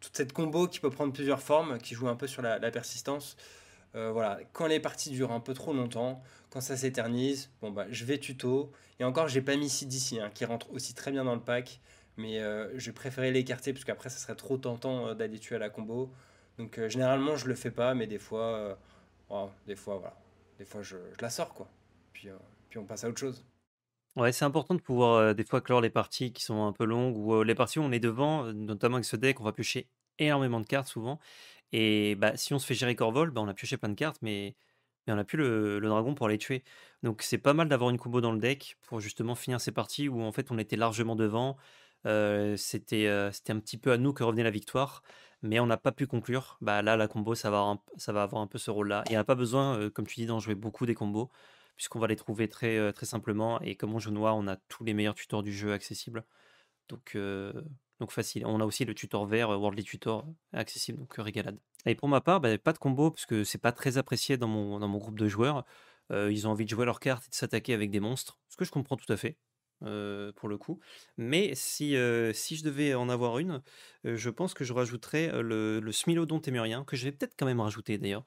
toute 0.00 0.16
cette 0.16 0.32
combo 0.32 0.68
qui 0.68 0.80
peut 0.80 0.90
prendre 0.90 1.12
plusieurs 1.12 1.40
formes, 1.40 1.78
qui 1.78 1.94
joue 1.94 2.08
un 2.08 2.16
peu 2.16 2.26
sur 2.26 2.42
la, 2.42 2.58
persistance. 2.70 3.36
Voilà, 3.94 4.40
quand 4.52 4.66
les 4.66 4.80
parties 4.80 5.10
durent 5.10 5.30
un 5.30 5.38
peu 5.38 5.54
trop 5.54 5.72
longtemps, 5.72 6.20
quand 6.50 6.60
ça 6.60 6.76
s'éternise, 6.76 7.50
bon 7.62 7.70
bah 7.70 7.86
je 7.90 8.04
vais 8.04 8.18
tuto. 8.18 8.72
Et 8.98 9.04
encore, 9.04 9.28
j'ai 9.28 9.40
pas 9.40 9.54
mis 9.54 9.68
CDC 9.70 10.18
hein, 10.18 10.30
qui 10.34 10.44
rentre 10.44 10.72
aussi 10.72 10.94
très 10.94 11.12
bien 11.12 11.22
dans 11.24 11.36
le 11.36 11.40
pack, 11.40 11.80
mais 12.16 12.40
j'ai 12.74 12.90
préféré 12.90 13.30
l'écarter 13.30 13.72
parce 13.72 13.84
qu'après 13.84 14.10
ça 14.10 14.18
serait 14.18 14.34
trop 14.34 14.56
tentant 14.58 15.14
d'aller 15.14 15.38
tuer 15.38 15.54
à 15.56 15.58
la 15.60 15.70
combo. 15.70 16.10
Donc 16.58 16.80
généralement 16.88 17.36
je 17.36 17.46
le 17.46 17.54
fais 17.54 17.70
pas, 17.70 17.94
mais 17.94 18.08
des 18.08 18.18
fois, 18.18 18.76
oh, 19.34 19.50
des 19.66 19.76
fois 19.76 19.96
voilà, 19.96 20.16
des 20.58 20.64
fois 20.64 20.82
je, 20.82 20.96
la 21.20 21.30
sors 21.30 21.52
quoi. 21.54 21.68
Puis, 22.12 22.28
euh, 22.28 22.36
puis 22.68 22.78
on 22.78 22.84
passe 22.84 23.04
à 23.04 23.08
autre 23.08 23.18
chose. 23.18 23.44
Ouais, 24.16 24.30
c'est 24.30 24.44
important 24.44 24.74
de 24.74 24.80
pouvoir 24.80 25.16
euh, 25.16 25.34
des 25.34 25.44
fois 25.44 25.60
clore 25.60 25.80
les 25.80 25.90
parties 25.90 26.32
qui 26.32 26.44
sont 26.44 26.64
un 26.66 26.72
peu 26.72 26.84
longues 26.84 27.16
ou 27.16 27.34
euh, 27.34 27.44
les 27.44 27.54
parties 27.56 27.80
où 27.80 27.82
on 27.82 27.90
est 27.92 28.00
devant, 28.00 28.52
notamment 28.52 28.96
avec 28.96 29.04
ce 29.04 29.16
deck, 29.16 29.40
on 29.40 29.44
va 29.44 29.52
piocher 29.52 29.88
énormément 30.18 30.60
de 30.60 30.66
cartes 30.66 30.86
souvent. 30.86 31.18
Et 31.72 32.14
bah, 32.14 32.36
si 32.36 32.54
on 32.54 32.60
se 32.60 32.66
fait 32.66 32.74
gérer 32.74 32.94
Corvol, 32.94 33.30
bah, 33.32 33.40
on 33.40 33.48
a 33.48 33.54
pioché 33.54 33.76
plein 33.76 33.88
de 33.88 33.94
cartes, 33.94 34.18
mais, 34.22 34.54
mais 35.06 35.12
on 35.12 35.16
n'a 35.16 35.24
plus 35.24 35.38
le, 35.38 35.80
le 35.80 35.88
dragon 35.88 36.14
pour 36.14 36.28
les 36.28 36.38
tuer. 36.38 36.62
Donc 37.02 37.22
c'est 37.22 37.38
pas 37.38 37.54
mal 37.54 37.68
d'avoir 37.68 37.90
une 37.90 37.98
combo 37.98 38.20
dans 38.20 38.32
le 38.32 38.38
deck 38.38 38.76
pour 38.82 39.00
justement 39.00 39.34
finir 39.34 39.60
ces 39.60 39.72
parties 39.72 40.08
où 40.08 40.22
en 40.22 40.30
fait 40.32 40.52
on 40.52 40.58
était 40.58 40.76
largement 40.76 41.16
devant. 41.16 41.56
C'était 42.04 43.08
un 43.08 43.58
petit 43.60 43.78
peu 43.78 43.92
à 43.92 43.98
nous 43.98 44.12
que 44.12 44.22
revenait 44.22 44.42
la 44.42 44.50
victoire, 44.50 45.02
mais 45.42 45.60
on 45.60 45.66
n'a 45.66 45.76
pas 45.76 45.92
pu 45.92 46.06
conclure. 46.06 46.58
Bah, 46.60 46.82
là, 46.82 46.96
la 46.96 47.08
combo, 47.08 47.34
ça 47.34 47.50
va, 47.50 47.58
avoir 47.58 47.72
un- 47.74 47.82
ça 47.96 48.12
va 48.12 48.22
avoir 48.22 48.42
un 48.42 48.46
peu 48.46 48.58
ce 48.58 48.70
rôle-là. 48.70 49.04
Et 49.10 49.14
on 49.14 49.18
n'a 49.18 49.24
pas 49.24 49.34
besoin, 49.34 49.90
comme 49.90 50.06
tu 50.06 50.16
dis, 50.20 50.26
d'en 50.26 50.38
jouer 50.40 50.54
beaucoup 50.54 50.86
des 50.86 50.94
combos 50.94 51.30
puisqu'on 51.76 51.98
va 51.98 52.06
les 52.06 52.16
trouver 52.16 52.48
très, 52.48 52.92
très 52.92 53.06
simplement. 53.06 53.60
Et 53.60 53.74
comme 53.74 53.94
on 53.94 53.98
joue 53.98 54.12
noir, 54.12 54.36
on 54.36 54.46
a 54.46 54.56
tous 54.68 54.84
les 54.84 54.94
meilleurs 54.94 55.14
tutors 55.16 55.42
du 55.42 55.52
jeu 55.52 55.72
accessibles. 55.72 56.24
Donc, 56.88 57.16
donc 58.00 58.10
facile. 58.12 58.46
On 58.46 58.60
a 58.60 58.64
aussi 58.64 58.84
le 58.84 58.94
tutor 58.94 59.26
vert, 59.26 59.48
Worldly 59.48 59.82
Tutor, 59.84 60.26
accessible, 60.52 60.98
donc 60.98 61.14
régalade. 61.16 61.58
Et 61.86 61.94
pour 61.94 62.08
ma 62.08 62.20
part, 62.20 62.40
bah, 62.40 62.56
pas 62.58 62.72
de 62.72 62.78
combo, 62.78 63.10
parce 63.10 63.26
que 63.26 63.44
c'est 63.44 63.58
pas 63.58 63.72
très 63.72 63.98
apprécié 63.98 64.36
dans 64.36 64.48
mon, 64.48 64.78
dans 64.78 64.88
mon 64.88 64.98
groupe 64.98 65.18
de 65.18 65.26
joueurs. 65.26 65.64
Ils 66.10 66.46
ont 66.46 66.50
envie 66.50 66.64
de 66.64 66.70
jouer 66.70 66.84
leurs 66.84 67.00
cartes 67.00 67.26
et 67.26 67.30
de 67.30 67.34
s'attaquer 67.34 67.74
avec 67.74 67.90
des 67.90 68.00
monstres, 68.00 68.38
ce 68.48 68.56
que 68.56 68.64
je 68.64 68.70
comprends 68.70 68.96
tout 68.96 69.12
à 69.12 69.16
fait. 69.16 69.36
Pour 70.36 70.48
le 70.48 70.56
coup. 70.58 70.80
Mais 71.16 71.54
si, 71.54 71.96
si 72.32 72.56
je 72.56 72.64
devais 72.64 72.94
en 72.94 73.08
avoir 73.08 73.38
une, 73.38 73.62
je 74.04 74.30
pense 74.30 74.54
que 74.54 74.64
je 74.64 74.72
rajouterais 74.72 75.30
le, 75.42 75.80
Smilodon 75.92 76.40
témurien, 76.40 76.84
que 76.84 76.96
je 76.96 77.04
vais 77.04 77.12
peut-être 77.12 77.34
quand 77.38 77.46
même 77.46 77.60
rajouter 77.60 77.98
d'ailleurs, 77.98 78.24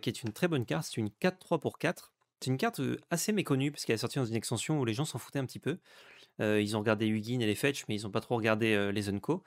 qui 0.00 0.08
est 0.08 0.22
une 0.22 0.32
très 0.32 0.48
bonne 0.48 0.64
carte. 0.64 0.86
C'est 0.86 1.00
une 1.00 1.10
4-3 1.20 1.60
pour 1.60 1.78
4. 1.78 2.12
C'est 2.40 2.50
une 2.50 2.56
carte 2.56 2.80
assez 3.10 3.32
méconnue, 3.32 3.70
parce 3.70 3.84
qu'elle 3.84 3.94
est 3.94 3.98
sortie 3.98 4.18
dans 4.18 4.24
une 4.24 4.34
extension 4.34 4.80
où 4.80 4.84
les 4.84 4.94
gens 4.94 5.04
s'en 5.04 5.18
foutaient 5.18 5.38
un 5.38 5.46
petit 5.46 5.60
peu. 5.60 5.78
ils 6.40 6.76
ont 6.76 6.80
regardé 6.80 7.06
Hugin 7.06 7.40
et 7.40 7.46
les 7.46 7.54
Fetch, 7.54 7.84
mais 7.88 7.96
ils 7.96 8.02
n'ont 8.02 8.10
pas 8.10 8.20
trop 8.20 8.36
regardé 8.36 8.90
les 8.92 9.08
Unco. 9.08 9.42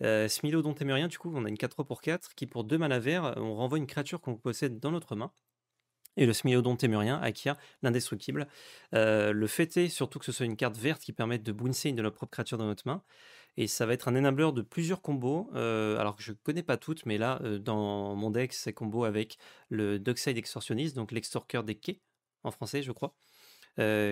Smilodon 0.00 0.74
témurien, 0.74 1.08
du 1.08 1.18
coup, 1.18 1.32
on 1.34 1.44
a 1.44 1.48
une 1.48 1.56
4-3 1.56 1.84
pour 1.84 2.00
4 2.00 2.34
qui, 2.34 2.46
pour 2.46 2.64
2 2.64 2.78
mana 2.78 2.98
verts, 2.98 3.34
on 3.36 3.54
renvoie 3.54 3.78
une 3.78 3.86
créature 3.86 4.20
qu'on 4.20 4.36
possède 4.36 4.78
dans 4.80 4.90
notre 4.90 5.16
main. 5.16 5.32
Et 6.16 6.26
le 6.26 6.32
Smilodon 6.32 6.76
témurien 6.76 7.20
acquiert 7.20 7.56
l'indestructible. 7.82 8.46
le 8.92 9.46
fait 9.46 9.76
est 9.76 9.88
surtout 9.88 10.18
que 10.18 10.24
ce 10.24 10.32
soit 10.32 10.46
une 10.46 10.56
carte 10.56 10.76
verte 10.76 11.02
qui 11.02 11.12
permette 11.12 11.42
de 11.42 11.52
bouncer 11.52 11.88
une 11.88 11.96
de 11.96 12.02
nos 12.02 12.10
propres 12.10 12.32
créatures 12.32 12.58
dans 12.58 12.66
notre 12.66 12.86
main. 12.86 13.02
Et 13.58 13.66
ça 13.66 13.84
va 13.84 13.92
être 13.92 14.08
un 14.08 14.16
enabler 14.16 14.50
de 14.52 14.62
plusieurs 14.62 15.02
combos, 15.02 15.50
alors 15.54 16.16
que 16.16 16.22
je 16.22 16.32
ne 16.32 16.36
connais 16.42 16.62
pas 16.62 16.76
toutes, 16.76 17.04
mais 17.06 17.18
là, 17.18 17.38
dans 17.60 18.14
mon 18.14 18.30
deck, 18.30 18.52
c'est 18.52 18.72
combo 18.72 19.04
avec 19.04 19.36
le 19.68 19.98
Dockside 19.98 20.38
Extortionist, 20.38 20.96
donc 20.96 21.12
l'extorqueur 21.12 21.62
des 21.64 21.74
quais, 21.74 22.00
en 22.44 22.50
français, 22.50 22.82
je 22.82 22.92
crois. 22.92 23.14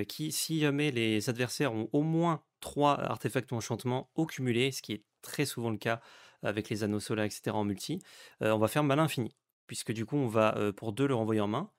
qui, 0.09 0.33
si 0.33 0.61
jamais 0.61 0.91
les 0.91 1.29
adversaires 1.29 1.73
ont 1.73 1.89
au 1.93 2.03
moins 2.03 2.43
3 2.61 3.01
artefacts 3.01 3.53
ou 3.53 3.57
enchantements 3.57 4.11
au 4.15 4.27
cumulé, 4.27 4.73
ce 4.73 4.83
qui 4.83 4.93
est 4.93 5.05
très 5.23 5.45
souvent 5.45 5.71
le 5.71 5.79
cas 5.79 6.01
avec 6.43 6.69
les 6.71 6.83
anneaux 6.83 7.01
solaires, 7.01 7.27
etc. 7.27 7.57
en 7.57 7.65
multi, 7.65 8.01
on 8.41 8.59
va 8.59 8.69
faire 8.69 8.85
malin 8.85 9.05
infini. 9.05 9.35
Puisque 9.67 9.93
du 9.93 10.05
coup, 10.05 10.17
on 10.17 10.27
va 10.27 10.73
pour 10.77 10.93
2 10.93 11.07
le 11.07 11.15
renvoyer 11.15 11.41
en 11.41 11.49
main 11.49 11.71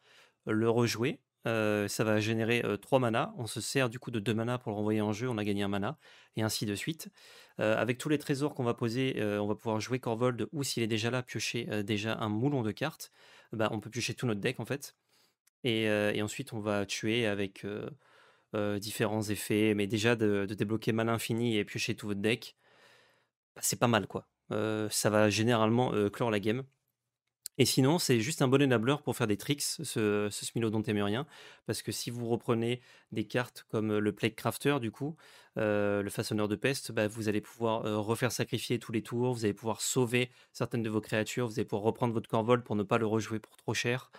le 0.46 0.70
rejouer. 0.70 1.20
ça 1.46 2.04
va 2.04 2.20
générer 2.20 2.64
3 2.82 3.00
mana. 3.00 3.34
On 3.38 3.48
se 3.48 3.62
sert 3.62 3.90
du 3.90 4.00
coup 4.00 4.12
de 4.12 4.20
2 4.20 4.34
mana 4.34 4.58
pour 4.58 4.72
le 4.72 4.78
renvoyer 4.78 5.02
en 5.02 5.14
jeu. 5.14 5.30
On 5.30 5.38
a 5.38 5.44
gagné 5.44 5.64
un 5.64 5.68
mana. 5.68 5.98
Et 6.36 6.44
ainsi 6.44 6.66
de 6.66 6.76
suite. 6.76 7.10
avec 7.58 7.98
tous 7.98 8.10
les 8.10 8.18
trésors 8.18 8.54
qu'on 8.56 8.64
va 8.64 8.74
poser, 8.74 9.16
on 9.40 9.48
va 9.48 9.56
pouvoir 9.56 9.80
jouer 9.80 10.00
Corvold 10.00 10.48
ou 10.52 10.64
s'il 10.64 10.84
est 10.84 10.88
déjà 10.88 11.12
là, 11.12 11.24
piocher 11.24 11.84
déjà 11.84 12.18
un 12.18 12.30
moulon 12.30 12.62
de 12.64 12.72
cartes. 12.72 13.12
Bah, 13.54 13.70
on 13.72 13.80
peut 13.80 13.90
piocher 13.90 14.14
tout 14.14 14.26
notre 14.28 14.42
deck 14.42 14.60
en 14.60 14.66
fait. 14.66 14.96
Et, 15.64 16.22
ensuite, 16.22 16.54
on 16.54 16.60
va 16.60 16.86
tuer 16.86 17.26
avec 17.28 17.66
différents 18.80 19.24
effets. 19.24 19.74
Mais 19.76 19.88
déjà, 19.88 20.16
de, 20.16 20.46
débloquer 20.46 20.92
mana 20.92 21.14
infini 21.14 21.58
et 21.58 21.66
piocher 21.66 21.96
tout 21.96 22.08
votre 22.08 22.22
deck, 22.22 22.56
bah, 23.56 23.62
c'est 23.64 23.80
pas 23.80 23.88
mal 23.88 24.08
quoi. 24.08 24.28
ça 24.90 25.10
va 25.10 25.30
généralement 25.30 25.92
clore 26.10 26.32
la 26.32 26.40
game. 26.40 26.64
Et 27.58 27.66
sinon, 27.66 28.00
c'est 28.00 28.20
juste 28.22 28.42
un 28.42 28.48
bon 28.48 28.62
enabler 28.62 28.96
pour 29.04 29.16
faire 29.16 29.28
des 29.28 29.38
tricks, 29.38 29.62
ce, 29.62 30.30
ce 30.32 30.46
Smilodon 30.46 30.82
témurien. 30.82 31.28
Parce 31.66 31.82
que 31.82 31.92
si 31.92 32.10
vous 32.10 32.28
reprenez 32.28 32.82
des 33.12 33.26
cartes 33.28 33.66
comme 33.70 33.98
le 33.98 34.12
Plague 34.14 34.36
Crafter, 34.36 34.78
du 34.80 34.90
coup, 34.92 35.16
le 35.56 36.08
façonneur 36.10 36.48
de 36.48 36.56
peste, 36.56 36.92
bah, 36.92 37.08
vous 37.08 37.28
allez 37.30 37.42
pouvoir 37.42 37.84
refaire 38.06 38.32
sacrifier 38.32 38.80
tous 38.80 38.92
les 38.92 39.04
tours, 39.04 39.34
vous 39.34 39.46
allez 39.46 39.54
pouvoir 39.54 39.82
sauver 39.82 40.32
certaines 40.54 40.82
de 40.82 40.90
vos 40.90 41.02
créatures, 41.02 41.48
vous 41.48 41.60
allez 41.60 41.66
pouvoir 41.66 41.84
reprendre 41.84 42.14
votre 42.14 42.30
Corvol 42.30 42.64
pour 42.64 42.76
ne 42.76 42.84
pas 42.84 42.98
le 42.98 43.06
rejouer 43.06 43.40
pour 43.40 43.58
trop 43.58 43.74
cher 43.74 44.12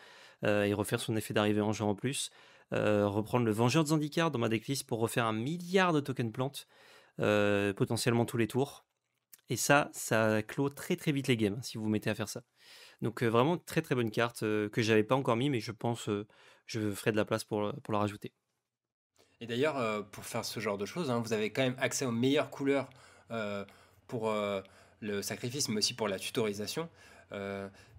et 0.45 0.74
refaire 0.74 1.01
son 1.01 1.16
effet 1.16 1.35
d'arrivée 1.35 1.61
en 1.62 1.72
jeu 1.72 1.85
en 1.85 1.95
plus. 1.95 2.30
reprendre 2.70 3.47
le 3.47 3.53
Vengeur 3.53 3.83
de 3.83 3.89
Zandikar 3.89 4.30
dans 4.30 4.39
ma 4.39 4.49
decklist 4.51 4.87
pour 4.87 5.01
refaire 5.01 5.24
un 5.26 5.33
milliard 5.33 5.93
de 5.93 6.01
tokens 6.01 6.33
plantes, 6.33 6.68
potentiellement 7.16 8.26
tous 8.26 8.37
les 8.37 8.47
tours. 8.47 8.85
Et 9.49 9.57
ça, 9.57 9.91
ça 9.93 10.43
clôt 10.43 10.68
très 10.68 10.97
très 10.97 11.12
vite 11.12 11.28
les 11.28 11.37
games 11.37 11.61
si 11.62 11.78
vous 11.78 11.85
vous 11.85 11.91
mettez 11.91 12.11
à 12.11 12.14
faire 12.14 12.28
ça. 12.28 12.43
Donc 13.03 13.22
vraiment 13.22 13.59
très 13.59 13.82
très 13.82 13.94
bonne 13.94 14.11
carte 14.11 14.40
que 14.40 14.82
j'avais 14.82 15.05
pas 15.05 15.16
encore 15.16 15.36
mis, 15.36 15.50
mais 15.50 15.61
je 15.61 15.72
pense 15.72 16.09
je 16.66 16.90
ferai 16.92 17.12
de 17.12 17.16
la 17.16 17.24
place 17.24 17.44
pour, 17.44 17.72
pour 17.82 17.92
la 17.92 17.98
rajouter. 17.98 18.32
Et 19.40 19.46
d'ailleurs, 19.46 20.07
pour 20.12 20.24
faire 20.24 20.44
ce 20.44 20.61
genre 20.61 20.78
de 20.78 20.86
choses, 20.86 21.11
hein, 21.11 21.20
vous 21.24 21.32
avez 21.32 21.50
quand 21.50 21.62
même 21.62 21.74
accès 21.78 22.07
aux 22.07 22.12
meilleures 22.12 22.48
couleurs 22.50 22.88
pour 24.07 24.32
le 25.00 25.22
sacrifice, 25.22 25.68
mais 25.68 25.78
aussi 25.78 25.94
pour 25.94 26.07
la 26.07 26.18
tutorisation. 26.18 26.88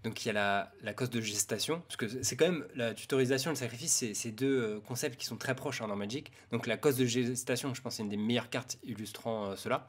donc 0.03 0.23
il 0.23 0.27
y 0.27 0.29
a 0.29 0.33
la, 0.33 0.71
la 0.81 0.93
cause 0.93 1.09
de 1.09 1.19
gestation, 1.19 1.81
parce 1.81 1.97
que 1.97 2.23
c'est 2.23 2.37
quand 2.37 2.49
même 2.49 2.65
la 2.75 2.93
tutorisation 2.93 3.51
et 3.51 3.53
le 3.55 3.57
sacrifice, 3.57 4.05
c'est 4.13 4.31
deux 4.31 4.79
concepts 4.87 5.19
qui 5.19 5.25
sont 5.25 5.37
très 5.37 5.53
proches 5.53 5.81
hein, 5.81 5.89
dans 5.89 5.97
Magic. 5.97 6.31
Donc 6.51 6.65
la 6.65 6.77
cause 6.77 6.95
de 6.95 7.05
gestation, 7.05 7.73
je 7.73 7.81
pense, 7.81 7.95
c'est 7.95 8.03
une 8.03 8.09
des 8.09 8.15
meilleures 8.15 8.49
cartes 8.49 8.77
illustrant 8.83 9.57
cela. 9.57 9.87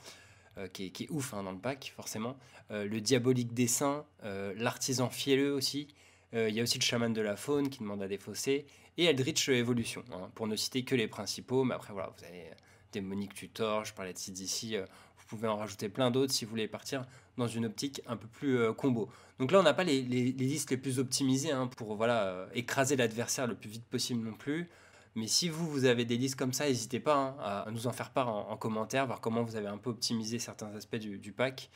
Euh, 0.57 0.68
qui, 0.68 0.84
est, 0.84 1.11
ouf 1.11 1.34
hein, 1.34 1.42
dans 1.42 1.50
le 1.50 1.59
pack, 1.59 1.92
forcément. 1.96 2.36
Euh, 2.70 2.86
le 2.86 3.00
diabolique 3.00 3.55
dessin, 3.55 4.05
euh, 4.22 4.55
l'artisan 4.57 5.11
fielleux 5.11 5.52
aussi. 5.52 5.88
Il 6.36 6.52
y 6.52 6.59
a 6.59 6.64
aussi 6.64 6.80
le 6.80 6.82
chaman 6.82 7.12
de 7.12 7.20
la 7.20 7.36
faune 7.36 7.70
qui 7.70 7.78
demande 7.78 8.02
à 8.02 8.09
défausser. 8.09 8.66
Et 8.98 9.05
Eldritch 9.05 9.48
Evolution, 9.50 10.05
hein, 10.12 10.32
pour 10.34 10.48
ne 10.48 10.57
citer 10.57 10.82
que 10.82 10.96
les 10.96 11.07
principaux. 11.07 11.62
Mais 11.62 11.76
après, 11.76 11.92
voilà, 11.92 12.12
vous 12.18 12.24
avez 12.24 12.50
Démonique 12.90 13.34
Tutor, 13.34 13.84
je 13.84 13.94
parlais 13.94 14.12
de 14.12 14.18
CDC. 14.18 14.80
vous 14.80 15.26
pouvez 15.28 15.46
en 15.46 15.57
rajouter 15.57 15.88
plein 15.88 16.11
d'autres 16.11 16.32
si 16.32 16.44
vous 16.44 16.50
voulez 16.50 16.66
partir 16.66 17.07
dans 17.36 17.46
une 17.46 17.66
optique 17.66 18.02
un 18.09 18.16
peu 18.16 18.26
plus 18.26 18.72
combo. 18.72 19.09
Donc 19.38 19.52
là, 19.52 19.61
on 19.61 19.62
n'a 19.62 19.74
pas 19.74 19.84
les, 19.84 20.02
listes 20.02 20.72
les 20.72 20.76
plus 20.76 20.98
optimisées 20.98 21.52
hein, 21.52 21.68
pour 21.68 21.94
voilà, 21.94 22.48
écraser 22.52 22.96
l'adversaire 22.96 23.46
le 23.46 23.55
plus 23.55 23.70
vite 23.70 23.84
possible 23.84 24.26
non 24.26 24.34
plus. 24.34 24.68
Mais 25.16 25.28
si 25.28 25.48
vous, 25.48 25.70
vous 25.70 25.84
avez 25.84 26.04
des 26.04 26.16
listes 26.16 26.34
comme 26.34 26.52
ça, 26.52 26.66
n'hésitez 26.66 26.98
pas 26.98 27.36
hein, 27.38 27.64
à 27.66 27.70
nous 27.70 27.86
en 27.86 27.92
faire 27.92 28.10
part 28.10 28.28
en, 28.28 28.56
commentaire, 28.56 29.06
voir 29.06 29.20
comment 29.20 29.44
vous 29.44 29.54
avez 29.54 29.68
un 29.68 29.78
peu 29.78 29.90
optimisé 29.90 30.40
certains 30.40 30.74
aspects 30.74 30.96
du, 30.96 31.32
pack. 31.32 31.70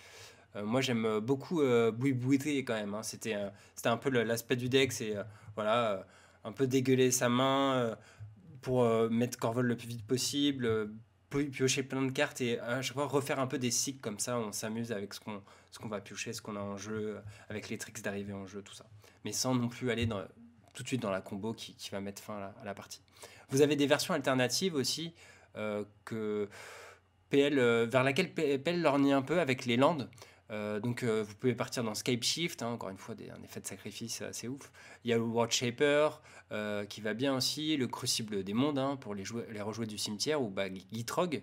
Euh, 0.56 0.64
moi, 0.64 0.80
j'aime 0.80 1.20
beaucoup 1.20 1.60
euh, 1.60 1.92
quand 1.92 2.74
même. 2.74 2.94
Hein. 2.94 3.02
C'était 3.04 3.36
un 3.84 3.96
peu 3.96 4.10
l'aspect 4.10 4.56
du 4.56 4.68
deck, 4.68 4.92
c'est 4.92 5.16
euh, 5.16 5.22
voilà, 5.54 5.92
euh, 5.92 6.02
un 6.44 6.52
peu 6.52 6.66
dégueuler 6.66 7.12
sa 7.12 7.28
main 7.28 7.96
pour 8.60 8.84
mettre 9.08 9.38
Corvol 9.38 9.66
le 9.66 9.76
plus 9.76 9.88
vite 9.88 10.06
possible, 10.06 10.90
piocher 11.30 11.82
plein 11.82 12.02
de 12.02 12.10
cartes 12.10 12.40
et 12.40 12.58
à 12.58 12.82
chaque 12.82 12.94
fois 12.94 13.06
refaire 13.06 13.38
un 13.38 13.46
peu 13.46 13.58
des 13.58 13.70
cycles 13.70 14.00
comme 14.00 14.18
ça. 14.18 14.38
On 14.38 14.52
s'amuse 14.52 14.92
avec 14.92 15.14
ce 15.14 15.20
qu'on 15.20 15.42
qu'on 15.78 15.88
va 15.88 16.00
piocher, 16.00 16.32
ce 16.32 16.42
qu'on 16.42 16.56
a 16.56 16.60
en 16.60 16.76
jeu, 16.76 17.18
avec 17.48 17.68
les 17.68 17.78
tricks 17.78 18.02
d'arrivée 18.02 18.32
en 18.32 18.46
jeu, 18.46 18.62
tout 18.62 18.74
ça. 18.74 18.86
Mais 19.24 19.32
sans 19.32 19.54
non 19.54 19.68
plus 19.68 19.90
aller 19.90 20.06
dans, 20.06 20.24
tout 20.78 20.84
de 20.84 20.88
suite 20.88 21.02
dans 21.02 21.10
la 21.10 21.20
combo 21.20 21.54
qui, 21.54 21.74
va 21.90 22.00
mettre 22.00 22.22
fin 22.22 22.52
à 22.62 22.64
la, 22.64 22.72
partie. 22.72 23.00
Vous 23.48 23.62
avez 23.62 23.74
des 23.74 23.88
versions 23.88 24.14
alternatives 24.14 24.76
aussi 24.76 25.12
euh, 25.56 25.82
que 26.04 26.48
PL, 27.30 27.58
euh, 27.58 27.84
vers 27.90 28.04
laquelle 28.04 28.32
PL 28.32 28.80
lorgne 28.80 29.12
un 29.12 29.22
peu 29.22 29.40
avec 29.40 29.66
les 29.66 29.76
landes. 29.76 30.08
Euh, 30.52 30.78
donc 30.78 31.02
vous 31.02 31.34
pouvez 31.34 31.56
partir 31.56 31.82
dans 31.82 31.96
Skype 31.96 32.22
Shift, 32.22 32.62
hein, 32.62 32.68
encore 32.68 32.90
une 32.90 32.96
fois 32.96 33.16
un 33.16 33.42
effet 33.42 33.60
de 33.60 33.66
sacrifice 33.66 34.22
assez 34.22 34.46
ouf. 34.46 34.70
Il 35.02 35.10
y 35.10 35.12
a 35.12 35.16
le 35.16 35.24
World 35.24 35.52
Shaper 35.52 36.20
qui 36.88 37.00
va 37.00 37.12
bien 37.12 37.34
aussi, 37.34 37.76
le 37.76 37.88
Crucible 37.88 38.44
des 38.44 38.54
Mondes 38.54 38.78
hein, 38.78 38.94
pour 38.94 39.16
les, 39.16 39.24
les 39.50 39.60
rejouer 39.60 39.86
du 39.86 39.98
cimetière 39.98 40.40
ou 40.40 40.48
bah, 40.48 40.66
Gitrog. 40.92 41.42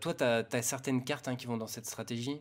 toi, 0.00 0.14
tu 0.14 0.24
as, 0.24 0.62
certaines 0.62 1.04
cartes 1.04 1.28
hein, 1.28 1.36
qui 1.36 1.46
vont 1.46 1.58
dans 1.58 1.66
cette 1.66 1.86
stratégie? 1.86 2.40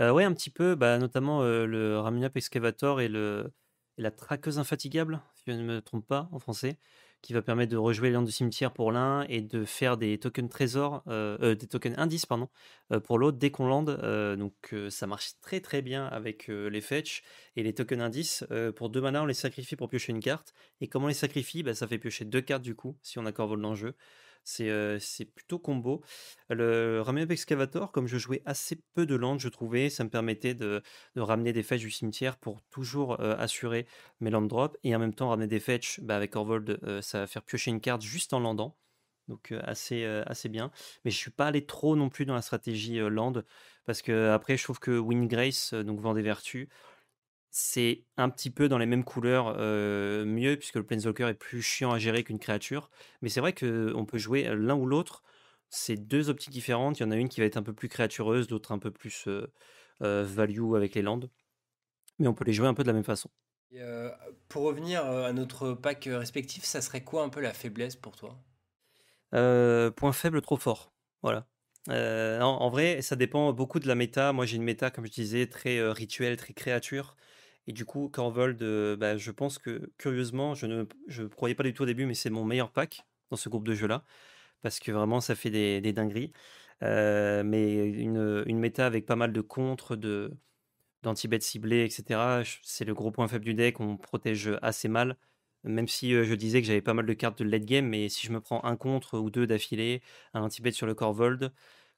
Oui, 0.00 0.24
un 0.24 0.32
petit 0.32 0.50
peu, 0.50 0.74
bah, 0.74 0.98
notamment 0.98 1.44
le 1.44 2.00
Ramunap 2.00 2.36
Excavator 2.36 3.00
et 3.00 3.08
le, 3.08 3.52
la 3.96 4.10
traqueuse 4.10 4.58
infatigable, 4.58 5.20
si 5.34 5.42
je 5.46 5.52
ne 5.52 5.62
me 5.62 5.80
trompe 5.80 6.06
pas 6.06 6.28
en 6.32 6.38
français, 6.38 6.78
qui 7.24 7.32
va 7.32 7.40
permettre 7.40 7.72
de 7.72 7.78
rejouer 7.78 8.10
les 8.10 8.18
du 8.18 8.30
cimetière 8.30 8.70
pour 8.70 8.92
l'un 8.92 9.22
et 9.30 9.40
de 9.40 9.64
faire 9.64 9.96
des 9.96 10.18
tokens 10.18 10.50
trésors, 10.50 11.02
euh, 11.08 11.38
euh, 11.40 11.54
des 11.54 11.66
tokens 11.66 11.94
indices 11.96 12.26
euh, 12.92 13.00
pour 13.00 13.18
l'autre 13.18 13.38
dès 13.38 13.50
qu'on 13.50 13.66
lande. 13.66 13.98
donc 14.38 14.74
ça 14.90 15.06
marche 15.06 15.40
très 15.40 15.60
très 15.60 15.80
bien 15.80 16.06
avec 16.06 16.48
les 16.48 16.80
fetch 16.82 17.22
et 17.56 17.62
les 17.62 17.72
tokens 17.72 18.02
indices. 18.02 18.44
pour 18.76 18.90
deux 18.90 19.00
mana, 19.00 19.22
on 19.22 19.26
les 19.26 19.32
sacrifie 19.32 19.74
pour 19.74 19.88
piocher 19.88 20.12
une 20.12 20.20
carte. 20.20 20.52
Et 20.82 20.88
comment 20.88 21.06
on 21.06 21.08
les 21.08 21.14
sacrifie? 21.14 21.62
Bah, 21.62 21.74
Ça 21.74 21.88
fait 21.88 21.98
piocher 21.98 22.26
deux 22.26 22.42
cartes 22.42 22.62
du 22.62 22.74
coup, 22.74 22.98
si 23.00 23.18
on 23.18 23.24
a 23.24 23.32
Corvol 23.32 23.60
dans 23.62 23.70
le 23.70 23.76
jeu. 23.76 23.94
C'est 24.44 25.24
plutôt 25.34 25.58
combo. 25.58 26.02
Le 26.50 27.02
Up 27.06 27.30
Excavator, 27.30 27.90
comme 27.92 28.06
je 28.06 28.18
jouais 28.18 28.42
assez 28.44 28.80
peu 28.94 29.06
de 29.06 29.14
land, 29.14 29.38
je 29.38 29.48
trouvais, 29.48 29.90
ça 29.90 30.04
me 30.04 30.10
permettait 30.10 30.54
de, 30.54 30.82
ramener 31.16 31.52
des 31.52 31.62
fetch 31.62 31.80
du 31.80 31.90
cimetière 31.90 32.36
pour 32.36 32.62
toujours 32.70 33.20
assurer 33.20 33.86
mes 34.20 34.30
land 34.30 34.42
drops 34.42 34.76
et 34.84 34.94
en 34.94 34.98
même 34.98 35.14
temps 35.14 35.30
ramener 35.30 35.46
des 35.46 35.60
fetch 35.60 36.00
bah, 36.00 36.16
avec 36.16 36.36
Orvold, 36.36 36.78
ça 37.02 37.20
va 37.20 37.26
faire 37.26 37.42
piocher 37.42 37.70
une 37.70 37.80
carte 37.80 38.02
juste 38.02 38.32
en 38.32 38.40
landant. 38.40 38.76
Donc 39.28 39.54
assez, 39.62 40.04
assez 40.04 40.50
bien. 40.50 40.70
Mais 41.04 41.10
je 41.10 41.16
suis 41.16 41.30
pas 41.30 41.46
allé 41.46 41.64
trop 41.64 41.96
non 41.96 42.10
plus 42.10 42.26
dans 42.26 42.34
la 42.34 42.42
stratégie 42.42 42.98
land 42.98 43.32
parce 43.86 44.02
que 44.02 44.30
après 44.30 44.56
je 44.58 44.64
trouve 44.64 44.78
que 44.78 44.98
Wind 44.98 45.28
Grace, 45.28 45.72
donc 45.72 46.00
Vent 46.00 46.12
des 46.12 46.22
Vertus, 46.22 46.68
c'est 47.56 48.02
un 48.16 48.30
petit 48.30 48.50
peu 48.50 48.68
dans 48.68 48.78
les 48.78 48.86
mêmes 48.86 49.04
couleurs, 49.04 49.56
mieux, 49.56 50.56
puisque 50.56 50.74
le 50.74 50.82
Planeswalker 50.82 51.28
est 51.28 51.34
plus 51.34 51.62
chiant 51.62 51.92
à 51.92 52.00
gérer 52.00 52.24
qu'une 52.24 52.40
créature. 52.40 52.90
Mais 53.22 53.28
c'est 53.28 53.38
vrai 53.38 53.52
qu'on 53.52 54.04
peut 54.04 54.18
jouer 54.18 54.52
l'un 54.56 54.74
ou 54.74 54.86
l'autre. 54.86 55.22
C'est 55.68 55.94
deux 55.94 56.30
optiques 56.30 56.52
différentes. 56.52 56.98
Il 56.98 57.04
y 57.04 57.06
en 57.06 57.12
a 57.12 57.16
une 57.16 57.28
qui 57.28 57.38
va 57.38 57.46
être 57.46 57.56
un 57.56 57.62
peu 57.62 57.72
plus 57.72 57.88
créatureuse, 57.88 58.50
l'autre 58.50 58.72
un 58.72 58.80
peu 58.80 58.90
plus 58.90 59.28
value 60.00 60.74
avec 60.74 60.96
les 60.96 61.02
landes. 61.02 61.30
Mais 62.18 62.26
on 62.26 62.34
peut 62.34 62.44
les 62.44 62.52
jouer 62.52 62.66
un 62.66 62.74
peu 62.74 62.82
de 62.82 62.88
la 62.88 62.92
même 62.92 63.04
façon. 63.04 63.30
pour 64.48 64.64
revenir 64.64 65.06
à 65.06 65.32
notre 65.32 65.74
pack 65.74 66.08
respectif, 66.10 66.64
ça 66.64 66.80
serait 66.80 67.04
quoi 67.04 67.22
un 67.22 67.28
peu 67.28 67.40
la 67.40 67.54
faiblesse 67.54 67.94
pour 67.94 68.16
toi? 68.16 68.36
Point 69.30 70.12
faible, 70.12 70.42
trop 70.42 70.56
fort. 70.56 70.92
Voilà. 71.22 71.46
en, 71.86 72.68
vrai, 72.68 73.00
ça 73.00 73.14
dépend 73.14 73.52
beaucoup 73.52 73.78
de 73.78 73.86
la 73.86 73.94
méta. 73.94 74.32
Moi, 74.32 74.44
j'ai 74.44 74.56
une 74.56 74.64
méta, 74.64 74.90
comme 74.90 75.06
je 75.06 75.12
disais, 75.12 75.46
très 75.46 75.80
rituelle, 75.92 76.36
très 76.36 76.52
créature. 76.52 77.14
Et 77.66 77.72
du 77.72 77.84
coup, 77.86 78.08
Corvold, 78.08 78.62
bah, 78.98 79.16
je 79.16 79.30
pense 79.30 79.58
que 79.58 79.90
curieusement, 79.98 80.54
je 80.54 80.66
ne 80.66 80.84
je 81.08 81.24
croyais 81.24 81.54
pas 81.54 81.62
du 81.62 81.72
tout 81.74 81.82
au 81.84 81.86
début, 81.86 82.06
mais 82.06 82.14
c'est 82.14 82.30
mon 82.30 82.44
meilleur 82.44 82.70
pack 82.72 83.06
dans 83.30 83.36
ce 83.36 83.48
groupe 83.48 83.66
de 83.66 83.74
jeux-là. 83.74 84.04
parce 84.62 84.80
que 84.80 84.92
vraiment 84.92 85.20
ça 85.20 85.34
fait 85.36 85.50
des, 85.50 85.80
des 85.80 85.92
dingueries. 85.94 86.32
Euh, 86.82 87.44
mais 87.44 87.88
une, 87.88 88.44
une 88.46 88.58
méta 88.60 88.86
avec 88.86 89.06
pas 89.06 89.16
mal 89.16 89.32
de 89.32 89.40
contres, 89.42 89.96
de, 89.96 90.32
d'anti-bet 91.02 91.40
ciblés, 91.40 91.84
etc. 91.84 92.42
C'est 92.62 92.84
le 92.84 92.94
gros 92.94 93.10
point 93.10 93.28
faible 93.28 93.44
du 93.44 93.54
deck, 93.54 93.80
on 93.80 93.96
protège 93.96 94.50
assez 94.62 94.88
mal. 94.88 95.16
Même 95.64 95.88
si 95.88 96.14
euh, 96.14 96.24
je 96.24 96.34
disais 96.34 96.60
que 96.60 96.66
j'avais 96.66 96.82
pas 96.82 96.94
mal 96.94 97.06
de 97.06 97.12
cartes 97.14 97.38
de 97.42 97.48
late 97.48 97.64
game, 97.64 97.86
mais 97.88 98.08
si 98.08 98.26
je 98.26 98.32
me 98.32 98.40
prends 98.40 98.62
un 98.64 98.76
contre 98.76 99.18
ou 99.18 99.30
deux 99.30 99.46
d'affilée, 99.46 100.02
un 100.34 100.42
anti-bet 100.42 100.72
sur 100.72 100.86
le 100.86 100.94
Corvold, 100.94 101.52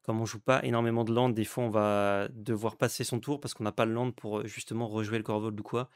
comme 0.07 0.21
on 0.21 0.27
joue 0.27 0.41
pas 0.41 0.65
énormément 0.65 1.05
de 1.05 1.13
land, 1.13 1.31
des 1.31 1.45
fois 1.45 1.65
on 1.65 1.71
va 1.71 2.29
devoir 2.33 2.77
passer 2.77 3.05
son 3.05 3.21
tour 3.21 3.41
parce 3.41 3.55
qu'on 3.55 3.65
n'a 3.65 3.73
pas 3.73 3.85
le 3.85 3.93
land 3.93 4.13
pour 4.13 4.47
justement 4.47 4.89
rejouer 4.89 5.19
le 5.19 5.25
Corvold 5.25 5.59
ou 5.59 5.63
quoi. 5.63 5.91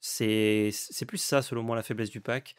C'est 0.00 0.72
plus 1.06 1.18
ça, 1.18 1.42
selon 1.42 1.62
moi, 1.62 1.76
la 1.76 1.82
faiblesse 1.82 2.10
du 2.10 2.20
pack. 2.22 2.54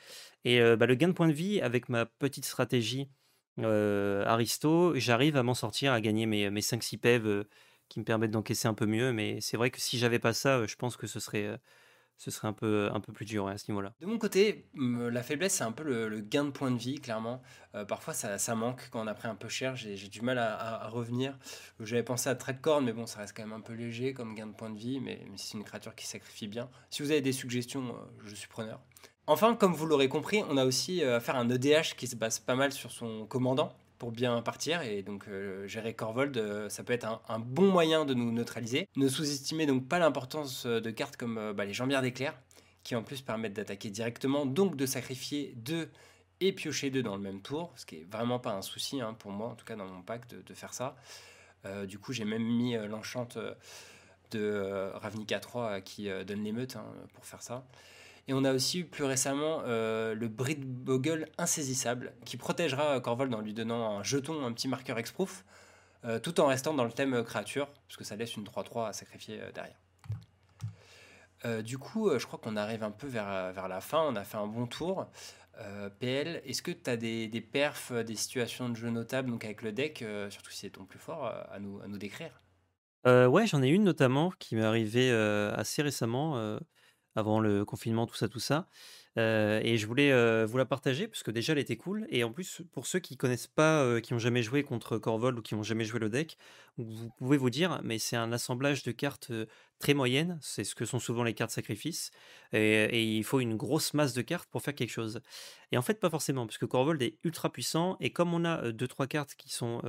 Et 0.46 0.60
bah, 0.78 0.86
le 0.86 0.96
gain 0.96 1.08
de 1.08 1.14
points 1.14 1.28
de 1.28 1.34
vie, 1.34 1.60
avec 1.62 1.90
ma 1.90 2.06
petite 2.06 2.46
stratégie 2.46 3.10
Aristo, 3.58 4.94
j'arrive 4.96 5.38
à 5.38 5.44
m'en 5.44 5.54
sortir, 5.54 5.94
à 5.94 6.02
gagner 6.02 6.26
mes, 6.26 6.50
mes 6.50 6.62
5-6 6.62 6.98
PEV 6.98 7.46
qui 7.90 8.00
me 8.00 8.06
permettent 8.06 8.32
d'encaisser 8.32 8.68
un 8.68 8.74
peu 8.74 8.86
mieux. 8.86 9.12
Mais 9.12 9.42
c'est 9.42 9.58
vrai 9.58 9.72
que 9.72 9.82
si 9.82 9.98
j'avais 9.98 10.20
pas 10.20 10.34
ça, 10.34 10.66
je 10.66 10.76
pense 10.76 10.98
que 10.98 11.08
ce 11.08 11.20
serait, 11.20 11.60
ce 12.22 12.30
serait 12.30 12.48
un 12.48 12.54
peu, 12.54 12.92
un 12.94 13.00
peu 13.00 13.12
plus 13.12 13.26
dur 13.26 13.48
à 13.48 13.58
ce 13.58 13.72
niveau-là. 13.72 13.94
De 14.00 14.06
mon 14.06 14.20
côté, 14.20 14.68
la 14.76 15.24
faiblesse, 15.24 15.56
c'est 15.56 15.64
un 15.64 15.72
peu 15.72 15.84
le, 15.84 16.20
gain 16.20 16.46
de 16.46 16.52
points 16.52 16.70
de 16.70 16.78
vie, 16.78 17.00
clairement. 17.00 17.42
parfois, 17.88 18.14
ça, 18.14 18.38
ça, 18.38 18.54
manque 18.54 18.90
quand 18.92 19.04
on 19.04 19.08
a 19.08 19.16
pris 19.16 19.28
un 19.28 19.34
peu 19.34 19.50
cher. 19.50 19.76
J'ai 19.76 19.96
du 20.08 20.22
mal 20.22 20.38
à, 20.38 20.88
revenir. 20.90 21.36
J'avais 21.80 22.04
pensé 22.04 22.30
à 22.30 22.36
Trackcorn, 22.36 22.86
mais 22.86 22.94
bon, 22.94 23.08
ça 23.08 23.22
reste 23.22 23.36
quand 23.36 23.42
même 23.42 23.54
un 23.54 23.62
peu 23.62 23.74
léger 23.74 24.14
comme 24.14 24.36
gain 24.36 24.46
de 24.46 24.54
points 24.54 24.70
de 24.70 24.78
vie. 24.78 25.00
Mais, 25.00 25.26
mais 25.32 25.38
c'est 25.38 25.58
une 25.58 25.64
créature 25.64 25.96
qui 25.96 26.06
sacrifie 26.06 26.48
bien. 26.48 26.70
Si 26.92 27.02
vous 27.02 27.10
avez 27.10 27.22
des 27.22 27.34
suggestions, 27.34 27.96
je 28.24 28.36
suis 28.36 28.48
preneur. 28.48 28.80
Enfin, 29.26 29.56
comme 29.56 29.74
vous 29.74 29.88
l'aurez 29.88 30.08
compris, 30.08 30.44
on 30.48 30.58
a 30.58 30.66
aussi 30.66 31.04
à 31.04 31.20
faire 31.20 31.38
un 31.38 31.50
EDH 31.50 31.96
qui 31.98 32.06
se 32.06 32.16
base 32.16 32.38
pas 32.38 32.56
mal 32.56 32.72
sur 32.72 32.92
son 32.92 33.26
commandant 33.26 33.74
pour 34.02 34.12
bien 34.12 34.42
partir. 34.42 34.82
Et 34.82 35.04
donc, 35.04 35.28
euh, 35.28 35.68
gérer 35.68 35.94
Corvold, 35.94 36.36
euh, 36.36 36.70
ça 36.70 36.84
peut 36.84 36.92
être 36.92 37.22
un, 37.30 37.38
bon 37.38 37.70
moyen 37.70 38.04
de 38.04 38.16
nous 38.16 38.32
neutraliser. 38.32 38.90
Ne 38.96 39.08
sous-estimez 39.08 39.68
donc 39.68 39.88
pas 39.88 40.00
l'importance 40.00 40.66
euh, 40.66 40.82
de 40.82 40.90
cartes 40.90 41.18
comme 41.18 41.54
bah, 41.54 41.66
les 41.66 41.74
jambières 41.74 42.02
d'éclair, 42.02 42.34
qui 42.82 42.96
en 42.96 43.04
plus 43.04 43.22
permettent 43.22 43.54
d'attaquer 43.54 43.92
directement, 43.92 44.48
donc 44.48 44.76
de 44.76 44.88
sacrifier 44.88 45.54
deux 45.56 45.88
et 46.40 46.52
piocher 46.52 46.90
deux 46.90 47.04
dans 47.04 47.16
le 47.16 47.22
même 47.22 47.44
tour, 47.44 47.72
ce 47.76 47.86
qui 47.86 47.98
est 47.98 48.08
vraiment 48.12 48.40
pas 48.40 48.54
un 48.54 48.64
souci 48.64 49.02
hein, 49.02 49.14
pour 49.14 49.30
moi, 49.30 49.50
en 49.50 49.56
tout 49.56 49.66
cas 49.66 49.76
dans 49.76 49.86
mon 49.86 50.02
pack, 50.02 50.28
de, 50.28 50.54
faire 50.56 50.74
ça. 50.74 50.96
du 51.86 52.00
coup, 52.00 52.12
j'ai 52.12 52.26
même 52.26 52.42
mis 52.44 52.74
l'enchante 52.88 53.38
de 54.32 54.90
Ravnica 54.96 55.40
3 55.40 55.82
qui 55.82 56.10
donne 56.26 56.44
l'émeute 56.44 56.76
hein, 56.76 56.86
pour 57.14 57.28
faire 57.28 57.44
ça. 57.44 57.64
Et 58.28 58.34
on 58.34 58.44
a 58.44 58.54
aussi 58.54 58.80
eu 58.80 58.86
plus 58.86 59.04
récemment 59.04 59.62
euh, 59.66 60.14
le 60.14 60.28
Brit 60.28 60.60
Bogle 60.64 61.28
insaisissable, 61.38 62.14
qui 62.26 62.38
protégera 62.38 63.00
Corvold 63.00 63.34
en 63.34 63.42
lui 63.42 63.54
donnant 63.54 63.98
un 63.98 64.04
jeton, 64.04 64.46
un 64.46 64.54
petit 64.54 64.68
marqueur 64.68 64.98
exproof, 64.98 65.44
euh, 66.06 66.20
tout 66.20 66.40
en 66.40 66.48
restant 66.48 66.74
dans 66.74 66.84
le 66.84 66.92
thème 66.92 67.24
créature, 67.24 67.68
parce 67.88 67.98
que 67.98 68.04
ça 68.04 68.16
laisse 68.16 68.36
une 68.36 68.44
3-3 68.44 68.90
à 68.90 68.94
sacrifier 68.94 69.40
euh, 69.42 69.52
derrière. 69.52 69.78
du 71.64 71.80
coup, 71.80 72.12
je 72.18 72.26
crois 72.26 72.40
qu'on 72.40 72.56
arrive 72.56 72.84
un 72.84 72.92
peu 72.92 73.08
vers, 73.08 73.52
vers 73.52 73.68
la 73.68 73.82
fin, 73.82 74.02
on 74.02 74.16
a 74.16 74.24
fait 74.24 74.38
un 74.38 74.48
bon 74.48 74.68
tour. 74.68 75.08
PL, 76.00 76.42
est-ce 76.46 76.62
que 76.62 76.72
tu 76.72 76.90
as 76.90 76.98
des, 76.98 77.28
des, 77.28 77.42
perfs, 77.42 77.92
des 77.92 78.16
situations 78.16 78.70
de 78.70 78.76
jeu 78.76 78.90
notables 78.90 79.30
donc 79.30 79.44
avec 79.44 79.62
le 79.62 79.72
deck, 79.72 80.04
surtout 80.30 80.52
si 80.52 80.60
c'est 80.60 80.70
ton 80.70 80.86
plus 80.86 81.00
fort, 81.00 81.26
à, 81.26 81.60
nous, 81.60 81.82
à 81.82 81.88
nous 81.88 81.98
décrire? 81.98 82.42
Ouais, 83.06 83.48
j'en 83.48 83.62
ai 83.64 83.70
une 83.70 83.84
notamment 83.84 84.32
qui 84.38 84.56
m'est 84.56 84.64
arrivée 84.64 85.12
assez 85.12 85.82
récemment 85.82 86.60
avant 87.16 87.40
le 87.40 87.66
confinement, 87.66 88.08
tout 88.08 88.16
ça, 88.16 88.28
tout 88.28 88.40
ça. 88.40 88.68
et 89.18 89.78
je 89.78 89.88
voulais 89.88 90.46
vous 90.46 90.58
la 90.58 90.66
partager 90.66 91.08
parce 91.08 91.24
que 91.24 91.32
déjà 91.32 91.54
elle 91.54 91.60
était 91.60 91.78
cool. 91.78 92.08
Et 92.10 92.24
en 92.24 92.32
plus, 92.32 92.62
pour 92.72 92.88
ceux 92.88 93.00
qui 93.00 93.18
connaissent 93.18 93.48
pas, 93.48 94.00
qui 94.02 94.14
ont 94.14 94.20
jamais 94.20 94.44
joué 94.44 94.64
contre 94.64 94.98
Corvol 94.98 95.38
ou 95.38 95.42
qui 95.42 95.56
ont 95.56 95.64
jamais 95.64 95.86
joué 95.86 96.00
le 96.00 96.10
deck, 96.10 96.38
vous 96.78 97.10
pouvez 97.18 97.38
vous 97.38 97.50
dire, 97.50 97.82
mais 97.84 98.00
c'est 98.00 98.16
un 98.16 98.32
assemblage 98.32 98.84
de 98.84 98.92
cartes 98.92 99.32
très 99.80 99.94
moyennes. 99.94 100.40
C'est 100.42 100.64
ce 100.64 100.76
que 100.76 100.86
sont 100.86 101.00
souvent 101.00 101.24
les 101.24 101.34
cartes 101.34 101.52
sacrifices. 101.52 102.12
Et, 102.54 103.04
il 103.18 103.24
faut 103.24 103.40
une 103.42 103.58
grosse 103.58 103.94
masse 103.94 104.14
de 104.14 104.22
cartes 104.22 104.50
pour 104.50 104.62
faire 104.62 104.76
quelque 104.76 104.92
chose. 104.92 105.22
Et 105.72 105.78
en 105.78 105.82
fait, 105.82 106.00
pas 106.00 106.10
forcément, 106.10 106.46
parce 106.46 106.58
que 106.58 106.66
Corvold 106.66 107.02
est 107.02 107.18
ultra 107.24 107.52
puissant. 107.52 107.98
Et 108.00 108.12
comme 108.12 108.34
on 108.34 108.46
a 108.46 108.72
deux 108.72 108.88
trois 108.88 109.08
cartes 109.08 109.36
qui 109.36 109.50
sont 109.50 109.82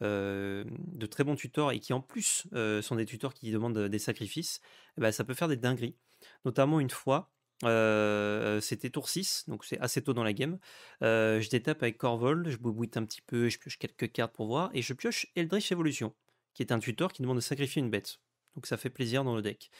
de 0.00 1.06
très 1.10 1.24
bons 1.24 1.36
tutors 1.36 1.72
et 1.72 1.80
qui 1.80 1.92
en 1.92 2.00
plus 2.00 2.46
sont 2.82 2.96
des 2.96 3.06
tutors 3.06 3.34
qui 3.34 3.50
demandent 3.50 3.78
des 3.78 3.98
sacrifices, 3.98 4.60
eh 4.96 5.00
ben, 5.02 5.12
ça 5.12 5.24
peut 5.24 5.34
faire 5.34 5.48
des 5.48 5.56
dingueries. 5.56 5.96
Notamment 6.44 6.80
une 6.80 6.90
fois, 6.90 7.30
c'était 7.62 8.90
tour 8.90 9.08
6, 9.08 9.44
donc 9.48 9.64
c'est 9.64 9.78
assez 9.78 10.02
tôt 10.02 10.12
dans 10.12 10.24
la 10.24 10.32
game. 10.32 10.58
je 11.00 11.48
détape 11.48 11.82
avec 11.82 11.98
Corvol, 11.98 12.48
je 12.48 12.56
boubouite 12.56 12.96
un 12.96 13.04
petit 13.04 13.22
peu, 13.22 13.48
je 13.48 13.58
pioche 13.58 13.78
quelques 13.78 14.10
cartes 14.12 14.32
pour 14.34 14.46
voir, 14.46 14.70
et 14.74 14.82
je 14.82 14.92
pioche 14.92 15.26
Eldritch 15.36 15.70
Evolution, 15.72 16.14
qui 16.54 16.62
est 16.62 16.72
un 16.72 16.78
tutor 16.78 17.12
qui 17.12 17.22
demande 17.22 17.36
de 17.36 17.42
sacrifier 17.42 17.80
une 17.80 17.90
bête. 17.90 18.18
Donc 18.54 18.66
ça 18.66 18.76
fait 18.76 18.90
plaisir 18.90 19.24
dans 19.24 19.36
le 19.36 19.42
deck. 19.42 19.70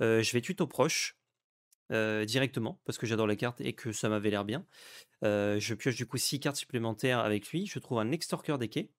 je 0.00 0.32
vais 0.32 0.40
tuto 0.40 0.66
proche. 0.66 1.16
directement 1.90 2.80
parce 2.84 2.96
que 2.96 3.06
j'adore 3.06 3.26
la 3.26 3.36
carte 3.36 3.60
et 3.60 3.74
que 3.74 3.92
ça 3.92 4.08
m'avait 4.08 4.30
l'air 4.30 4.44
bien. 4.44 4.64
je 5.22 5.74
pioche 5.74 5.96
du 5.96 6.06
coup 6.06 6.16
6 6.16 6.40
cartes 6.40 6.56
supplémentaires 6.56 7.18
avec 7.18 7.48
lui. 7.50 7.66
Je 7.66 7.78
trouve 7.78 7.98
un 7.98 8.10
extorqueur 8.12 8.58
des 8.58 8.68
quais. 8.68 8.90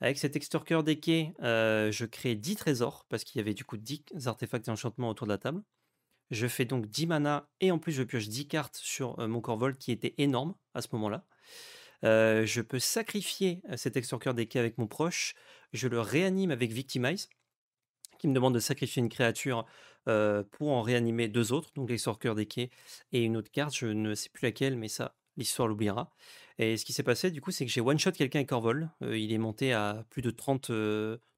Avec 0.00 0.18
cet 0.18 0.36
extorqueur 0.36 0.82
des 0.82 0.98
quais, 1.00 1.34
je 1.40 2.04
crée 2.04 2.34
10 2.34 2.56
trésors 2.56 3.06
parce 3.08 3.24
qu'il 3.24 3.38
y 3.38 3.42
avait 3.42 3.54
du 3.54 3.64
coup 3.64 3.76
10 3.76 4.26
artefacts 4.26 4.68
et 4.68 4.70
enchantements 4.70 5.10
autour 5.10 5.26
de 5.26 5.32
la 5.32 5.38
table. 5.38 5.62
Je 6.30 6.46
fais 6.46 6.64
donc 6.64 6.86
10 6.86 7.06
mana 7.06 7.48
et 7.60 7.70
en 7.70 7.78
plus 7.78 7.92
je 7.92 8.02
pioche 8.02 8.28
10 8.28 8.48
cartes 8.48 8.76
sur 8.76 9.16
mon 9.28 9.40
Corvol 9.40 9.76
qui 9.76 9.92
était 9.92 10.14
énorme 10.18 10.54
à 10.74 10.82
ce 10.82 10.88
moment-là. 10.92 11.24
je 12.02 12.60
peux 12.60 12.78
sacrifier 12.78 13.62
cet 13.76 13.96
extorqueur 13.96 14.34
des 14.34 14.46
quais 14.46 14.58
avec 14.58 14.78
mon 14.78 14.86
proche. 14.86 15.34
Je 15.72 15.88
le 15.88 16.00
réanime 16.00 16.50
avec 16.50 16.72
Victimize, 16.72 17.28
qui 18.18 18.28
me 18.28 18.34
demande 18.34 18.54
de 18.54 18.60
sacrifier 18.60 19.00
une 19.00 19.08
créature 19.08 19.66
pour 20.04 20.70
en 20.70 20.82
réanimer 20.82 21.28
deux 21.28 21.52
autres, 21.52 21.70
donc 21.74 21.90
l'extorqueur 21.90 22.34
des 22.34 22.46
quais 22.46 22.70
et 23.12 23.22
une 23.22 23.36
autre 23.36 23.50
carte. 23.50 23.74
Je 23.76 23.86
ne 23.86 24.14
sais 24.14 24.28
plus 24.28 24.46
laquelle, 24.46 24.76
mais 24.76 24.88
ça, 24.88 25.16
l'histoire 25.36 25.68
l'oubliera. 25.68 26.10
Et 26.58 26.76
ce 26.76 26.84
qui 26.84 26.92
s'est 26.92 27.02
passé, 27.02 27.30
du 27.30 27.40
coup, 27.40 27.50
c'est 27.50 27.66
que 27.66 27.70
j'ai 27.72 27.80
one-shot 27.80 28.12
quelqu'un 28.12 28.38
avec 28.40 28.48
Corvol. 28.48 28.90
il 29.02 29.32
est 29.32 29.38
monté 29.38 29.72
à 29.72 30.04
plus 30.10 30.22
de 30.22 30.30
30, 30.30 30.70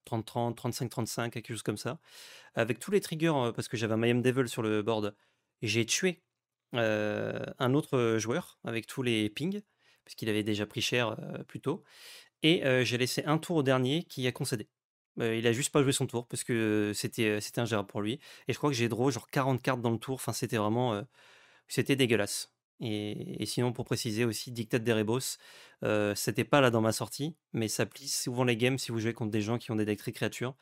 30, 0.05 0.24
30, 0.24 0.57
35, 0.57 0.88
35, 0.88 1.32
quelque 1.32 1.49
chose 1.49 1.62
comme 1.62 1.76
ça. 1.76 1.99
Avec 2.55 2.78
tous 2.78 2.90
les 2.90 3.01
triggers, 3.01 3.53
parce 3.55 3.68
que 3.68 3.76
j'avais 3.76 3.94
un 3.94 3.96
Mayhem 3.99 4.22
Devil 4.22 4.49
sur 4.49 4.62
le 4.62 4.82
board, 4.82 5.14
j'ai 5.62 5.84
tué 5.86 6.22
un 6.72 7.74
autre 7.74 8.16
joueur 8.18 8.59
avec 8.64 8.86
tous 8.86 9.03
les 9.03 9.28
pings, 9.28 9.61
parce 10.05 10.14
qu'il 10.14 10.28
avait 10.28 10.44
déjà 10.44 10.66
pris 10.66 10.80
cher 10.80 11.16
plus 11.49 11.61
tôt. 11.61 11.82
Et 12.42 12.62
j'ai 12.84 12.99
laissé 12.99 13.24
un 13.24 13.38
tour 13.38 13.57
au 13.57 13.62
dernier 13.62 14.05
qui 14.05 14.26
a 14.28 14.32
concédé. 14.32 14.68
il 15.18 15.46
a 15.46 15.53
juste 15.53 15.72
pas 15.72 15.82
joué 15.82 15.92
son 15.92 16.07
tour 16.07 16.28
parce 16.28 16.44
que 16.44 16.92
c'était 16.94 17.40
c'était 17.40 17.61
ingérable 17.61 17.88
pour 17.88 18.03
lui. 18.03 18.20
Et 18.46 18.53
je 18.53 18.59
crois 18.59 18.70
que 18.70 18.76
j'ai 18.76 18.88
draw 18.88 19.11
genre 19.11 19.28
40 19.28 19.61
cartes 19.62 19.80
dans 19.80 19.90
le 19.90 19.99
tour. 19.99 20.14
Enfin, 20.14 20.32
c'était 20.32 20.59
vraiment. 20.59 21.03
c'était 21.66 21.96
dégueulasse. 21.96 22.53
Et, 22.81 23.45
sinon, 23.47 23.72
pour 23.72 23.85
préciser 23.85 24.24
aussi, 24.24 24.53
Dictate 24.53 24.85
d'Erebos, 24.85 25.39
euh, 25.85 26.14
c'était 26.14 26.45
pas 26.45 26.61
là 26.61 26.70
dans 26.70 26.81
ma 26.81 26.93
sortie, 26.93 27.37
mais 27.53 27.68
ça 27.68 27.87
plie 27.87 28.09
souvent 28.09 28.45
les 28.45 28.57
games 28.57 28.79
si 28.79 28.93
vous 28.93 29.01
jouez 29.01 29.12
contre 29.12 29.33
des 29.33 29.41
gens 29.41 29.59
qui 29.59 29.70
ont 29.70 29.76
des 29.76 29.85
decks 29.85 29.99
très 29.99 30.12
créatures, 30.12 30.55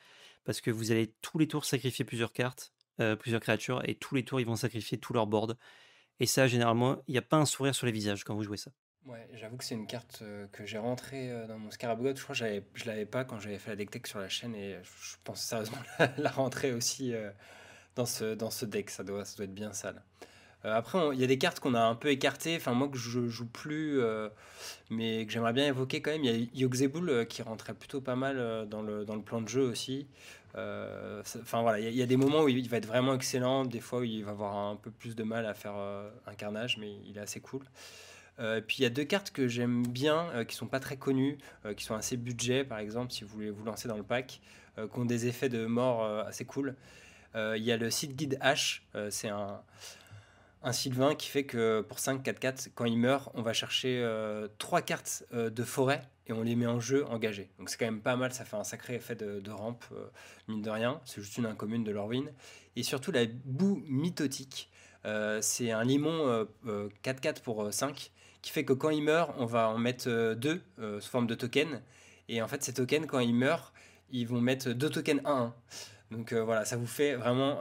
parce 0.45 0.61
que 0.61 0.71
vous 0.71 0.93
allez 0.93 1.15
tous 1.21 1.39
les 1.39 1.47
tours 1.47 1.65
sacrifier 1.65 2.05
plusieurs 2.05 2.33
cartes, 2.33 2.73
euh, 3.01 3.17
plusieurs 3.17 3.41
créatures, 3.41 3.87
et 3.87 3.95
tous 3.95 4.15
les 4.15 4.25
tours 4.25 4.41
ils 4.41 4.47
vont 4.47 4.57
sacrifier 4.57 4.99
tout 4.99 5.13
leur 5.13 5.27
board. 5.27 5.59
Et 6.19 6.27
ça, 6.27 6.47
généralement, 6.47 7.03
il 7.07 7.13
n'y 7.13 7.19
a 7.19 7.23
pas 7.23 7.37
un 7.37 7.45
sourire 7.45 7.75
sur 7.75 7.85
les 7.85 7.93
visages 7.93 8.25
quand 8.25 8.35
vous 8.35 8.43
jouez 8.43 8.57
ça. 8.57 8.71
Ouais, 9.05 9.29
j'avoue 9.35 9.59
que 9.59 9.65
c'est 9.65 9.75
une 9.75 9.87
carte 9.87 10.21
euh, 10.23 10.47
que 10.49 10.65
j'ai 10.65 10.79
rentrée 10.79 11.31
dans 11.47 11.59
mon 11.59 11.71
Scarab 11.71 11.99
Je 12.03 12.23
crois 12.23 12.35
que 12.35 12.63
je 12.75 12.85
l'avais 12.87 13.07
pas 13.07 13.25
quand 13.25 13.39
j'avais 13.39 13.59
fait 13.59 13.71
la 13.71 13.77
deck 13.77 13.91
tech 13.91 14.03
sur 14.07 14.19
la 14.19 14.29
chaîne 14.29 14.55
et 14.55 14.79
je 14.83 15.17
pense 15.23 15.43
sérieusement 15.43 15.79
la, 16.17 16.31
rentrer 16.31 16.73
aussi 16.73 17.13
dans, 17.95 18.07
ce, 18.07 18.35
dans 18.35 18.51
ce 18.51 18.65
deck. 18.65 18.89
Ça 18.89 19.05
doit, 19.05 19.27
ça 19.27 19.37
doit 19.37 19.45
être 19.45 19.55
bien 19.55 19.75
sale. 19.75 20.03
Euh, 20.67 20.75
après, 20.75 20.99
il 21.13 21.21
y 21.21 21.25
a 21.25 21.27
des 21.27 21.39
cartes 21.39 21.61
qu'on 21.61 21.75
a 21.75 21.81
un 21.81 21.95
peu 21.95 22.09
écartées, 22.09 22.57
enfin 22.57 22.73
moi 22.73 22.89
que 22.89 22.99
je 22.99 23.29
joue 23.29 23.47
plus, 23.47 24.01
euh, 24.01 24.29
mais 24.91 25.25
que 25.25 25.33
j'aimerais 25.33 25.53
bien 25.53 25.67
évoquer 25.67 26.03
quand 26.03 26.11
même. 26.11 26.25
Il 26.25 26.31
y 26.31 26.45
a 26.45 26.47
Yogzebul 26.55 27.09
euh, 27.09 27.25
qui 27.25 27.43
rentrait 27.43 27.75
plutôt 27.75 28.01
pas 28.01 28.17
mal 28.17 28.67
dans 28.69 28.83
le, 28.83 29.05
plan 29.25 29.41
de 29.41 29.49
jeu 29.49 29.63
aussi. 29.63 30.07
Enfin 30.55 31.61
voilà, 31.61 31.79
il 31.81 31.95
y, 31.95 32.03
a 32.03 32.07
des 32.07 32.17
moments 32.17 32.43
où 32.43 32.49
il 32.49 32.69
va 32.69 32.79
être 32.79 32.87
vraiment 32.87 33.15
excellent, 33.15 33.67
des 33.67 33.81
fois 33.81 34.01
où 34.01 34.05
il 34.05 34.25
va 34.25 34.31
avoir 34.31 34.57
un 34.57 34.77
peu 34.77 34.91
plus 34.91 35.15
de 35.15 35.23
mal 35.23 35.45
à 35.45 35.53
faire 35.53 35.75
un 35.75 36.35
carnage, 36.35 36.79
mais 36.79 36.93
il 37.07 37.19
est 37.19 37.21
assez 37.21 37.41
cool. 37.41 37.63
Euh, 38.39 38.63
puis 38.67 38.79
il 38.79 38.83
y 38.83 38.87
a 38.87 38.91
deux 38.91 39.05
cartes 39.05 39.31
que 39.31 39.49
j'aime 39.49 39.87
bien, 39.87 40.45
qui 40.49 40.57
sont 40.57 40.67
pas 40.67 40.81
très 40.81 40.97
connues, 40.97 41.37
qui 41.77 41.85
sont 41.85 41.95
assez 41.95 42.17
budget 42.17 42.65
par 42.65 42.79
exemple, 42.79 43.13
si 43.13 43.23
vous 43.25 43.31
voulez 43.31 43.51
vous 43.51 43.65
lancer 43.65 43.87
dans 43.87 43.99
le 43.99 44.03
pack, 44.03 44.41
qui 44.77 44.99
ont 44.99 45.05
des 45.05 45.27
effets 45.27 45.51
de 45.51 45.67
mort 45.67 46.07
assez 46.21 46.47
cool. 46.47 46.75
Il 47.35 47.63
y 47.63 47.71
a 47.71 47.77
le 47.77 47.91
Seed 47.91 48.17
Guide 48.17 48.39
H, 48.41 48.81
c'est 49.11 49.29
un, 49.29 49.61
un 50.63 50.73
Sylvain 50.73 51.15
qui 51.15 51.29
fait 51.29 51.45
que 51.45 51.81
pour 51.83 51.99
5, 51.99 52.23
4, 52.23 52.39
4, 52.39 52.69
quand 52.75 52.85
il 52.85 52.99
meurt, 52.99 53.31
on 53.35 53.43
va 53.43 53.53
chercher 53.53 54.01
euh, 54.03 54.49
trois 54.59 54.83
cartes 54.83 55.25
euh, 55.33 55.51
de 55.51 55.63
forêt 55.63 56.03
et 56.27 56.33
on 56.33 56.43
les 56.43 56.57
met 56.57 56.67
en 56.67 56.81
jeu 56.81 57.07
engagées. 57.07 57.51
Donc 57.59 57.71
c'est 57.71 57.77
quand 57.77 57.85
même 57.85 58.01
pas 58.01 58.17
mal, 58.17 58.33
ça 58.33 58.45
fait 58.45 58.57
un 58.57 58.65
sacré 58.65 58.97
effet 58.97 59.15
de, 59.15 59.51
rampe, 59.51 59.85
euh, 59.93 60.07
mine 60.49 60.63
de 60.63 60.71
rien. 60.71 61.01
C'est 61.05 61.21
juste 61.21 61.37
une 61.37 61.47
incommune 61.47 61.85
de 61.85 61.93
l'Orwin. 61.93 62.33
Et 62.75 62.83
surtout 62.83 63.13
la 63.13 63.27
boue 63.45 63.83
mitotique. 63.87 64.71
c'est 65.41 65.71
un 65.71 65.85
limon 65.85 66.47
4-4 67.05 67.41
pour 67.41 67.73
5 67.73 68.11
qui 68.43 68.51
fait 68.51 68.65
que 68.65 68.75
quand 68.75 68.91
il 68.91 69.03
meurt, 69.03 69.33
on 69.39 69.47
va 69.47 69.71
en 69.71 69.79
mettre 69.79 70.35
deux 70.35 70.61
sous 71.01 71.09
forme 71.09 71.27
de 71.27 71.35
tokens. 71.35 71.81
Et 72.29 72.43
en 72.43 72.49
fait, 72.49 72.63
ces 72.63 72.75
tokens, 72.75 73.07
quand 73.07 73.21
ils 73.21 73.35
meurent, 73.35 73.73
ils 74.11 74.27
vont 74.27 74.43
mettre 74.43 74.73
deux 74.73 74.91
tokens 74.91 75.23
1-1. 75.23 75.53
Donc 76.11 76.35
voilà, 76.35 76.67
ça 76.67 76.77
vous 76.77 76.87
fait 76.87 77.15
vraiment 77.15 77.61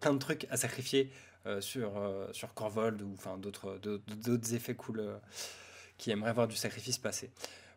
plein 0.00 0.14
de 0.14 0.18
trucs 0.18 0.48
à 0.50 0.56
sacrifier 0.56 1.12
sur, 1.60 1.92
sur 2.32 2.54
Corvold 2.54 3.02
ou 3.02 3.12
enfin 3.14 3.38
d'autres 3.38 4.54
effets 4.54 4.74
cool 4.74 5.20
qui 5.98 6.10
aimeraient 6.10 6.32
voir 6.32 6.48
du 6.48 6.56
sacrifice 6.56 6.98
passer. 6.98 7.30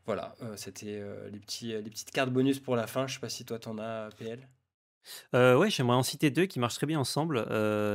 Voilà, 0.05 0.35
c'était 0.55 1.03
les, 1.31 1.39
petits, 1.39 1.67
les 1.67 1.89
petites 1.89 2.11
cartes 2.11 2.31
bonus 2.31 2.59
pour 2.59 2.75
la 2.75 2.87
fin. 2.87 3.07
Je 3.07 3.15
sais 3.15 3.19
pas 3.19 3.29
si 3.29 3.45
toi 3.45 3.59
t'en 3.59 3.77
as, 3.77 4.09
PL. 4.17 4.47
Euh, 5.33 5.55
ouais, 5.55 5.69
j'aimerais 5.69 5.95
en 5.95 6.03
citer 6.03 6.31
deux 6.31 6.45
qui 6.45 6.59
marchent 6.59 6.75
très 6.75 6.87
bien 6.87 6.99
ensemble. 6.99 7.45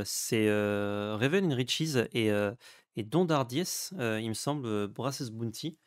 c'est 0.05 0.49
Raven 0.49 1.51
in 1.51 1.55
Riches 1.55 1.97
et, 2.13 2.31
et 2.97 3.03
Don 3.03 3.25
Dardies, 3.25 3.91
il 3.99 4.29
me 4.29 4.35
semble, 4.35 4.89
Brasses 4.89 5.31
Bounty. 5.31 5.79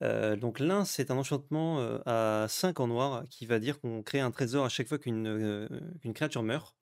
donc 0.00 0.60
l'un, 0.60 0.84
c'est 0.84 1.10
un 1.10 1.16
enchantement 1.16 2.00
à 2.06 2.46
5 2.48 2.80
en 2.80 2.88
noir 2.88 3.24
qui 3.30 3.46
va 3.46 3.58
dire 3.58 3.80
qu'on 3.80 4.02
crée 4.02 4.20
un 4.20 4.30
trésor 4.30 4.64
à 4.64 4.68
chaque 4.68 4.88
fois 4.88 4.98
qu'une 4.98 5.68
créature 6.14 6.42
meurt. 6.42 6.74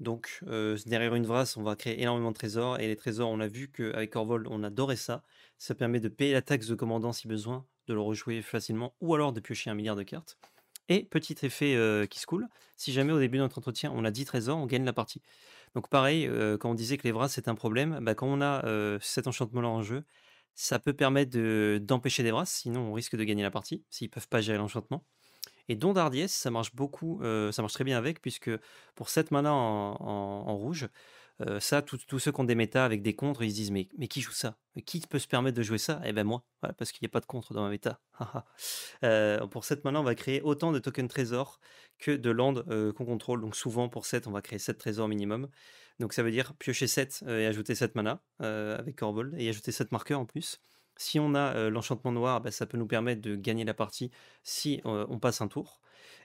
Donc 0.00 0.40
derrière 0.86 1.14
une 1.14 1.26
vrasse, 1.26 1.56
on 1.56 1.62
va 1.62 1.76
créer 1.76 2.00
énormément 2.02 2.30
de 2.30 2.36
trésors. 2.36 2.80
Et 2.80 2.86
les 2.86 2.96
trésors, 2.96 3.30
on 3.30 3.40
a 3.40 3.46
vu 3.46 3.70
qu'avec 3.70 4.14
Orvol, 4.16 4.46
on 4.50 4.62
adorait 4.62 4.96
ça. 4.96 5.22
Ça 5.58 5.74
permet 5.74 6.00
de 6.00 6.08
payer 6.08 6.32
la 6.32 6.42
taxe 6.42 6.66
de 6.66 6.74
commandant 6.74 7.12
si 7.12 7.28
besoin, 7.28 7.66
de 7.86 7.94
le 7.94 8.00
rejouer 8.00 8.42
facilement, 8.42 8.94
ou 9.00 9.14
alors 9.14 9.32
de 9.32 9.40
piocher 9.40 9.70
un 9.70 9.74
milliard 9.74 9.96
de 9.96 10.02
cartes. 10.02 10.38
Et 10.90 11.04
petit 11.04 11.36
effet 11.46 12.06
qui 12.10 12.18
se 12.18 12.26
coule, 12.26 12.46
si 12.76 12.92
jamais 12.92 13.12
au 13.12 13.18
début 13.18 13.38
de 13.38 13.42
notre 13.42 13.56
entretien 13.58 13.90
on 13.94 14.04
a 14.04 14.10
10 14.10 14.26
trésors, 14.26 14.58
on 14.58 14.66
gagne 14.66 14.84
la 14.84 14.92
partie. 14.92 15.22
Donc 15.74 15.88
pareil, 15.88 16.28
quand 16.60 16.70
on 16.70 16.74
disait 16.74 16.98
que 16.98 17.04
les 17.04 17.12
vras 17.12 17.28
c'est 17.28 17.48
un 17.48 17.54
problème, 17.54 18.00
bah, 18.02 18.14
quand 18.14 18.26
on 18.26 18.42
a 18.42 18.98
cet 19.00 19.26
enchantement-là 19.26 19.68
en 19.68 19.82
jeu, 19.82 20.04
ça 20.54 20.78
peut 20.78 20.92
permettre 20.92 21.38
d'empêcher 21.78 22.22
des 22.22 22.32
vras, 22.32 22.44
sinon 22.44 22.80
on 22.90 22.92
risque 22.92 23.16
de 23.16 23.24
gagner 23.24 23.42
la 23.42 23.50
partie, 23.50 23.82
s'ils 23.88 24.10
peuvent 24.10 24.28
pas 24.28 24.42
gérer 24.42 24.58
l'enchantement. 24.58 25.06
Et 25.68 25.76
Don 25.76 25.92
d'Ardiès, 25.92 26.32
ça 26.32 26.50
marche 26.50 26.74
beaucoup, 26.74 27.20
ça 27.22 27.62
marche 27.62 27.74
très 27.74 27.84
bien 27.84 27.98
avec, 27.98 28.20
puisque 28.20 28.50
pour 28.94 29.08
7 29.08 29.30
mana 29.30 29.52
en 29.52 30.56
rouge, 30.56 30.88
ça, 31.58 31.82
tous 31.82 32.18
ceux 32.18 32.30
qui 32.30 32.40
ont 32.40 32.44
des 32.44 32.54
méta 32.54 32.84
avec 32.84 33.02
des 33.02 33.14
contres, 33.14 33.42
ils 33.42 33.50
se 33.50 33.56
disent 33.56 33.70
mais, 33.70 33.86
qui 34.08 34.20
joue 34.20 34.32
ça? 34.32 34.56
Qui 34.86 35.00
peut 35.00 35.18
se 35.18 35.26
permettre 35.26 35.56
de 35.56 35.62
jouer 35.62 35.78
ça? 35.78 36.00
Eh 36.04 36.12
ben 36.12 36.24
moi, 36.24 36.44
parce 36.78 36.92
qu'il 36.92 37.02
n'y 37.02 37.06
a 37.06 37.12
pas 37.12 37.20
de 37.20 37.26
contre 37.26 37.54
dans 37.54 37.62
ma 37.62 37.70
méta. 37.70 38.00
pour 39.50 39.64
7 39.64 39.84
mana, 39.84 40.00
on 40.00 40.04
va 40.04 40.14
créer 40.14 40.42
autant 40.42 40.70
de 40.70 40.78
tokens 40.78 41.08
trésors 41.08 41.60
que 41.98 42.12
de 42.12 42.30
land 42.30 42.62
qu'on 42.92 43.04
contrôle. 43.04 43.40
Donc 43.40 43.56
souvent 43.56 43.88
pour 43.88 44.06
7, 44.06 44.26
on 44.26 44.32
va 44.32 44.42
créer 44.42 44.58
7 44.58 44.78
trésors 44.78 45.08
minimum. 45.08 45.48
Donc 45.98 46.12
ça 46.12 46.22
veut 46.22 46.30
dire 46.30 46.54
piocher 46.54 46.86
7 46.86 47.24
et 47.26 47.46
ajouter 47.46 47.74
7 47.74 47.94
mana 47.94 48.22
avec 48.38 48.96
Corvol 48.96 49.34
et 49.38 49.48
ajouter 49.48 49.72
7 49.72 49.92
marqueurs 49.92 50.20
en 50.20 50.26
plus. 50.26 50.60
Si 50.96 51.18
on 51.18 51.34
a 51.34 51.70
l'enchantement 51.70 52.12
noir, 52.12 52.40
bah, 52.40 52.50
ça 52.50 52.66
peut 52.66 52.78
nous 52.78 52.86
permettre 52.86 53.20
de 53.20 53.36
gagner 53.36 53.64
la 53.64 53.74
partie 53.74 54.10
si 54.42 54.80
on 54.84 55.18
passe 55.18 55.40
un 55.40 55.48
tour. 55.48 55.80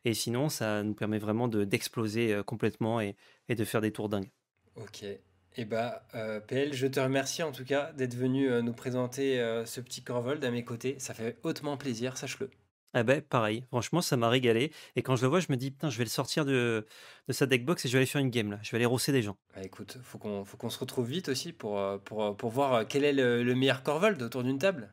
Et 0.06 0.14
sinon, 0.14 0.50
ça 0.50 0.84
nous 0.84 0.94
permet 0.94 1.18
vraiment 1.18 1.48
d'exploser 1.48 2.42
complètement 2.46 3.02
et, 3.02 3.16
de 3.50 3.66
faire 3.66 3.82
des 3.82 3.92
tours 3.92 4.10
dingues. 4.10 4.30
Ok. 4.76 5.04
Et 5.04 5.20
eh 5.58 5.66
bah, 5.66 6.04
PL, 6.48 6.74
je 6.74 6.88
te 6.88 7.00
remercie 7.00 7.42
en 7.42 7.52
tout 7.52 7.66
cas 7.66 7.92
d'être 7.94 8.16
venu 8.16 8.50
nous 8.62 8.74
présenter 8.74 9.38
ce 9.66 9.82
petit 9.82 10.04
Corvold 10.04 10.44
à 10.46 10.52
mes 10.52 10.64
côtés. 10.64 10.96
Ça 11.00 11.14
fait 11.14 11.38
hautement 11.44 11.76
plaisir, 11.76 12.16
sache-le. 12.16 12.50
Ah 12.94 13.04
ben 13.04 13.22
pareil, 13.22 13.64
franchement 13.68 14.02
ça 14.02 14.18
m'a 14.18 14.30
régalé. 14.30 14.72
Et 14.96 15.04
quand 15.04 15.16
je 15.16 15.22
le 15.22 15.28
vois, 15.28 15.40
je 15.40 15.48
me 15.50 15.58
dis, 15.58 15.70
putain, 15.72 15.90
je 15.90 15.98
vais 15.98 16.04
le 16.04 16.10
sortir 16.10 16.44
de, 16.44 16.86
de 17.28 17.34
sa 17.34 17.46
deckbox 17.46 17.86
et 17.86 17.88
je 17.88 17.94
vais 17.94 18.00
aller 18.00 18.06
faire 18.08 18.22
une 18.22 18.32
game 18.32 18.52
là. 18.52 18.60
Je 18.64 18.72
vais 18.72 18.78
aller 18.78 18.86
rosser 18.86 19.12
des 19.12 19.22
gens. 19.22 19.38
Bah 19.56 19.62
écoute, 19.64 19.98
faut 20.04 20.18
qu'on 20.18 20.44
faut 20.44 20.58
qu'on 20.58 20.70
se 20.70 20.80
retrouve 20.80 21.08
vite 21.08 21.30
aussi 21.30 21.54
pour, 21.54 21.80
pour, 22.06 22.36
pour 22.36 22.50
voir 22.50 22.88
quel 22.88 23.04
est 23.04 23.14
le, 23.14 23.44
le 23.44 23.56
meilleur 23.56 23.84
Corvold 23.84 24.22
autour 24.22 24.44
d'une 24.44 24.58
table. 24.58 24.92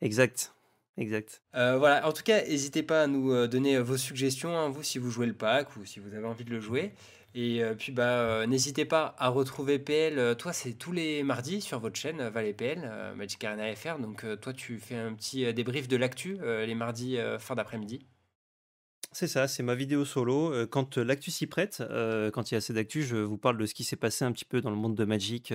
Exact. 0.00 0.52
Exact. 0.98 1.40
voilà, 1.54 2.06
en 2.06 2.12
tout 2.12 2.22
cas, 2.22 2.42
n'hésitez 2.42 2.82
pas 2.82 3.04
à 3.04 3.06
nous 3.06 3.46
donner 3.46 3.78
vos 3.78 3.96
suggestions, 3.96 4.54
hein, 4.58 4.68
vous, 4.68 4.82
si 4.82 4.98
vous 4.98 5.10
jouez 5.10 5.26
le 5.26 5.32
pack 5.32 5.74
ou 5.76 5.86
si 5.86 6.00
vous 6.00 6.14
avez 6.14 6.26
envie 6.26 6.44
de 6.44 6.50
le 6.50 6.60
jouer. 6.60 6.92
Et 7.34 7.62
euh, 7.62 7.74
puis, 7.74 7.92
bah, 7.92 8.20
euh, 8.20 8.46
n'hésitez 8.46 8.84
pas 8.84 9.14
à 9.18 9.28
retrouver 9.28 9.78
PL. 9.78 10.18
Euh, 10.18 10.34
toi, 10.34 10.52
c'est 10.52 10.74
tous 10.74 10.92
les 10.92 11.22
mardis 11.22 11.60
sur 11.60 11.80
votre 11.80 11.96
chaîne 11.96 12.28
Valais 12.28 12.52
PL, 12.52 12.90
Magic 13.16 13.42
Arena 13.44 13.74
FR. 13.74 13.98
Donc, 13.98 14.24
toi, 14.40 14.52
tu 14.52 14.78
fais 14.78 14.96
un 14.96 15.14
petit 15.14 15.52
débrief 15.54 15.88
de 15.88 15.96
l'actu 15.96 16.38
les 16.42 16.74
mardis 16.74 17.18
fin 17.38 17.54
d'après-midi. 17.54 18.06
C'est 19.12 19.26
ça, 19.26 19.46
c'est 19.46 19.62
ma 19.62 19.74
vidéo 19.74 20.04
solo. 20.04 20.66
Quand 20.68 20.96
l'actu 20.96 21.30
s'y 21.30 21.46
prête, 21.46 21.82
quand 22.32 22.50
il 22.50 22.54
y 22.54 22.56
a 22.56 22.58
assez 22.58 22.72
d'actu, 22.72 23.02
je 23.02 23.16
vous 23.16 23.36
parle 23.36 23.58
de 23.58 23.66
ce 23.66 23.74
qui 23.74 23.84
s'est 23.84 23.96
passé 23.96 24.24
un 24.24 24.32
petit 24.32 24.44
peu 24.44 24.60
dans 24.60 24.70
le 24.70 24.76
monde 24.76 24.94
de 24.94 25.04
Magic 25.04 25.52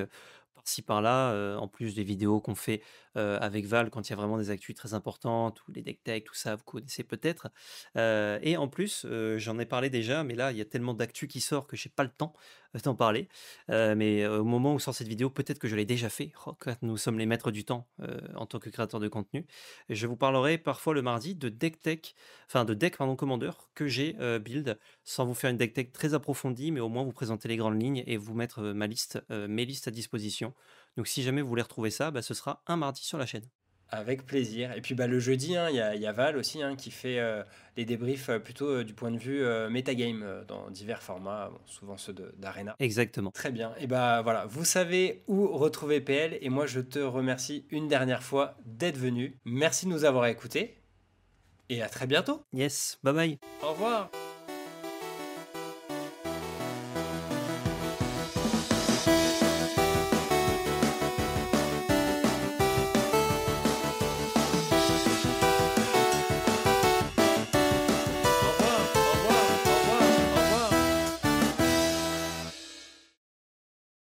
par-ci 0.58 0.82
par-là, 0.82 1.58
en 1.58 1.68
plus 1.68 1.96
des 1.96 2.04
vidéos 2.04 2.42
qu'on 2.42 2.56
fait 2.56 2.82
avec 3.16 3.66
Val 3.66 3.90
quand 3.90 4.08
il 4.08 4.12
y 4.12 4.14
a 4.14 4.16
vraiment 4.16 4.38
des 4.38 4.50
actus 4.50 4.76
très 4.76 4.94
importantes, 4.94 5.62
ou 5.68 5.72
les 5.72 5.82
deck 5.82 6.04
tech, 6.04 6.24
tout 6.24 6.34
ça, 6.36 6.56
vous 6.56 6.64
connaissez 6.64 7.04
peut-être. 7.04 7.50
et 7.96 8.58
en 8.58 8.68
plus, 8.68 9.06
j'en 9.38 9.60
ai 9.60 9.66
parlé 9.66 9.90
déjà, 9.90 10.24
mais 10.24 10.36
là, 10.36 10.52
il 10.52 10.58
y 10.58 10.62
a 10.62 10.66
tellement 10.66 10.94
d'actu 10.94 11.28
qui 11.28 11.40
sort 11.40 11.68
que 11.68 11.78
j'ai 11.78 11.90
pas 11.90 12.04
le 12.04 12.10
temps 12.10 12.34
d'en 12.84 12.96
parler. 12.96 13.28
mais 13.70 14.26
au 14.28 14.44
moment 14.44 14.74
où 14.74 14.80
sort 14.80 14.94
cette 14.94 15.08
vidéo, 15.08 15.30
peut-être 15.30 15.60
que 15.60 15.68
je 15.68 15.76
l'ai 15.76 15.86
déjà 15.86 16.10
fait. 16.10 16.32
Oh, 16.46 16.56
nous 16.82 16.98
sommes 16.98 17.18
les 17.18 17.26
maîtres 17.26 17.52
du 17.52 17.64
temps 17.66 17.88
en 18.36 18.46
tant 18.46 18.60
que 18.60 18.70
créateur 18.70 19.00
de 19.00 19.08
contenu. 19.08 19.46
Je 19.90 20.06
vous 20.08 20.18
parlerai 20.18 20.58
parfois 20.58 20.94
le 20.94 21.02
mardi 21.02 21.36
de 21.36 21.50
deck 21.50 21.80
tech, 21.80 22.14
enfin 22.48 22.66
de 22.66 22.74
deck 22.74 22.98
pardon 22.98 23.16
commandeur 23.16 23.70
que 23.74 23.88
j'ai 23.88 24.16
build, 24.40 24.78
sans 25.08 25.26
vous 25.26 25.34
faire 25.34 25.50
une 25.50 25.58
deck 25.58 25.74
tech 25.74 25.94
très 25.94 26.14
approfondie, 26.14 26.70
mais 26.72 26.82
au 26.82 26.90
moins 26.90 27.04
vous 27.04 27.14
présenter 27.14 27.48
les 27.48 27.56
grandes 27.56 27.82
lignes 27.82 28.04
et 28.06 28.18
vous 28.18 28.34
mettre 28.34 28.62
ma 28.62 28.88
liste, 28.88 29.24
mes 29.30 29.64
listes 29.64 29.88
à 29.88 29.92
disposition. 29.92 30.54
Donc 30.98 31.08
si 31.08 31.24
jamais 31.24 31.42
vous 31.42 31.48
voulez 31.48 31.62
retrouver 31.62 31.92
ça, 31.92 32.12
bah, 32.12 32.22
ce 32.22 32.34
sera 32.34 32.62
un 32.68 32.76
mardi 32.76 33.04
sur 33.04 33.18
la 33.18 33.26
chaîne. 33.26 33.46
Avec 33.90 34.26
plaisir. 34.26 34.74
Et 34.76 34.82
puis 34.82 34.96
bah, 34.96 35.08
le 35.08 35.18
jeudi, 35.18 35.56
hein, 35.56 35.70
il 35.70 35.76
y, 35.78 36.06
a 36.06 36.12
Val 36.12 36.36
aussi 36.36 36.62
hein, 36.62 36.76
qui 36.76 36.92
fait 36.92 37.20
euh, 37.20 37.42
les 37.78 37.86
débriefs 37.86 38.28
euh, 38.28 38.38
plutôt 38.38 38.68
euh, 38.68 38.84
du 38.84 38.94
point 38.94 39.12
de 39.12 39.18
vue 39.18 39.46
metagame 39.70 40.44
dans 40.46 40.70
divers 40.70 41.02
formats, 41.02 41.52
souvent 41.66 41.96
ceux 41.96 42.14
d'Arena. 42.36 42.76
Exactement. 42.80 43.32
Très 43.32 43.52
bien. 43.52 43.74
Et 43.80 43.88
bah 43.88 44.22
voilà, 44.24 44.46
vous 44.46 44.66
savez 44.66 45.24
où 45.28 45.48
retrouver 45.48 46.02
PL. 46.02 46.38
Et 46.42 46.50
moi, 46.50 46.66
je 46.66 46.82
te 46.82 47.00
remercie 47.00 47.66
une 47.70 47.88
dernière 47.88 48.24
fois 48.24 48.58
d'être 48.66 48.98
venu. 48.98 49.40
Merci 49.46 49.86
de 49.86 49.92
nous 49.92 50.04
avoir 50.04 50.26
écoutés. 50.26 50.82
Et 51.70 51.82
à 51.82 51.88
très 51.88 52.08
bientôt. 52.08 52.42
Yes, 52.52 53.00
bye 53.04 53.14
bye. 53.14 53.40
Au 53.64 53.72
revoir. 53.72 54.10